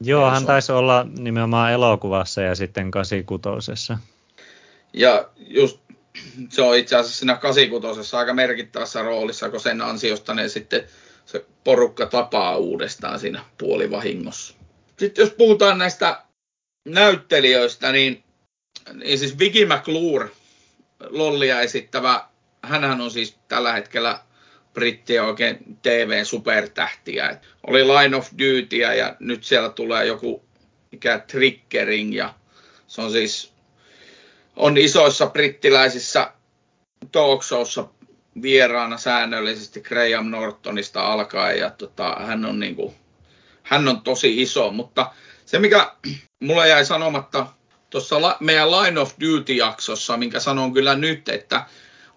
Joo, 0.00 0.30
hän 0.30 0.46
taisi 0.46 0.72
olla 0.72 1.06
nimenomaan 1.18 1.72
elokuvassa 1.72 2.42
ja 2.42 2.54
sitten 2.54 2.90
86. 2.90 3.92
Ja 4.92 5.28
just 5.36 5.81
se 6.48 6.62
on 6.62 6.76
itse 6.76 6.96
asiassa 6.96 7.18
siinä 7.18 7.36
86 7.36 8.16
aika 8.16 8.34
merkittävässä 8.34 9.02
roolissa, 9.02 9.50
kun 9.50 9.60
sen 9.60 9.80
ansiosta 9.80 10.34
ne 10.34 10.48
sitten 10.48 10.84
se 11.26 11.44
porukka 11.64 12.06
tapaa 12.06 12.56
uudestaan 12.56 13.20
siinä 13.20 13.44
puolivahingossa. 13.58 14.54
Sitten 14.98 15.22
jos 15.22 15.30
puhutaan 15.30 15.78
näistä 15.78 16.22
näyttelijöistä, 16.88 17.92
niin, 17.92 18.24
niin 18.94 19.18
siis 19.18 19.38
Vicky 19.38 19.66
McClure, 19.66 20.30
Lollia 21.00 21.60
esittävä, 21.60 22.24
hänhän 22.62 23.00
on 23.00 23.10
siis 23.10 23.38
tällä 23.48 23.72
hetkellä 23.72 24.20
brittien 24.74 25.24
oikein 25.24 25.78
TV-supertähtiä. 25.82 27.28
Et 27.28 27.38
oli 27.66 27.84
Line 27.84 28.16
of 28.16 28.28
Duty 28.32 28.76
ja 28.76 29.16
nyt 29.20 29.44
siellä 29.44 29.68
tulee 29.68 30.06
joku 30.06 30.44
mikä 30.92 31.18
Triggering 31.18 32.14
ja 32.14 32.34
se 32.86 33.02
on 33.02 33.12
siis 33.12 33.51
on 34.56 34.78
isoissa 34.78 35.26
brittiläisissä 35.26 36.32
talk 37.12 37.42
showssa 37.42 37.88
vieraana 38.42 38.98
säännöllisesti 38.98 39.80
Graham 39.80 40.30
Nortonista 40.30 41.12
alkaen 41.12 41.58
ja 41.58 41.70
tota, 41.70 42.16
hän, 42.20 42.44
on 42.44 42.60
niinku, 42.60 42.94
hän 43.62 43.88
on 43.88 44.00
tosi 44.00 44.42
iso, 44.42 44.70
mutta 44.70 45.12
se 45.46 45.58
mikä 45.58 45.92
mulla 46.40 46.66
jäi 46.66 46.84
sanomatta 46.84 47.46
tuossa 47.90 48.36
meidän 48.40 48.70
Line 48.70 49.00
of 49.00 49.12
Duty-jaksossa, 49.20 50.16
minkä 50.16 50.40
sanon 50.40 50.72
kyllä 50.72 50.94
nyt, 50.94 51.28
että 51.28 51.64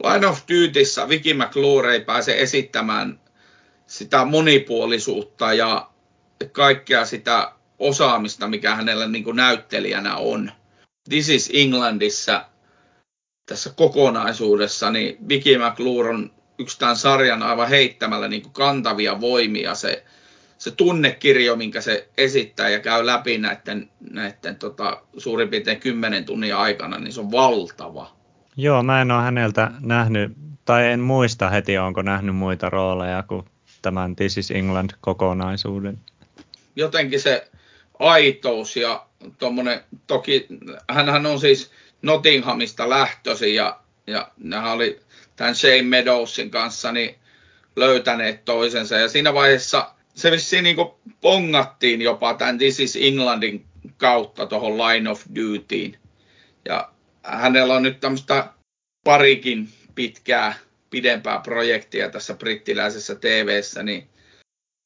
Line 0.03 0.27
of 0.27 0.39
Dutyssä 0.49 1.09
Vicky 1.09 1.33
McClure 1.33 1.93
ei 1.93 2.01
pääse 2.01 2.39
esittämään 2.39 3.19
sitä 3.87 4.25
monipuolisuutta 4.25 5.53
ja 5.53 5.89
kaikkea 6.51 7.05
sitä 7.05 7.51
osaamista, 7.79 8.47
mikä 8.47 8.75
hänellä 8.75 9.07
niin 9.07 9.23
kuin 9.23 9.35
näyttelijänä 9.35 10.15
on. 10.15 10.51
This 11.09 11.29
is 11.29 11.51
Englandissa 11.53 12.45
tässä 13.45 13.69
kokonaisuudessa, 13.75 14.91
niin 14.91 15.17
Vicky 15.29 15.57
McClure 15.57 16.09
on 16.09 16.31
yksi 16.59 16.79
tämän 16.79 16.95
sarjan 16.95 17.43
aivan 17.43 17.69
heittämällä 17.69 18.27
niin 18.27 18.41
kuin 18.41 18.53
kantavia 18.53 19.21
voimia. 19.21 19.75
Se 19.75 20.05
se 20.57 20.71
tunnekirjo, 20.71 21.55
minkä 21.55 21.81
se 21.81 22.09
esittää 22.17 22.69
ja 22.69 22.79
käy 22.79 23.05
läpi 23.05 23.37
näiden, 23.37 23.89
näiden 24.11 24.55
tota, 24.55 25.01
suurin 25.17 25.49
piirtein 25.49 25.79
kymmenen 25.79 26.25
tunnin 26.25 26.55
aikana, 26.55 26.99
niin 26.99 27.13
se 27.13 27.19
on 27.19 27.31
valtava. 27.31 28.15
Joo, 28.57 28.83
mä 28.83 29.01
en 29.01 29.11
ole 29.11 29.21
häneltä 29.21 29.71
nähnyt, 29.79 30.31
tai 30.65 30.91
en 30.91 30.99
muista 30.99 31.49
heti, 31.49 31.77
onko 31.77 32.01
nähnyt 32.01 32.35
muita 32.35 32.69
rooleja 32.69 33.23
kuin 33.23 33.45
tämän 33.81 34.15
This 34.15 34.37
is 34.37 34.51
England-kokonaisuuden. 34.51 35.97
Jotenkin 36.75 37.19
se 37.19 37.47
aitous 37.99 38.75
ja 38.75 39.05
tuommoinen, 39.37 39.83
toki 40.07 40.47
hän 40.89 41.25
on 41.25 41.39
siis 41.39 41.71
Nottinghamista 42.01 42.89
lähtöisin 42.89 43.55
ja, 43.55 43.79
ja 44.07 44.31
nehän 44.37 44.71
oli 44.71 44.99
tämän 45.35 45.55
Shane 45.55 45.81
Meadowsin 45.81 46.51
kanssa 46.51 46.91
niin 46.91 47.15
löytäneet 47.75 48.45
toisensa 48.45 48.95
ja 48.95 49.09
siinä 49.09 49.33
vaiheessa 49.33 49.91
se 50.15 50.31
vissiin 50.31 50.63
niin 50.63 50.77
pongattiin 51.21 52.01
jopa 52.01 52.33
tämän 52.33 52.57
This 52.57 52.79
is 52.79 52.97
Englandin 53.01 53.65
kautta 53.97 54.45
tuohon 54.45 54.77
Line 54.77 55.09
of 55.09 55.21
Dutyin. 55.35 55.97
Ja 56.65 56.91
hänellä 57.23 57.75
on 57.75 57.83
nyt 57.83 57.99
tämmöistä 57.99 58.47
parikin 59.03 59.69
pitkää, 59.95 60.55
pidempää 60.89 61.39
projektia 61.39 62.09
tässä 62.09 62.33
brittiläisessä 62.33 63.15
TVssä, 63.15 63.83
niin, 63.83 64.07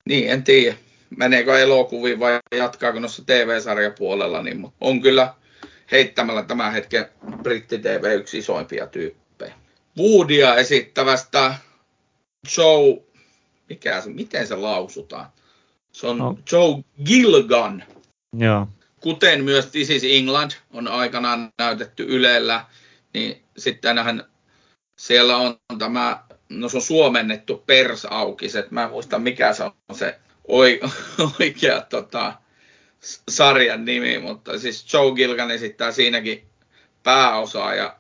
niin 0.06 0.30
en 0.30 0.44
tiedä, 0.44 0.78
meneekö 1.18 1.60
elokuviin 1.60 2.20
vai 2.20 2.40
jatkaako 2.58 3.00
noissa 3.00 3.24
TV-sarjapuolella, 3.26 4.44
niin 4.44 4.68
on 4.82 5.02
kyllä 5.02 5.34
heittämällä 5.92 6.44
tämän 6.44 6.74
hetken 6.74 7.06
britti-TV 7.44 8.16
yksi 8.16 8.38
isoimpia 8.38 8.88
tyyppejä. 8.88 9.54
Woodia 9.98 10.56
esittävästä 10.56 11.56
Joe 12.58 13.10
mikä 13.70 14.02
se, 14.02 14.10
miten 14.10 14.48
se 14.48 14.56
lausutaan? 14.56 15.26
Se 15.92 16.08
on 16.08 16.18
no. 16.18 16.38
Joe 16.52 16.84
Gilgan. 17.06 17.84
Joo. 18.38 18.68
Kuten 19.02 19.44
myös 19.44 19.66
This 19.66 19.90
is 19.90 20.04
England 20.04 20.52
on 20.74 20.88
aikanaan 20.88 21.50
näytetty 21.58 22.06
Ylellä, 22.10 22.66
niin 23.14 23.44
sitten 23.58 23.98
hän, 23.98 24.24
siellä 25.00 25.38
on 25.38 25.58
tämä, 25.80 26.24
no 26.50 26.70
se 26.70 26.78
on 26.78 26.82
suomennettu 26.82 27.64
persaukiset, 27.66 28.72
mä 28.72 28.84
en 28.84 28.90
muista 28.90 29.20
mikä 29.20 29.54
se 29.54 29.64
on 29.64 29.74
se 29.94 30.20
oikea 31.40 31.82
tota, 31.82 32.34
sarjan 33.30 33.86
nimi, 33.86 34.20
mutta 34.20 34.60
siis 34.60 34.94
Joe 34.94 35.12
Gilgan 35.12 35.52
esittää 35.52 35.92
siinäkin 35.92 36.44
pääosaa 37.04 37.76
ja 37.76 37.96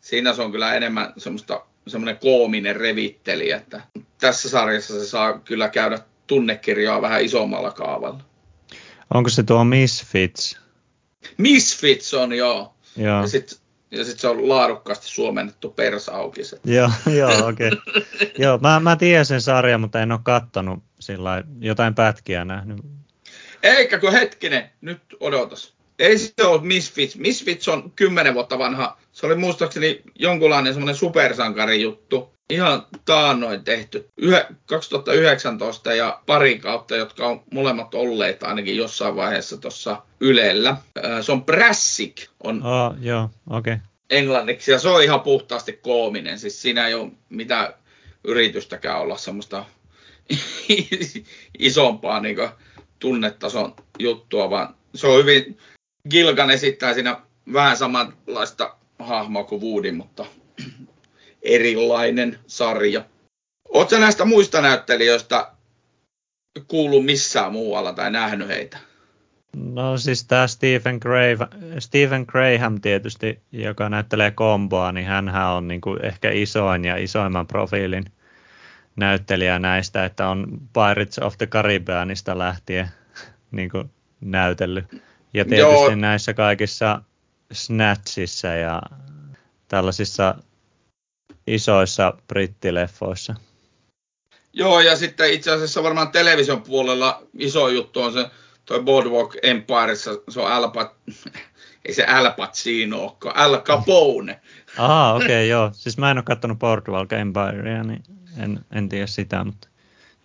siinä 0.00 0.34
se 0.34 0.42
on 0.42 0.52
kyllä 0.52 0.74
enemmän 0.74 1.12
semmoista 1.16 1.64
semmoinen 1.86 2.18
koominen 2.18 2.76
revitteli, 2.76 3.50
että 3.50 3.80
tässä 4.20 4.48
sarjassa 4.48 5.00
se 5.00 5.06
saa 5.06 5.38
kyllä 5.38 5.68
käydä 5.68 5.98
tunnekirjaa 6.26 7.02
vähän 7.02 7.24
isommalla 7.24 7.70
kaavalla. 7.70 8.24
Onko 9.14 9.30
se 9.30 9.42
tuo 9.42 9.64
Misfits? 9.64 10.58
Misfits 11.38 12.14
on, 12.14 12.32
joo. 12.32 12.74
joo. 12.96 13.20
Ja 13.20 13.26
sitten 13.28 13.58
ja 13.92 14.04
sit 14.04 14.20
se 14.20 14.28
on 14.28 14.48
laadukkaasti 14.48 15.08
suomennettu 15.08 15.70
persaukiset. 15.70 16.60
joo, 16.76 16.90
joo, 17.16 17.48
okei. 17.48 17.68
Okay. 17.68 18.30
joo, 18.38 18.58
mä, 18.58 18.80
mä 18.80 18.96
tiedän 18.96 19.26
sen 19.26 19.40
sarjan, 19.40 19.80
mutta 19.80 20.00
en 20.00 20.12
ole 20.12 20.20
kattonut 20.22 20.82
sillä 20.98 21.44
jotain 21.60 21.94
pätkiä 21.94 22.44
nähnyt. 22.44 22.78
Eikä 23.62 23.98
kun 23.98 24.12
hetkinen, 24.12 24.70
nyt 24.80 25.00
odotas. 25.20 25.74
Ei 25.98 26.18
se 26.18 26.32
ole 26.44 26.62
Misfits. 26.62 27.16
Misfits 27.16 27.68
on 27.68 27.92
kymmenen 27.96 28.34
vuotta 28.34 28.58
vanha. 28.58 28.98
Se 29.12 29.26
oli 29.26 29.36
muistaakseni 29.36 30.02
jonkunlainen 30.14 30.72
semmoinen 30.72 30.94
supersankari 30.94 31.82
juttu. 31.82 32.31
Ihan 32.50 32.86
taannoin 33.04 33.64
tehty. 33.64 34.08
2019 34.66 35.94
ja 35.94 36.20
pari 36.26 36.58
kautta, 36.58 36.96
jotka 36.96 37.26
on 37.26 37.42
molemmat 37.52 37.94
olleet 37.94 38.42
ainakin 38.42 38.76
jossain 38.76 39.16
vaiheessa 39.16 39.56
tuossa 39.56 40.02
Ylellä. 40.20 40.76
Se 41.20 41.32
on 41.32 41.44
Brassic. 41.44 42.26
On 42.44 42.62
oh, 42.62 42.94
joo, 43.00 43.30
okei. 43.50 43.72
Okay. 43.72 43.86
Englanniksi. 44.10 44.70
Ja 44.70 44.78
se 44.78 44.88
on 44.88 45.02
ihan 45.02 45.20
puhtaasti 45.20 45.72
koominen. 45.72 46.38
Siis 46.38 46.62
siinä 46.62 46.86
ei 46.86 46.94
ole 46.94 47.10
mitään 47.28 47.74
yritystäkään 48.24 49.00
olla 49.00 49.16
semmoista 49.16 49.64
isompaa 51.58 52.20
niin 52.20 52.36
tunnetason 52.98 53.74
juttua, 53.98 54.50
vaan 54.50 54.74
se 54.94 55.06
on 55.06 55.18
hyvin, 55.18 55.58
Gilgan 56.10 56.50
esittää 56.50 56.94
siinä 56.94 57.20
vähän 57.52 57.76
samanlaista 57.76 58.76
hahmoa 58.98 59.44
kuin 59.44 59.62
Woody, 59.62 59.92
mutta 59.92 60.26
erilainen 61.42 62.38
sarja. 62.46 63.04
Oletko 63.68 63.98
näistä 63.98 64.24
muista 64.24 64.60
näyttelijöistä 64.60 65.52
kuullut 66.68 67.04
missään 67.04 67.52
muualla 67.52 67.92
tai 67.92 68.10
nähnyt 68.10 68.48
heitä? 68.48 68.78
No 69.56 69.98
siis 69.98 70.24
tämä 70.24 70.46
Stephen, 70.46 70.98
Graham, 71.00 71.48
Stephen 71.78 72.24
Graham 72.28 72.80
tietysti, 72.80 73.40
joka 73.52 73.88
näyttelee 73.88 74.30
komboa, 74.30 74.92
niin 74.92 75.06
hän 75.06 75.28
on 75.28 75.68
niin 75.68 75.80
kuin 75.80 76.04
ehkä 76.04 76.30
isoin 76.30 76.84
ja 76.84 76.96
isoimman 76.96 77.46
profiilin 77.46 78.04
näyttelijä 78.96 79.58
näistä, 79.58 80.04
että 80.04 80.28
on 80.28 80.46
Pirates 80.72 81.18
of 81.18 81.38
the 81.38 81.46
Caribbeanista 81.46 82.38
lähtien 82.38 82.88
niin 83.50 83.70
kuin 83.70 83.90
näytellyt. 84.20 84.86
Ja 85.34 85.44
tietysti 85.44 85.84
Joo. 85.84 85.94
näissä 85.94 86.34
kaikissa 86.34 87.02
Snatchissa 87.52 88.48
ja 88.48 88.82
tällaisissa 89.68 90.34
isoissa 91.46 92.14
brittileffoissa. 92.28 93.34
Joo, 94.52 94.80
ja 94.80 94.96
sitten 94.96 95.32
itse 95.32 95.50
asiassa 95.50 95.82
varmaan 95.82 96.12
television 96.12 96.62
puolella 96.62 97.22
iso 97.38 97.68
juttu 97.68 98.02
on 98.02 98.12
se 98.12 98.30
toi 98.64 98.82
Boardwalk 98.82 99.34
Empire, 99.42 99.96
se 99.96 100.10
on 100.40 100.52
Al 100.52 100.64
Pat- 100.64 101.14
ei 101.84 101.94
se 101.94 102.04
Al 102.04 102.32
Pacino 102.36 103.02
ole, 103.04 103.32
Al 103.34 103.62
Capone. 103.62 104.40
Ah, 104.78 105.16
okei, 105.16 105.26
okay, 105.26 105.46
joo. 105.46 105.70
Siis 105.72 105.98
mä 105.98 106.10
en 106.10 106.18
ole 106.18 106.24
katsonut 106.24 106.58
Boardwalk 106.58 107.12
Empirea, 107.12 107.82
niin 107.82 108.02
en, 108.38 108.60
en 108.72 108.88
tiedä 108.88 109.06
sitä, 109.06 109.44
mutta 109.44 109.68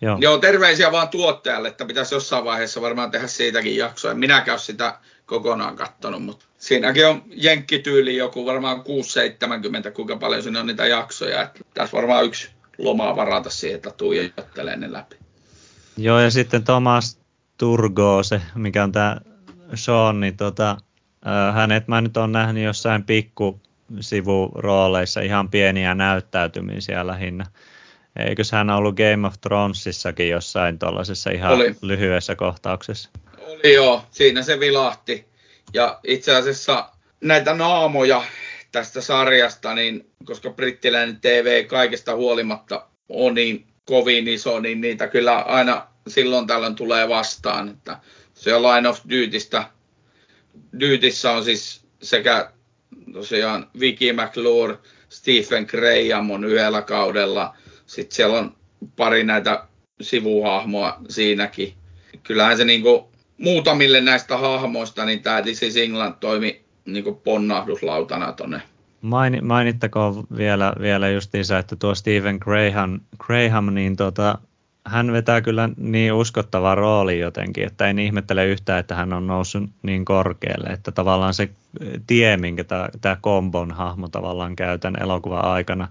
joo. 0.00 0.18
Joo, 0.20 0.38
terveisiä 0.38 0.92
vaan 0.92 1.08
tuottajalle, 1.08 1.68
että 1.68 1.84
pitäisi 1.84 2.14
jossain 2.14 2.44
vaiheessa 2.44 2.80
varmaan 2.80 3.10
tehdä 3.10 3.26
siitäkin 3.26 3.76
jaksoa. 3.76 4.10
En 4.10 4.18
minäkään 4.18 4.58
sitä 4.58 4.98
kokonaan 5.28 5.76
kattonut, 5.76 6.22
mutta 6.22 6.46
siinäkin 6.58 7.06
on 7.06 7.22
jenkkityyli 7.30 8.16
joku 8.16 8.46
varmaan 8.46 8.78
6-70, 8.78 9.90
kuinka 9.90 10.16
paljon 10.16 10.42
siinä 10.42 10.60
on 10.60 10.66
niitä 10.66 10.86
jaksoja. 10.86 11.42
Että 11.42 11.60
tässä 11.74 11.96
varmaan 11.96 12.24
yksi 12.24 12.50
lomaa 12.78 13.16
varata 13.16 13.50
siihen, 13.50 13.76
että 13.76 13.90
tuijottelee 13.90 14.76
ne 14.76 14.92
läpi. 14.92 15.16
Joo, 15.96 16.20
ja 16.20 16.30
sitten 16.30 16.64
Thomas 16.64 17.20
Turgo, 17.58 18.22
se 18.22 18.40
mikä 18.54 18.84
on 18.84 18.92
tämä 18.92 19.16
Sean, 19.74 20.20
niin 20.20 20.36
tota, 20.36 20.76
hänet 21.54 21.88
mä 21.88 22.00
nyt 22.00 22.16
on 22.16 22.32
nähnyt 22.32 22.64
jossain 22.64 23.04
pikku 23.04 23.60
sivurooleissa 24.00 25.20
ihan 25.20 25.48
pieniä 25.48 25.94
näyttäytymisiä 25.94 27.06
lähinnä. 27.06 27.46
Eikös 28.16 28.52
hän 28.52 28.70
ollut 28.70 28.96
Game 28.96 29.26
of 29.26 29.34
Thronesissakin 29.40 30.28
jossain 30.28 30.78
tuollaisessa 30.78 31.30
ihan 31.30 31.52
Oli. 31.52 31.74
lyhyessä 31.82 32.34
kohtauksessa? 32.36 33.10
Oli 33.48 33.74
joo, 33.74 34.04
siinä 34.10 34.42
se 34.42 34.60
vilahti. 34.60 35.24
Ja 35.74 36.00
itse 36.04 36.36
asiassa 36.36 36.88
näitä 37.20 37.54
naamoja 37.54 38.22
tästä 38.72 39.00
sarjasta, 39.00 39.74
niin 39.74 40.10
koska 40.24 40.50
brittiläinen 40.50 41.20
TV 41.20 41.66
kaikesta 41.66 42.14
huolimatta 42.14 42.86
on 43.08 43.34
niin 43.34 43.66
kovin 43.84 44.28
iso, 44.28 44.60
niin 44.60 44.80
niitä 44.80 45.08
kyllä 45.08 45.38
aina 45.38 45.86
silloin 46.08 46.46
tällöin 46.46 46.74
tulee 46.74 47.08
vastaan. 47.08 47.68
Että 47.68 47.98
se 48.34 48.54
on 48.54 48.62
Line 48.62 48.88
of 48.88 49.00
Dutystä. 49.10 49.64
Dutyssä 50.80 51.30
on 51.30 51.44
siis 51.44 51.86
sekä 52.02 52.50
tosiaan 53.12 53.70
Vicky 53.80 54.12
McClure, 54.12 54.78
Stephen 55.08 55.66
Graham 55.70 56.30
on 56.30 56.44
yhdellä 56.44 56.82
kaudella. 56.82 57.56
Sitten 57.86 58.16
siellä 58.16 58.38
on 58.38 58.56
pari 58.96 59.24
näitä 59.24 59.64
sivuhahmoa 60.00 60.96
siinäkin. 61.08 61.74
Kyllähän 62.22 62.56
se 62.56 62.64
niinku 62.64 63.12
muutamille 63.38 64.00
näistä 64.00 64.38
hahmoista, 64.38 65.04
niin 65.04 65.22
tämä 65.22 65.42
This 65.42 65.62
is 65.62 65.76
England 65.76 66.14
toimi 66.20 66.64
niinku 66.84 67.14
ponnahduslautana 67.14 68.32
tuonne 68.32 68.62
Main, 69.00 69.38
mainittakoon 69.42 70.24
vielä, 70.36 70.72
vielä 70.80 71.08
justiinsa, 71.08 71.58
että 71.58 71.76
tuo 71.76 71.94
Stephen 71.94 72.38
Graham, 72.40 73.00
Graham 73.18 73.74
niin 73.74 73.96
tota, 73.96 74.38
hän 74.86 75.12
vetää 75.12 75.40
kyllä 75.40 75.68
niin 75.76 76.12
uskottava 76.12 76.74
rooli 76.74 77.18
jotenkin, 77.18 77.66
että 77.66 77.86
en 77.86 77.98
ihmettele 77.98 78.46
yhtään, 78.46 78.80
että 78.80 78.94
hän 78.94 79.12
on 79.12 79.26
noussut 79.26 79.70
niin 79.82 80.04
korkealle, 80.04 80.68
että 80.68 80.92
tavallaan 80.92 81.34
se 81.34 81.48
tie, 82.06 82.36
minkä 82.36 82.64
tämä 83.00 83.16
kombon 83.20 83.70
hahmo 83.70 84.08
tavallaan 84.08 84.56
käytän 84.56 85.02
elokuvan 85.02 85.44
aikana 85.44 85.88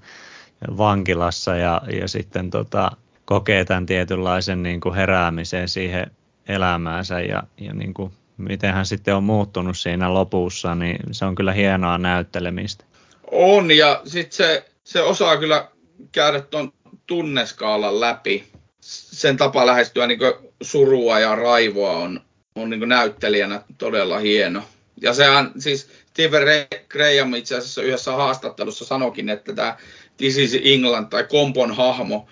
vankilassa 0.77 1.55
ja, 1.55 1.81
ja 2.01 2.07
sitten 2.07 2.49
tota, 2.49 2.91
kokee 3.25 3.65
tämän 3.65 3.85
tietynlaisen 3.85 4.63
niin 4.63 4.79
kuin 4.79 4.95
heräämisen 4.95 5.69
siihen 5.69 6.11
elämäänsä 6.47 7.19
ja, 7.19 7.43
ja 7.57 7.73
niin 7.73 7.93
kuin, 7.93 8.11
miten 8.37 8.73
hän 8.73 8.85
sitten 8.85 9.15
on 9.15 9.23
muuttunut 9.23 9.77
siinä 9.77 10.13
lopussa, 10.13 10.75
niin 10.75 10.99
se 11.11 11.25
on 11.25 11.35
kyllä 11.35 11.53
hienoa 11.53 11.97
näyttelemistä. 11.97 12.85
On 13.31 13.71
ja 13.71 14.01
sitten 14.05 14.37
se, 14.37 14.65
se 14.83 15.01
osaa 15.01 15.37
kyllä 15.37 15.67
käydä 16.11 16.41
tuon 16.41 16.73
tunneskaalan 17.07 17.99
läpi 17.99 18.43
sen 18.81 19.37
tapa 19.37 19.65
lähestyä 19.65 20.07
niin 20.07 20.19
surua 20.61 21.19
ja 21.19 21.35
raivoa 21.35 21.91
on, 21.91 22.21
on 22.55 22.69
niin 22.69 22.89
näyttelijänä 22.89 23.61
todella 23.77 24.19
hieno. 24.19 24.63
Ja 25.01 25.13
sehän 25.13 25.51
siis 25.59 25.89
Stephen 26.05 26.47
Graham 26.89 27.33
itse 27.33 27.57
asiassa 27.57 27.81
yhdessä 27.81 28.11
haastattelussa 28.11 28.85
sanokin, 28.85 29.29
että 29.29 29.53
tämä 29.53 29.77
This 30.17 30.37
is 30.37 30.59
England 30.63 31.07
tai 31.09 31.23
Kompon 31.23 31.75
hahmo 31.75 32.27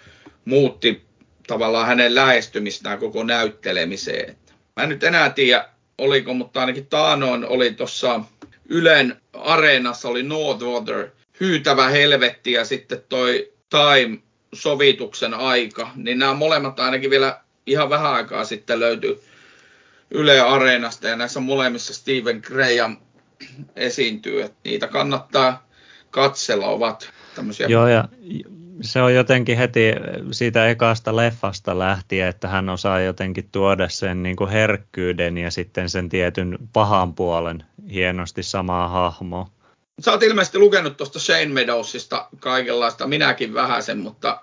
muutti 0.46 1.05
tavallaan 1.48 1.88
hänen 1.88 2.16
lähestymistään 2.16 3.00
koko 3.00 3.24
näyttelemiseen. 3.24 4.38
Mä 4.76 4.84
en 4.84 4.90
nyt 4.90 5.04
enää 5.04 5.30
tiedä, 5.30 5.66
oliko, 5.98 6.34
mutta 6.34 6.60
ainakin 6.60 6.88
Taanoin 6.88 7.46
oli 7.46 7.74
tuossa 7.74 8.20
Ylen 8.70 9.22
areenassa 9.34 10.08
oli 10.08 10.24
Northwater, 10.24 11.08
hyytävä 11.40 11.90
helvetti 11.90 12.52
ja 12.52 12.66
sitten 12.66 13.04
toi 13.10 13.54
Time 13.70 14.18
sovituksen 14.54 15.34
aika, 15.34 15.92
niin 15.96 16.20
nämä 16.20 16.34
molemmat 16.34 16.80
ainakin 16.80 17.10
vielä 17.10 17.40
ihan 17.66 17.90
vähän 17.90 18.14
aikaa 18.14 18.46
sitten 18.46 18.80
löytyy 18.80 19.22
Yle 20.12 20.40
Areenasta 20.40 21.08
ja 21.08 21.16
näissä 21.16 21.40
molemmissa 21.40 21.94
Steven 21.94 22.42
Graham 22.44 22.98
esiintyy. 23.76 24.42
Että 24.42 24.58
niitä 24.64 24.88
kannattaa 24.88 25.68
katsella, 26.12 26.68
ovat 26.68 27.10
tämmöisiä. 27.36 27.68
Joo, 27.68 27.88
ja 27.88 28.08
se 28.82 29.02
on 29.02 29.14
jotenkin 29.14 29.58
heti 29.58 29.82
siitä 30.32 30.68
ekasta 30.70 31.16
leffasta 31.16 31.80
lähtien, 31.80 32.28
että 32.28 32.48
hän 32.48 32.70
osaa 32.70 33.00
jotenkin 33.00 33.50
tuoda 33.52 33.90
sen 33.90 34.24
niin 34.24 34.36
kuin 34.36 34.50
herkkyyden 34.50 35.38
ja 35.38 35.52
sitten 35.52 35.90
sen 35.90 36.10
tietyn 36.10 36.58
pahan 36.74 37.14
puolen 37.14 37.64
hienosti 37.92 38.44
samaa 38.44 38.88
hahmoa. 38.88 39.50
Sä 40.02 40.12
oot 40.12 40.24
ilmeisesti 40.24 40.60
lukenut 40.60 40.98
tuosta 40.98 41.20
Shane 41.20 41.46
Meadowsista 41.46 42.28
kaikenlaista, 42.40 43.08
minäkin 43.08 43.54
vähäsen, 43.54 44.00
mutta 44.00 44.42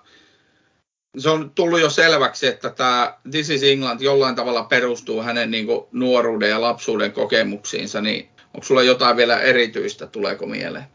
se 1.17 1.29
on 1.29 1.51
tullut 1.55 1.79
jo 1.79 1.89
selväksi, 1.89 2.47
että 2.47 2.69
tämä 2.69 3.17
This 3.31 3.49
is 3.49 3.63
England 3.63 4.01
jollain 4.01 4.35
tavalla 4.35 4.63
perustuu 4.63 5.21
hänen 5.21 5.51
niin 5.51 5.65
kuin, 5.65 5.85
nuoruuden 5.91 6.49
ja 6.49 6.61
lapsuuden 6.61 7.11
kokemuksiinsa, 7.11 8.01
niin 8.01 8.29
onko 8.53 8.63
sulla 8.63 8.83
jotain 8.83 9.17
vielä 9.17 9.39
erityistä, 9.39 10.07
tuleeko 10.07 10.45
mieleen? 10.45 10.85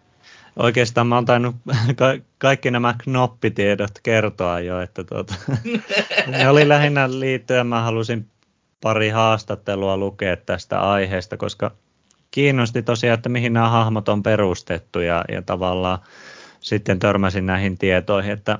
Oikeastaan 0.56 1.06
mä 1.06 1.14
oon 1.14 1.24
tainnut 1.24 1.56
ka- 1.96 2.24
kaikki 2.38 2.70
nämä 2.70 2.94
knoppitiedot 3.04 3.90
kertoa 4.02 4.60
jo, 4.60 4.80
että 4.80 5.04
tuota, 5.04 5.34
ne 6.26 6.48
oli 6.48 6.68
lähinnä 6.68 7.20
liittyen, 7.20 7.66
mä 7.66 7.82
halusin 7.82 8.26
pari 8.80 9.08
haastattelua 9.08 9.96
lukea 9.96 10.36
tästä 10.36 10.80
aiheesta, 10.80 11.36
koska 11.36 11.70
kiinnosti 12.30 12.82
tosiaan, 12.82 13.14
että 13.14 13.28
mihin 13.28 13.52
nämä 13.52 13.68
hahmot 13.68 14.08
on 14.08 14.22
perustettu 14.22 15.00
ja, 15.00 15.24
ja 15.32 15.42
tavallaan 15.42 15.98
sitten 16.60 16.98
törmäsin 16.98 17.46
näihin 17.46 17.78
tietoihin, 17.78 18.32
että 18.32 18.58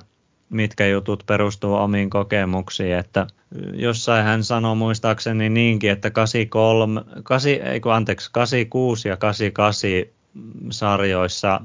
mitkä 0.49 0.87
jutut 0.87 1.23
perustuu 1.25 1.75
omiin 1.75 2.09
kokemuksiin, 2.09 2.95
että 2.95 3.27
jossain 3.73 4.23
hän 4.23 4.43
sanoi 4.43 4.75
muistaakseni 4.75 5.49
niinkin, 5.49 5.91
että 5.91 6.09
83, 6.09 7.01
8, 7.23 7.51
ei 7.51 7.79
kun 7.79 7.93
anteeksi, 7.93 8.29
86 8.31 9.09
ja 9.09 9.17
88 9.17 10.18
sarjoissa. 10.69 11.61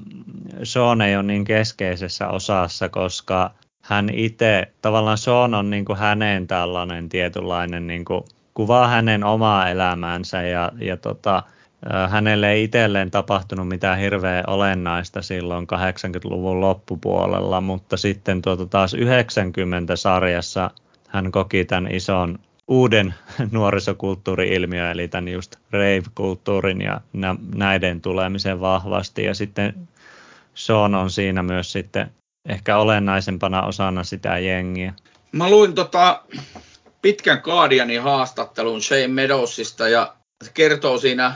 Sean 0.63 1.01
ei 1.01 1.17
ole 1.17 1.23
niin 1.23 1.45
keskeisessä 1.45 2.29
osassa, 2.29 2.89
koska 2.89 3.51
hän 3.81 4.11
itse, 4.13 4.73
tavallaan 4.83 5.19
Sean 5.19 5.55
on 5.55 5.71
niin 5.71 5.85
kuin 5.85 5.99
hänen 5.99 6.47
tällainen 6.47 7.09
tietynlainen 7.09 7.87
niin 7.87 8.05
kuin 8.05 8.25
kuvaa 8.55 8.89
hänen 8.89 9.25
omaa 9.25 9.71
elämäänsä 9.71 10.43
ja, 10.43 10.73
ja 10.81 10.97
tota, 10.97 11.43
hänelle 12.09 12.51
ei 12.51 12.65
itselleen 12.65 13.11
tapahtunut 13.11 13.69
mitään 13.69 13.99
hirveän 13.99 14.45
olennaista 14.47 15.23
silloin 15.23 15.67
80-luvun 15.67 16.61
loppupuolella, 16.61 17.61
mutta 17.61 17.97
sitten 17.97 18.43
tuota 18.43 18.67
taas 18.67 18.95
90-sarjassa 18.95 20.71
hän 21.09 21.33
koki 21.33 21.65
tämän 21.65 21.95
ison 21.95 22.39
uuden 22.69 23.15
nuorisokulttuuri-ilmiön, 23.51 24.91
eli 24.91 25.09
tämän 25.09 25.29
just 25.29 25.57
rave-kulttuurin 25.71 26.81
ja 26.81 27.01
näiden 27.55 28.01
tulemisen 28.01 28.61
vahvasti. 28.61 29.25
Ja 29.25 29.35
sitten 29.35 29.89
Sean 30.55 30.95
on 30.95 31.11
siinä 31.11 31.43
myös 31.43 31.73
sitten 31.73 32.11
ehkä 32.49 32.77
olennaisempana 32.77 33.63
osana 33.63 34.05
sitä 34.05 34.39
jengiä. 34.39 34.95
Mä 35.33 35.51
luin 35.51 35.75
tota 35.75 36.23
pitkän 37.03 37.41
Guardianin 37.45 38.03
haastattelun 38.03 38.83
Shane 38.83 39.09
Meadowsista 39.09 39.89
ja 39.89 40.15
kertoo 40.55 40.99
siinä 40.99 41.35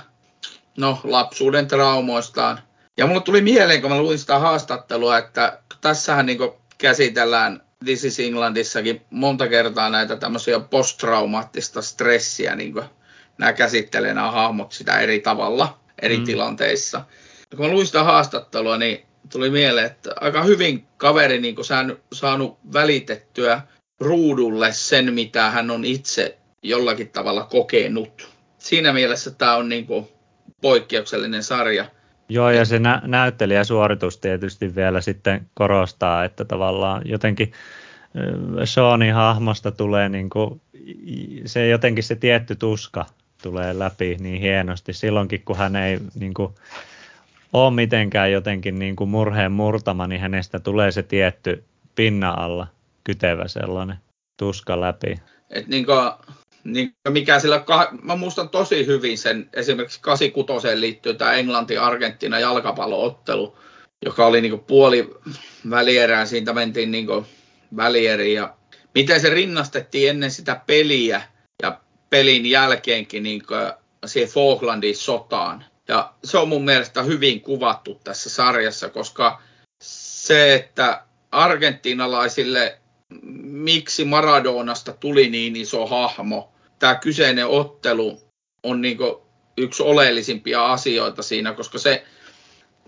no, 0.78 1.00
lapsuuden 1.04 1.66
traumoistaan. 1.66 2.60
Ja 2.96 3.06
mulle 3.06 3.20
tuli 3.20 3.40
mieleen, 3.40 3.80
kun 3.80 3.90
mä 3.90 4.02
luin 4.02 4.18
sitä 4.18 4.38
haastattelua, 4.38 5.18
että 5.18 5.58
tässähän 5.80 6.26
niin 6.26 6.38
käsitellään 6.78 7.62
This 7.84 8.04
is 8.04 8.20
Englandissakin 8.20 9.00
monta 9.10 9.48
kertaa 9.48 9.90
näitä 9.90 10.16
tämmöisiä 10.16 10.60
posttraumaattista 10.60 11.82
stressiä, 11.82 12.56
niin 12.56 12.72
kuin 12.72 12.84
nämä 13.38 13.52
käsittelee 13.52 14.14
nämä 14.14 14.30
hahmot 14.30 14.72
sitä 14.72 15.00
eri 15.00 15.20
tavalla, 15.20 15.78
eri 16.02 16.16
mm. 16.16 16.24
tilanteissa. 16.24 17.04
Ja 17.50 17.56
kun 17.56 17.66
mä 17.66 17.72
luin 17.72 17.86
sitä 17.86 18.04
haastattelua, 18.04 18.76
niin 18.76 19.06
tuli 19.32 19.50
mieleen, 19.50 19.86
että 19.86 20.14
aika 20.20 20.42
hyvin 20.42 20.86
kaveri 20.96 21.40
niin 21.40 21.64
saanut, 21.64 22.00
saanut 22.12 22.58
välitettyä 22.72 23.62
ruudulle 24.00 24.72
sen, 24.72 25.14
mitä 25.14 25.50
hän 25.50 25.70
on 25.70 25.84
itse 25.84 26.38
jollakin 26.62 27.08
tavalla 27.08 27.44
kokenut. 27.44 28.28
Siinä 28.58 28.92
mielessä 28.92 29.30
tämä 29.30 29.56
on 29.56 29.68
niin 29.68 29.86
kuin 29.86 30.08
poikkeuksellinen 30.60 31.42
sarja. 31.42 31.90
Joo, 32.28 32.50
ja 32.50 32.64
se 32.64 32.78
nä- 32.78 33.02
näyttelijäsuoritus 33.04 34.18
tietysti 34.18 34.74
vielä 34.74 35.00
sitten 35.00 35.46
korostaa, 35.54 36.24
että 36.24 36.44
tavallaan 36.44 37.02
jotenkin 37.04 37.52
Seanin 38.64 39.14
hahmosta 39.14 39.72
tulee 39.72 40.08
niin 40.08 40.30
kuin, 40.30 40.60
se 41.44 41.68
jotenkin 41.68 42.04
se 42.04 42.14
tietty 42.14 42.56
tuska 42.56 43.06
tulee 43.42 43.78
läpi 43.78 44.16
niin 44.20 44.40
hienosti 44.40 44.92
silloinkin, 44.92 45.42
kun 45.44 45.56
hän 45.56 45.76
ei 45.76 45.98
niin 46.18 46.34
kuin, 46.34 46.54
ole 47.52 47.74
mitenkään 47.74 48.32
jotenkin 48.32 48.78
niin 48.78 48.96
kuin 48.96 49.10
murheen 49.10 49.52
murtama, 49.52 50.06
niin 50.06 50.20
hänestä 50.20 50.58
tulee 50.60 50.92
se 50.92 51.02
tietty 51.02 51.64
pinna 51.94 52.30
alla 52.30 52.66
kytevä 53.04 53.48
sellainen 53.48 53.96
tuska 54.36 54.80
läpi. 54.80 55.20
Et 55.50 55.66
niin 55.66 55.86
kuin, 55.86 55.98
niin 56.72 56.94
mikä 57.08 57.38
sillä, 57.38 57.64
mä 58.02 58.16
muistan 58.16 58.48
tosi 58.48 58.86
hyvin 58.86 59.18
sen, 59.18 59.50
esimerkiksi 59.52 60.00
86 60.00 60.80
liittyy 60.80 61.14
tämä 61.14 61.32
Englanti-Argentina 61.32 62.38
jalkapalloottelu, 62.38 63.58
joka 64.04 64.26
oli 64.26 64.40
niin 64.40 64.60
puoli 64.60 65.14
välierää, 65.70 66.26
siitä 66.26 66.52
mentiin 66.52 66.90
niin 66.90 67.06
välieriin 67.76 68.34
ja 68.34 68.54
miten 68.94 69.20
se 69.20 69.30
rinnastettiin 69.30 70.10
ennen 70.10 70.30
sitä 70.30 70.60
peliä 70.66 71.22
ja 71.62 71.80
pelin 72.10 72.46
jälkeenkin 72.46 73.22
niin 73.22 73.42
siihen 74.06 74.30
Falklandin 74.30 74.96
sotaan. 74.96 75.64
Ja 75.88 76.12
se 76.24 76.38
on 76.38 76.48
mun 76.48 76.64
mielestä 76.64 77.02
hyvin 77.02 77.40
kuvattu 77.40 78.00
tässä 78.04 78.30
sarjassa, 78.30 78.88
koska 78.88 79.42
se, 79.82 80.54
että 80.54 81.02
argentinalaisille 81.30 82.78
miksi 83.42 84.04
Maradonasta 84.04 84.92
tuli 84.92 85.28
niin 85.28 85.56
iso 85.56 85.86
hahmo. 85.86 86.52
Tämä 86.78 86.94
kyseinen 86.94 87.46
ottelu 87.46 88.20
on 88.62 88.80
niin 88.80 88.98
yksi 89.56 89.82
oleellisimpia 89.82 90.72
asioita 90.72 91.22
siinä, 91.22 91.52
koska 91.52 91.78
se, 91.78 92.04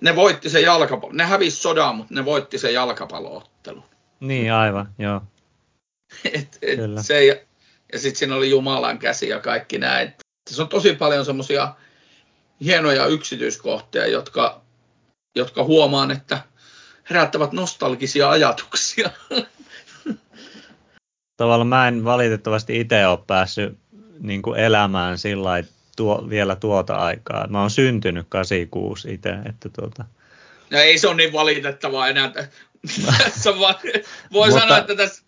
ne 0.01 0.17
voitti 0.17 0.51
se 0.51 0.61
jalkapallo. 0.61 1.15
Ne 1.15 1.25
hävisi 1.25 1.57
sodan, 1.57 1.97
mutta 1.97 2.15
ne 2.15 2.25
voitti 2.25 2.59
se 2.59 2.71
jalkapalloottelu. 2.71 3.85
Niin, 4.21 4.53
aivan, 4.53 4.95
joo. 4.99 5.23
et, 6.25 6.59
et 6.63 6.79
Kyllä. 6.79 7.03
se, 7.03 7.25
ja, 7.25 7.37
ja 7.93 7.99
sitten 7.99 8.19
siinä 8.19 8.35
oli 8.35 8.51
Jumalan 8.51 8.99
käsi 8.99 9.29
ja 9.29 9.41
kaikki 9.41 9.79
näin. 9.79 10.13
Se 10.51 10.63
on 10.63 10.69
tosi 10.69 10.93
paljon 10.93 11.25
semmoisia 11.25 11.75
hienoja 12.65 13.07
yksityiskohtia, 13.07 14.07
jotka, 14.07 14.63
jotka 15.37 15.65
huomaan, 15.65 16.11
että 16.11 16.43
herättävät 17.11 17.53
nostalgisia 17.53 18.31
ajatuksia. 18.31 19.11
tavallaan 21.41 21.67
mä 21.67 21.89
en 21.89 22.05
valitettavasti 22.05 22.81
itse 22.81 23.07
ole 23.07 23.19
päässyt 23.27 23.79
niin 24.21 24.43
kuin 24.43 24.61
elämään 24.61 25.19
sillä 25.19 25.65
tuo, 25.97 26.27
vielä 26.31 26.57
tuota 26.57 26.95
aikaa. 26.97 27.47
Mä 27.47 27.61
oon 27.61 27.71
syntynyt 27.71 28.27
86 28.29 29.15
itse, 29.15 29.31
että 29.49 29.69
tuota... 29.69 30.05
No 30.71 30.79
ei 30.79 30.99
se 30.99 31.09
ole 31.09 31.17
niin 31.17 31.33
valitettavaa 31.33 32.09
enää. 32.09 32.33
tässä 33.25 33.51
voi 33.59 33.75
Mutta... 34.31 34.61
sanoa, 34.61 34.79
että 34.79 34.97
tässä, 34.97 35.23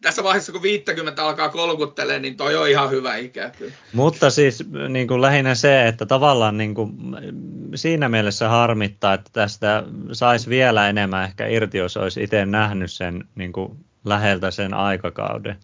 tässä 0.00 0.24
vaiheessa 0.24 0.52
kun 0.52 0.62
50 0.62 1.24
alkaa 1.24 1.48
kolkuttelee, 1.48 2.18
niin 2.18 2.36
toi 2.36 2.56
on 2.56 2.68
ihan 2.68 2.90
hyvä 2.90 3.16
ikä. 3.16 3.50
Kyllä. 3.58 3.72
Mutta 3.92 4.30
siis 4.30 4.64
niin 4.88 5.08
kuin 5.08 5.22
lähinnä 5.22 5.54
se, 5.54 5.88
että 5.88 6.06
tavallaan 6.06 6.56
niin 6.56 6.74
kuin, 6.74 6.92
siinä 7.74 8.08
mielessä 8.08 8.48
harmittaa, 8.48 9.14
että 9.14 9.30
tästä 9.32 9.84
saisi 10.12 10.50
vielä 10.50 10.88
enemmän 10.88 11.24
ehkä 11.24 11.46
irti, 11.46 11.78
jos 11.78 11.96
olisi 11.96 12.22
itse 12.22 12.46
nähnyt 12.46 12.92
sen 12.92 13.24
niin 13.34 13.52
kuin 13.52 13.84
läheltä 14.04 14.50
sen 14.50 14.74
aikakauden. 14.74 15.56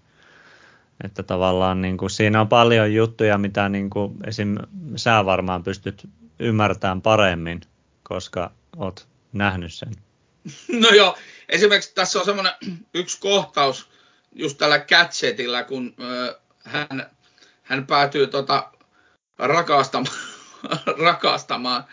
Että 1.05 1.22
tavallaan 1.22 1.80
niin 1.80 1.97
kuin, 1.97 2.11
siinä 2.11 2.41
on 2.41 2.49
paljon 2.49 2.95
juttuja, 2.95 3.39
mitä 3.39 3.68
niin 3.68 3.91
kuin, 3.91 4.14
esim. 4.26 4.57
sä 4.97 5.24
varmaan 5.24 5.62
pystyt 5.62 6.09
ymmärtämään 6.39 7.03
paremmin, 7.03 7.61
koska 8.03 8.51
oot 8.76 9.07
nähnyt 9.32 9.74
sen. 9.74 9.93
No 10.80 10.89
joo, 10.89 11.18
esimerkiksi 11.49 11.95
tässä 11.95 12.18
on 12.18 12.24
semmoinen 12.24 12.53
yksi 12.95 13.20
kohtaus 13.20 13.91
just 14.32 14.59
tällä 14.59 14.78
Catchetilla, 14.78 15.64
kun 15.64 15.95
ö, 16.01 16.39
hän, 16.64 17.11
hän 17.62 17.86
päätyy 17.86 18.26
tota 18.26 18.70
rakastamaan, 19.39 20.16
rakastamaan 21.07 21.84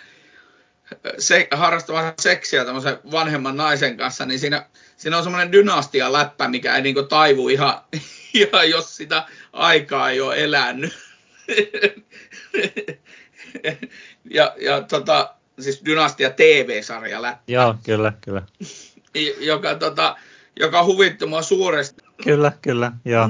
se, 1.18 1.48
harrastamaan 1.52 2.14
seksiä 2.20 2.66
tämmöisen 2.66 3.00
vanhemman 3.12 3.58
naisen 3.58 3.98
kanssa, 3.98 4.26
niin 4.26 4.40
siinä 4.40 4.66
siinä 5.06 5.18
on 5.18 5.24
semmoinen 5.24 5.52
dynastia-läppä, 5.52 6.48
mikä 6.48 6.76
ei 6.76 6.82
niinku 6.82 7.04
taivu 7.04 7.50
ihan, 7.50 7.82
ihan, 8.34 8.70
jos 8.70 8.98
sitä 8.98 9.26
aikaa 9.54 10.10
ei 10.10 10.22
ole 10.22 10.44
elänyt. 10.44 10.94
ja, 14.34 14.56
ja 14.62 14.82
tota, 14.82 15.36
siis 15.60 15.82
Dynastia 15.86 16.30
TV-sarja 16.30 17.22
läppä. 17.22 17.44
Joo, 17.48 17.76
kyllä, 17.84 18.14
kyllä. 18.22 18.42
joka, 19.40 19.76
tota, 19.76 20.16
joka 20.60 20.84
huvitti 20.84 21.26
mua 21.26 21.42
suuresti. 21.42 22.04
Kyllä, 22.24 22.52
kyllä, 22.62 22.92
joo. 23.06 23.30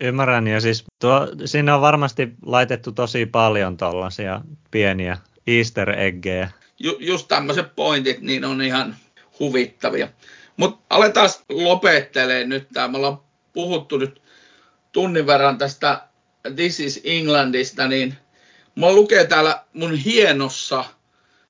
Ymmärrän, 0.00 0.46
ja 0.46 0.60
siis 0.60 0.84
tuo, 0.98 1.28
siinä 1.44 1.74
on 1.74 1.80
varmasti 1.80 2.28
laitettu 2.42 2.92
tosi 2.92 3.26
paljon 3.26 3.76
tuollaisia 3.76 4.40
pieniä 4.70 5.18
easter 5.46 5.90
eggejä. 5.90 6.50
Ju, 6.78 6.96
just 7.00 7.28
tämmöiset 7.28 7.76
pointit, 7.76 8.20
niin 8.20 8.44
on 8.44 8.62
ihan 8.62 8.96
huvittavia. 9.40 10.08
Mutta 10.56 10.84
aletaan 10.90 11.28
lopettelee 11.48 12.44
nyt 12.44 12.68
tämä. 12.72 12.88
Me 12.88 12.96
ollaan 12.96 13.20
puhuttu 13.52 13.98
nyt 13.98 14.22
tunnin 14.92 15.26
verran 15.26 15.58
tästä 15.58 16.02
This 16.56 16.80
is 16.80 17.00
Englandista, 17.04 17.88
niin 17.88 18.14
mulla 18.74 18.94
lukee 18.94 19.26
täällä 19.26 19.64
mun 19.72 19.94
hienossa 19.94 20.84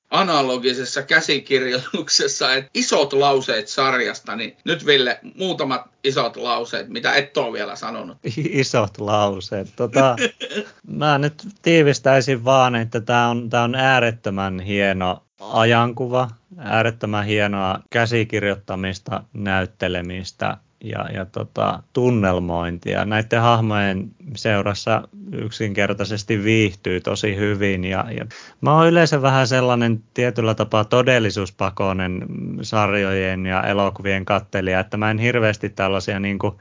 analogisessa 0.09 1.03
käsikirjoituksessa, 1.03 2.53
että 2.53 2.71
isot 2.73 3.13
lauseet 3.13 3.67
sarjasta, 3.67 4.35
niin 4.35 4.57
nyt 4.63 4.85
Ville, 4.85 5.19
muutamat 5.35 5.81
isot 6.03 6.37
lauseet, 6.37 6.89
mitä 6.89 7.13
et 7.13 7.37
ole 7.37 7.53
vielä 7.53 7.75
sanonut. 7.75 8.17
Isot 8.37 8.97
lauseet. 8.99 9.67
Tota, 9.75 10.15
mä 10.87 11.17
nyt 11.17 11.33
tiivistäisin 11.61 12.45
vaan, 12.45 12.75
että 12.75 13.01
tämä 13.01 13.29
on, 13.29 13.49
tää 13.49 13.63
on 13.63 13.75
äärettömän 13.75 14.59
hieno 14.59 15.26
ajankuva, 15.39 16.27
äärettömän 16.57 17.25
hienoa 17.25 17.79
käsikirjoittamista, 17.89 19.23
näyttelemistä 19.33 20.57
ja, 20.83 21.05
ja 21.13 21.25
tota, 21.25 21.83
tunnelmointia. 21.93 23.05
Näiden 23.05 23.41
hahmojen 23.41 24.11
seurassa 24.35 25.07
yksinkertaisesti 25.31 26.43
viihtyy 26.43 27.01
tosi 27.01 27.35
hyvin. 27.35 27.83
Ja, 27.83 28.05
ja 28.17 28.25
mä 28.61 28.73
oon 28.73 28.87
yleensä 28.87 29.21
vähän 29.21 29.47
sellainen 29.47 30.03
tietyllä 30.13 30.55
tapaa 30.55 30.85
todellisuuspakoinen 30.85 32.25
sarjojen 32.61 33.45
ja 33.45 33.63
elokuvien 33.63 34.25
kattelija, 34.25 34.79
että 34.79 34.97
mä 34.97 35.11
en 35.11 35.17
hirveästi 35.17 35.69
tällaisia 35.69 36.19
niin 36.19 36.39
kuin, 36.39 36.53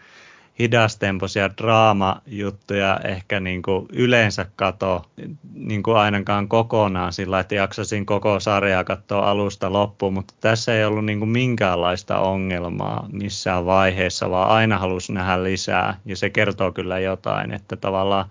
hidastempoisia 0.59 1.50
draamajuttuja 1.57 3.00
ehkä 3.04 3.40
niin 3.40 3.62
kuin 3.62 3.86
yleensä 3.92 4.46
kato 4.57 5.04
niin 5.54 5.82
kuin 5.82 5.96
ainakaan 5.96 6.48
kokonaan 6.48 7.12
sillä, 7.12 7.40
että 7.40 7.54
jaksasin 7.54 8.07
koko 8.07 8.40
sarjaa 8.40 8.84
katsoa 8.84 9.30
alusta 9.30 9.72
loppuun, 9.72 10.12
mutta 10.12 10.34
tässä 10.40 10.74
ei 10.74 10.84
ollut 10.84 11.04
niin 11.04 11.18
kuin 11.18 11.28
minkäänlaista 11.28 12.18
ongelmaa 12.18 13.09
missään 13.12 13.66
vaiheessa, 13.66 14.30
vaan 14.30 14.50
aina 14.50 14.78
halusi 14.78 15.12
nähdä 15.12 15.42
lisää 15.42 16.00
ja 16.04 16.16
se 16.16 16.30
kertoo 16.30 16.72
kyllä 16.72 16.98
jotain, 16.98 17.52
että 17.52 17.76
tavallaan 17.76 18.28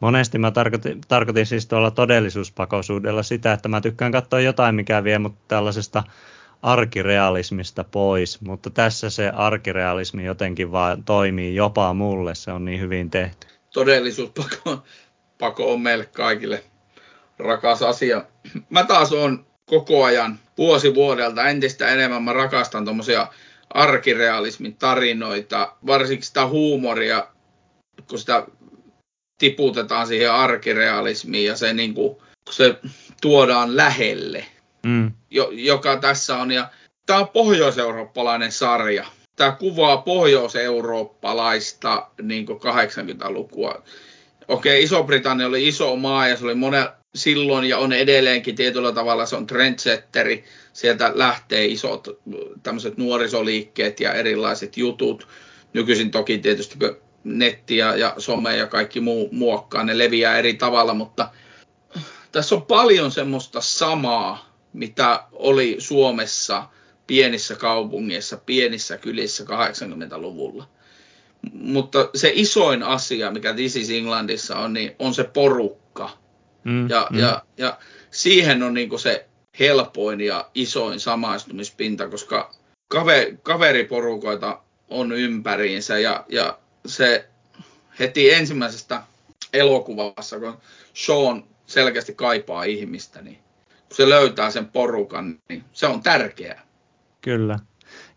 monesti 0.00 0.38
mä 0.38 0.50
tarkoitin, 0.50 1.00
tarkoitin 1.08 1.46
siis 1.46 1.66
tuolla 1.66 1.90
todellisuuspakoisuudella 1.90 3.22
sitä, 3.22 3.52
että 3.52 3.68
mä 3.68 3.80
tykkään 3.80 4.12
katsoa 4.12 4.40
jotain, 4.40 4.74
mikä 4.74 5.04
vie 5.04 5.18
mut 5.18 5.34
tällaisesta 5.48 6.02
arkirealismista 6.64 7.84
pois, 7.84 8.40
mutta 8.40 8.70
tässä 8.70 9.10
se 9.10 9.28
arkirealismi 9.28 10.24
jotenkin 10.24 10.72
vaan 10.72 11.04
toimii 11.04 11.54
jopa 11.54 11.94
mulle, 11.94 12.34
se 12.34 12.52
on 12.52 12.64
niin 12.64 12.80
hyvin 12.80 13.10
tehty. 13.10 13.46
Todellisuuspako 13.72 14.82
pako 15.38 15.72
on 15.72 15.80
meille 15.80 16.06
kaikille 16.06 16.64
rakas 17.38 17.82
asia. 17.82 18.24
Mä 18.70 18.84
taas 18.84 19.12
on 19.12 19.46
koko 19.66 20.04
ajan 20.04 20.38
vuosi 20.58 20.94
vuodelta 20.94 21.48
entistä 21.48 21.88
enemmän 21.88 22.22
mä 22.22 22.32
rakastan 22.32 22.84
tuommoisia 22.84 23.26
arkirealismin 23.70 24.76
tarinoita, 24.76 25.76
varsinkin 25.86 26.26
sitä 26.26 26.46
huumoria, 26.46 27.26
kun 28.08 28.18
sitä 28.18 28.46
tiputetaan 29.38 30.06
siihen 30.06 30.32
arkirealismiin 30.32 31.46
ja 31.46 31.56
se, 31.56 31.72
niin 31.72 31.94
kuin, 31.94 32.16
se 32.50 32.74
tuodaan 33.20 33.76
lähelle, 33.76 34.46
mm. 34.84 35.12
jo, 35.30 35.48
joka 35.52 35.96
tässä 35.96 36.36
on. 36.36 36.50
Ja 36.50 36.68
tämä 37.06 37.18
on 37.18 37.28
pohjoiseurooppalainen 37.28 38.52
sarja. 38.52 39.06
Tämä 39.36 39.52
kuvaa 39.52 39.96
pohjoiseurooppalaista 39.96 42.06
niin 42.22 42.46
80-lukua. 42.48 43.82
Okei, 44.48 44.82
Iso-Britannia 44.82 45.46
oli 45.46 45.68
iso 45.68 45.96
maa 45.96 46.28
ja 46.28 46.36
se 46.36 46.44
oli 46.44 46.54
monen, 46.54 46.86
silloin 47.14 47.64
ja 47.64 47.78
on 47.78 47.92
edelleenkin 47.92 48.54
tietyllä 48.54 48.92
tavalla 48.92 49.26
se 49.26 49.36
on 49.36 49.46
trendsetteri. 49.46 50.44
Sieltä 50.72 51.12
lähtee 51.14 51.66
isot 51.66 52.08
tämmöiset 52.62 52.96
nuorisoliikkeet 52.96 54.00
ja 54.00 54.12
erilaiset 54.12 54.76
jutut. 54.76 55.28
Nykyisin 55.72 56.10
toki 56.10 56.38
tietysti 56.38 56.78
netti 57.24 57.76
ja, 57.76 57.96
ja 57.96 58.14
some 58.18 58.56
ja 58.56 58.66
kaikki 58.66 59.00
muu 59.00 59.28
muokkaa, 59.32 59.84
ne 59.84 59.98
leviää 59.98 60.38
eri 60.38 60.54
tavalla, 60.54 60.94
mutta 60.94 61.28
tässä 62.32 62.54
on 62.54 62.62
paljon 62.62 63.10
semmoista 63.10 63.60
samaa, 63.60 64.53
mitä 64.74 65.24
oli 65.32 65.76
Suomessa 65.78 66.68
pienissä 67.06 67.56
kaupungeissa, 67.56 68.36
pienissä 68.36 68.98
kylissä 68.98 69.44
80-luvulla. 69.44 70.68
Mutta 71.52 72.10
se 72.14 72.32
isoin 72.34 72.82
asia, 72.82 73.30
mikä 73.30 73.54
This 73.54 73.76
is 73.76 73.90
Englandissa 73.90 74.58
on, 74.58 74.72
niin 74.72 74.92
on 74.98 75.14
se 75.14 75.24
porukka. 75.24 76.10
Mm, 76.64 76.90
ja, 76.90 77.06
mm. 77.10 77.18
Ja, 77.18 77.42
ja 77.56 77.78
siihen 78.10 78.62
on 78.62 78.74
niin 78.74 78.98
se 78.98 79.26
helpoin 79.58 80.20
ja 80.20 80.50
isoin 80.54 81.00
samaistumispinta, 81.00 82.08
koska 82.08 82.54
kave, 82.88 83.38
kaveriporukoita 83.42 84.60
on 84.88 85.12
ympäriinsä 85.12 85.98
ja, 85.98 86.24
ja 86.28 86.58
se 86.86 87.28
heti 87.98 88.32
ensimmäisestä 88.32 89.02
elokuvassa, 89.52 90.40
kun 90.40 90.58
Sean 90.94 91.44
selkeästi 91.66 92.14
kaipaa 92.14 92.64
ihmistä, 92.64 93.22
niin 93.22 93.38
se 93.92 94.08
löytää 94.08 94.50
sen 94.50 94.66
porukan, 94.66 95.38
niin 95.48 95.64
se 95.72 95.86
on 95.86 96.02
tärkeää. 96.02 96.62
Kyllä. 97.20 97.58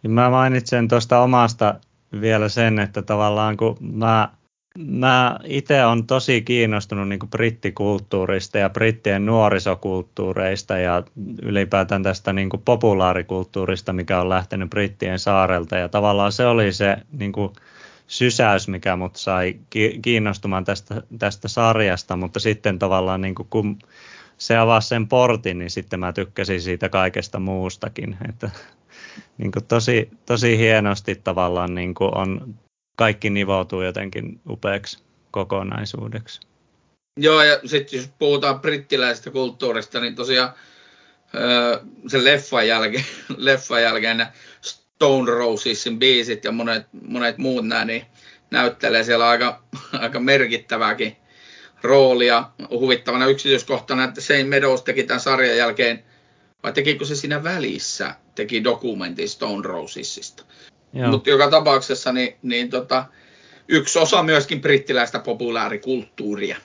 Ja 0.04 0.10
mä 0.10 0.30
mainitsen 0.30 0.88
tuosta 0.88 1.20
omasta 1.20 1.76
vielä 2.22 2.50
sen, 2.50 2.80
että 2.80 3.02
tavallaan 3.02 3.58
kun 3.58 3.78
mä, 3.82 4.30
mä 4.78 5.40
itse 5.44 5.86
on 5.86 6.08
tosi 6.08 6.42
kiinnostunut 6.42 7.10
niin 7.10 7.20
brittikulttuurista 7.32 8.58
ja 8.58 8.70
brittien 8.70 9.26
nuorisokulttuureista 9.26 10.78
ja 10.78 11.04
ylipäätään 11.42 12.04
tästä 12.04 12.34
niin 12.34 12.50
populaarikulttuurista, 12.66 13.94
mikä 13.94 14.22
on 14.22 14.30
lähtenyt 14.30 14.70
brittien 14.70 15.20
saarelta. 15.20 15.78
Ja 15.78 15.90
tavallaan 15.90 16.32
se 16.32 16.46
oli 16.46 16.74
se 16.74 16.98
niin 17.12 17.32
kuin, 17.32 17.54
sysäys, 18.08 18.68
mikä 18.68 18.96
mut 18.96 19.16
sai 19.16 19.56
kiinnostumaan 20.02 20.66
tästä, 20.66 21.02
tästä 21.20 21.48
sarjasta, 21.48 22.16
mutta 22.16 22.40
sitten 22.40 22.80
tavallaan 22.80 23.22
niin 23.22 23.36
kuin, 23.36 23.48
kun 23.50 23.80
se 24.38 24.58
avasi 24.58 24.88
sen 24.88 25.08
portin, 25.08 25.60
niin 25.60 25.70
sitten 25.70 26.00
mä 26.00 26.14
tykkäsin 26.14 26.62
siitä 26.62 26.90
kaikesta 26.90 27.40
muustakin. 27.40 28.18
Että, 28.30 28.50
niin 29.38 29.52
kuin 29.52 29.66
tosi, 29.66 30.10
tosi 30.26 30.58
hienosti 30.58 31.16
tavallaan 31.16 31.76
niin 31.76 31.94
kuin 31.94 32.18
on, 32.18 32.56
kaikki 32.96 33.30
nivoutuu 33.30 33.82
jotenkin 33.82 34.40
upeaksi 34.50 35.04
kokonaisuudeksi. 35.32 36.42
Joo, 37.18 37.44
ja 37.44 37.60
sitten 37.66 37.98
jos 37.98 38.10
puhutaan 38.20 38.60
brittiläisestä 38.60 39.32
kulttuurista, 39.32 40.00
niin 40.00 40.16
tosiaan 40.16 40.54
sen 42.08 42.26
leffan 42.26 42.68
jälkeen, 42.68 43.06
leffan 43.38 43.82
jälkeen 43.82 44.28
Stone 44.62 45.32
Rosesin 45.32 46.00
biisit 46.00 46.44
ja 46.44 46.52
monet, 46.52 46.88
monet 47.08 47.38
muut 47.38 47.68
nämä, 47.68 47.86
niin 47.86 48.06
näyttelee 48.52 49.04
siellä 49.04 49.30
aika, 49.30 49.62
aika 50.02 50.20
merkittävääkin 50.20 51.18
roolia. 51.84 52.44
Huvittavana 52.70 53.28
yksityiskohtana, 53.28 54.04
että 54.04 54.22
Shane 54.22 54.44
Meadows 54.44 54.82
teki 54.82 55.04
tämän 55.04 55.20
sarjan 55.20 55.58
jälkeen, 55.58 56.04
vai 56.64 56.74
tekikö 56.74 57.06
se 57.06 57.16
siinä 57.16 57.44
välissä, 57.44 58.16
teki 58.36 58.64
dokumentin 58.64 59.30
Stone 59.30 59.68
Rosesista. 59.68 60.44
Mutta 61.10 61.30
joka 61.30 61.50
tapauksessa 61.50 62.12
niin, 62.12 62.36
niin 62.42 62.70
tota, 62.70 63.06
yksi 63.68 64.00
osa 64.00 64.24
myöskin 64.24 64.62
brittiläistä 64.62 65.20
populaarikulttuuria. 65.20 66.58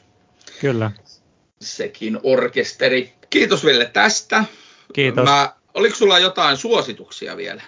Kyllä. 0.61 0.91
Sekin 1.61 2.21
orkesteri. 2.23 3.13
Kiitos 3.31 3.65
Ville 3.65 3.85
tästä. 3.85 4.45
Kiitos. 4.93 5.25
Mä, 5.25 5.53
oliko 5.75 5.97
sulla 5.97 6.19
jotain 6.19 6.57
suosituksia 6.57 7.37
vielä? 7.37 7.63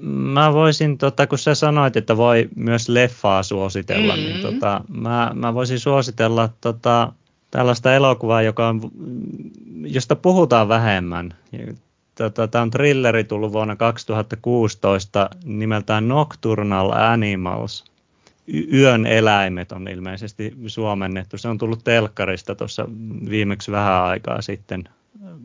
Mä 0.00 0.52
voisin, 0.52 0.98
tota, 0.98 1.26
kun 1.26 1.38
sä 1.38 1.54
sanoit, 1.54 1.96
että 1.96 2.16
voi 2.16 2.48
myös 2.56 2.88
leffaa 2.88 3.42
suositella, 3.42 4.16
niin 4.16 4.26
mm-hmm. 4.26 4.42
niin 4.42 4.54
tota, 4.54 4.80
mä, 4.88 5.30
mä 5.34 5.54
voisin 5.54 5.80
suositella 5.80 6.48
tota, 6.60 7.12
tällaista 7.50 7.94
elokuvaa, 7.94 8.42
joka 8.42 8.68
on, 8.68 8.80
josta 9.82 10.16
puhutaan 10.16 10.68
vähemmän. 10.68 11.34
Tota, 12.14 12.48
Tämä 12.48 12.62
on 12.62 12.70
thrilleri 12.70 13.24
tullut 13.24 13.52
vuonna 13.52 13.76
2016 13.76 15.30
nimeltään 15.44 16.08
Nocturnal 16.08 16.92
Animals. 16.92 17.84
Yön 18.72 19.06
eläimet 19.06 19.72
on 19.72 19.88
ilmeisesti 19.88 20.54
suomennettu. 20.66 21.38
Se 21.38 21.48
on 21.48 21.58
tullut 21.58 21.84
telkkarista 21.84 22.54
tuossa 22.54 22.88
viimeksi 23.30 23.72
vähän 23.72 24.02
aikaa 24.02 24.42
sitten 24.42 24.84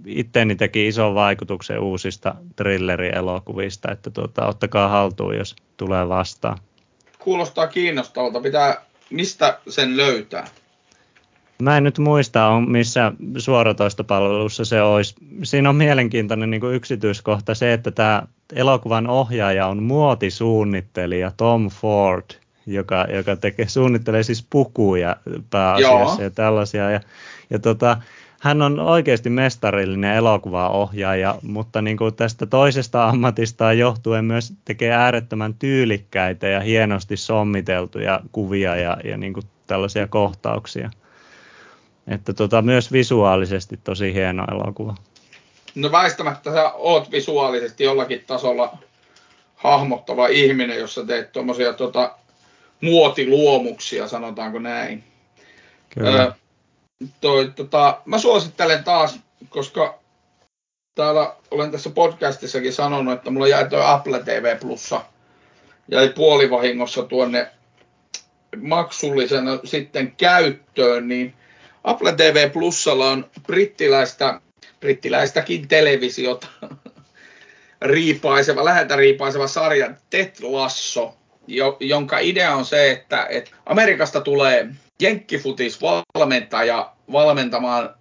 itteeni 0.06 0.56
teki 0.56 0.88
ison 0.88 1.16
vaikutuksen 1.16 1.80
uusista 1.80 2.36
thrillerielokuvista, 2.56 3.92
että 3.92 4.10
tuota, 4.10 4.48
ottakaa 4.48 4.88
haltuun, 4.88 5.38
jos 5.38 5.56
tulee 5.78 6.10
vastaan. 6.10 6.58
Kuulostaa 7.20 7.68
kiinnostavalta. 7.68 8.42
Pitää, 8.42 8.82
mistä 9.10 9.60
sen 9.70 9.98
löytää? 9.98 10.48
Mä 11.62 11.78
en 11.78 11.84
nyt 11.84 11.98
muista, 11.98 12.48
on 12.48 12.72
missä 12.72 13.12
suoratoistopalvelussa 13.38 14.66
se 14.66 14.82
olisi. 14.82 15.16
Siinä 15.44 15.70
on 15.70 15.76
mielenkiintoinen 15.76 16.50
niin 16.50 16.62
kuin 16.62 16.76
yksityiskohta 16.76 17.56
se, 17.56 17.74
että 17.74 17.92
tämä 17.92 18.24
elokuvan 18.56 19.08
ohjaaja 19.08 19.68
on 19.68 19.84
muotisuunnittelija 19.84 21.32
Tom 21.38 21.70
Ford, 21.70 22.26
joka, 22.66 23.06
joka 23.14 23.36
tekee, 23.36 23.68
suunnittelee 23.68 24.24
siis 24.24 24.48
pukuja 24.50 25.16
pääasiassa 25.50 26.22
Joo. 26.22 26.24
ja 26.24 26.30
tällaisia. 26.30 26.92
Ja, 26.92 27.00
ja 27.50 27.60
tota, 27.60 27.98
hän 28.40 28.62
on 28.62 28.80
oikeasti 28.80 29.30
mestarillinen 29.30 30.16
elokuvaohjaaja, 30.16 31.36
mutta 31.42 31.82
niin 31.82 31.98
kuin 31.98 32.16
tästä 32.16 32.46
toisesta 32.46 33.10
ammatistaan 33.10 33.78
johtuen 33.78 34.26
myös 34.26 34.54
tekee 34.66 34.92
äärettömän 34.92 35.54
tyylikkäitä 35.54 36.48
ja 36.48 36.60
hienosti 36.60 37.18
sommiteltuja 37.18 38.20
kuvia 38.32 38.76
ja, 38.76 38.98
ja 39.04 39.18
niin 39.18 39.34
kuin 39.34 39.46
tällaisia 39.68 40.08
kohtauksia. 40.08 40.90
Että 42.08 42.34
tota, 42.34 42.62
myös 42.62 42.92
visuaalisesti 42.92 43.80
tosi 43.84 44.14
hieno 44.14 44.46
elokuva. 44.52 44.96
No 45.76 45.92
väistämättä 45.92 46.54
sä 46.54 46.72
oot 46.72 47.12
visuaalisesti 47.12 47.84
jollakin 47.84 48.24
tasolla 48.28 48.78
hahmottava 49.56 50.28
ihminen, 50.28 50.80
jos 50.80 50.96
sä 50.96 51.06
teet 51.06 51.32
tuommoisia 51.32 51.74
tota, 51.74 52.16
muotiluomuksia, 52.82 54.08
sanotaanko 54.08 54.60
näin. 54.60 55.04
Kyllä. 55.90 56.24
Ö, 56.24 56.34
toi, 57.22 57.52
tota, 57.56 58.02
mä 58.06 58.18
suosittelen 58.18 58.84
taas, 58.84 59.20
koska 59.50 60.00
täällä 60.96 61.36
olen 61.52 61.72
tässä 61.72 61.90
podcastissakin 61.90 62.74
sanonut, 62.74 63.14
että 63.14 63.30
mulla 63.30 63.48
jäi 63.48 63.70
tuo 63.70 63.80
Apple 63.80 64.24
TV 64.24 64.60
Plussa, 64.60 65.02
jäi 65.92 66.10
puolivahingossa 66.10 67.04
tuonne 67.04 67.48
maksullisena 68.62 69.60
sitten 69.64 70.12
käyttöön, 70.12 71.08
niin 71.08 71.34
Apple 71.84 72.14
TV 72.16 72.52
Plusalla 72.52 73.12
on 73.12 73.30
brittiläistä, 73.48 74.42
brittiläistäkin 74.80 75.68
televisiota 75.68 76.48
riipaiseva, 77.82 78.66
läheltä 78.66 78.96
riipaiseva 78.96 79.48
sarja 79.48 79.92
Ted 80.10 80.32
Lasso, 80.42 81.16
jo, 81.48 81.78
jonka 81.80 82.20
idea 82.20 82.56
on 82.56 82.66
se, 82.66 82.92
että, 82.92 83.26
että 83.30 83.52
Amerikasta 83.66 84.22
tulee 84.22 84.70
jenkkifutis 85.02 85.80
valmentaja 85.82 86.94
valmentamaan 87.12 87.96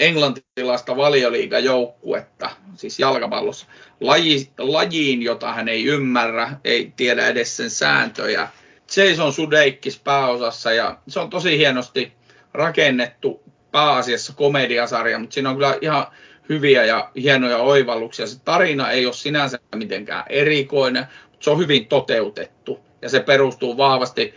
englantilaista 0.00 0.96
valioliigajoukkuetta, 0.96 2.50
siis 2.74 2.98
jalkapallossa, 2.98 3.66
laji, 4.00 4.50
lajiin, 4.58 5.22
jota 5.22 5.52
hän 5.52 5.68
ei 5.68 5.84
ymmärrä, 5.84 6.50
ei 6.64 6.92
tiedä 6.96 7.26
edes 7.26 7.56
sen 7.56 7.70
sääntöjä. 7.70 8.48
Jason 8.96 9.32
Sudeikis 9.32 9.98
pääosassa 9.98 10.72
ja 10.72 10.98
se 11.08 11.20
on 11.20 11.30
tosi 11.30 11.58
hienosti 11.58 12.12
rakennettu 12.54 13.42
pääasiassa 13.70 14.32
komediasarja, 14.36 15.18
mutta 15.18 15.34
siinä 15.34 15.50
on 15.50 15.56
kyllä 15.56 15.78
ihan 15.80 16.06
hyviä 16.48 16.84
ja 16.84 17.10
hienoja 17.16 17.58
oivalluksia. 17.58 18.26
Se 18.26 18.40
tarina 18.44 18.90
ei 18.90 19.06
ole 19.06 19.14
sinänsä 19.14 19.58
mitenkään 19.74 20.24
erikoinen, 20.28 21.06
mutta 21.30 21.44
se 21.44 21.50
on 21.50 21.58
hyvin 21.58 21.86
toteutettu 21.86 22.80
ja 23.02 23.08
se 23.08 23.20
perustuu 23.20 23.76
vahvasti 23.76 24.34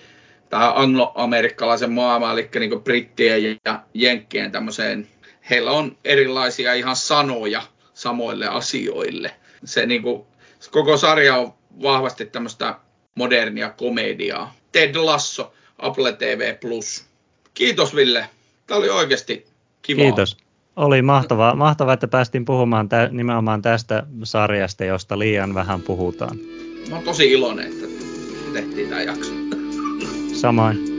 tähän 0.56 0.74
angloamerikkalaisen 0.76 1.91
maailmaan, 1.91 2.34
eli 2.34 2.49
niin 2.60 2.84
brittien 2.84 3.60
ja 3.66 3.80
jenkkien 3.93 4.51
tämmöiseen, 4.51 5.08
heillä 5.49 5.72
on 5.72 5.97
erilaisia 6.06 6.74
ihan 6.74 6.95
sanoja 6.95 7.62
samoille 7.93 8.47
asioille. 8.47 9.32
Se, 9.66 9.86
niin 9.86 10.01
kuin, 10.01 10.26
koko 10.72 10.97
sarja 10.97 11.36
on 11.36 11.53
vahvasti 11.84 12.26
tämmöistä 12.26 12.76
modernia 13.16 13.70
komediaa. 13.70 14.56
Ted 14.72 14.95
Lasso, 14.95 15.53
Apple 15.78 16.14
TV+. 16.14 16.58
Kiitos 17.53 17.95
Ville. 17.95 18.30
Tämä 18.68 18.78
oli 18.78 18.89
oikeasti 18.89 19.45
kiva. 19.82 20.01
Kiitos. 20.01 20.38
Oli 20.76 21.01
mahtavaa, 21.01 21.56
mahtavaa 21.56 21.93
että 21.93 22.08
päästiin 22.08 22.45
puhumaan 22.45 22.89
tä, 22.89 23.10
nimenomaan 23.12 23.62
tästä 23.62 24.03
sarjasta, 24.24 24.86
josta 24.86 25.20
liian 25.20 25.53
vähän 25.53 25.82
puhutaan. 25.82 26.38
Mä 26.89 26.95
oon 26.95 27.06
tosi 27.06 27.32
iloinen, 27.32 27.66
että 27.66 27.86
tehtiin 28.53 28.89
tämä 28.89 29.01
jakso. 29.01 29.45
Samoin. 30.36 30.95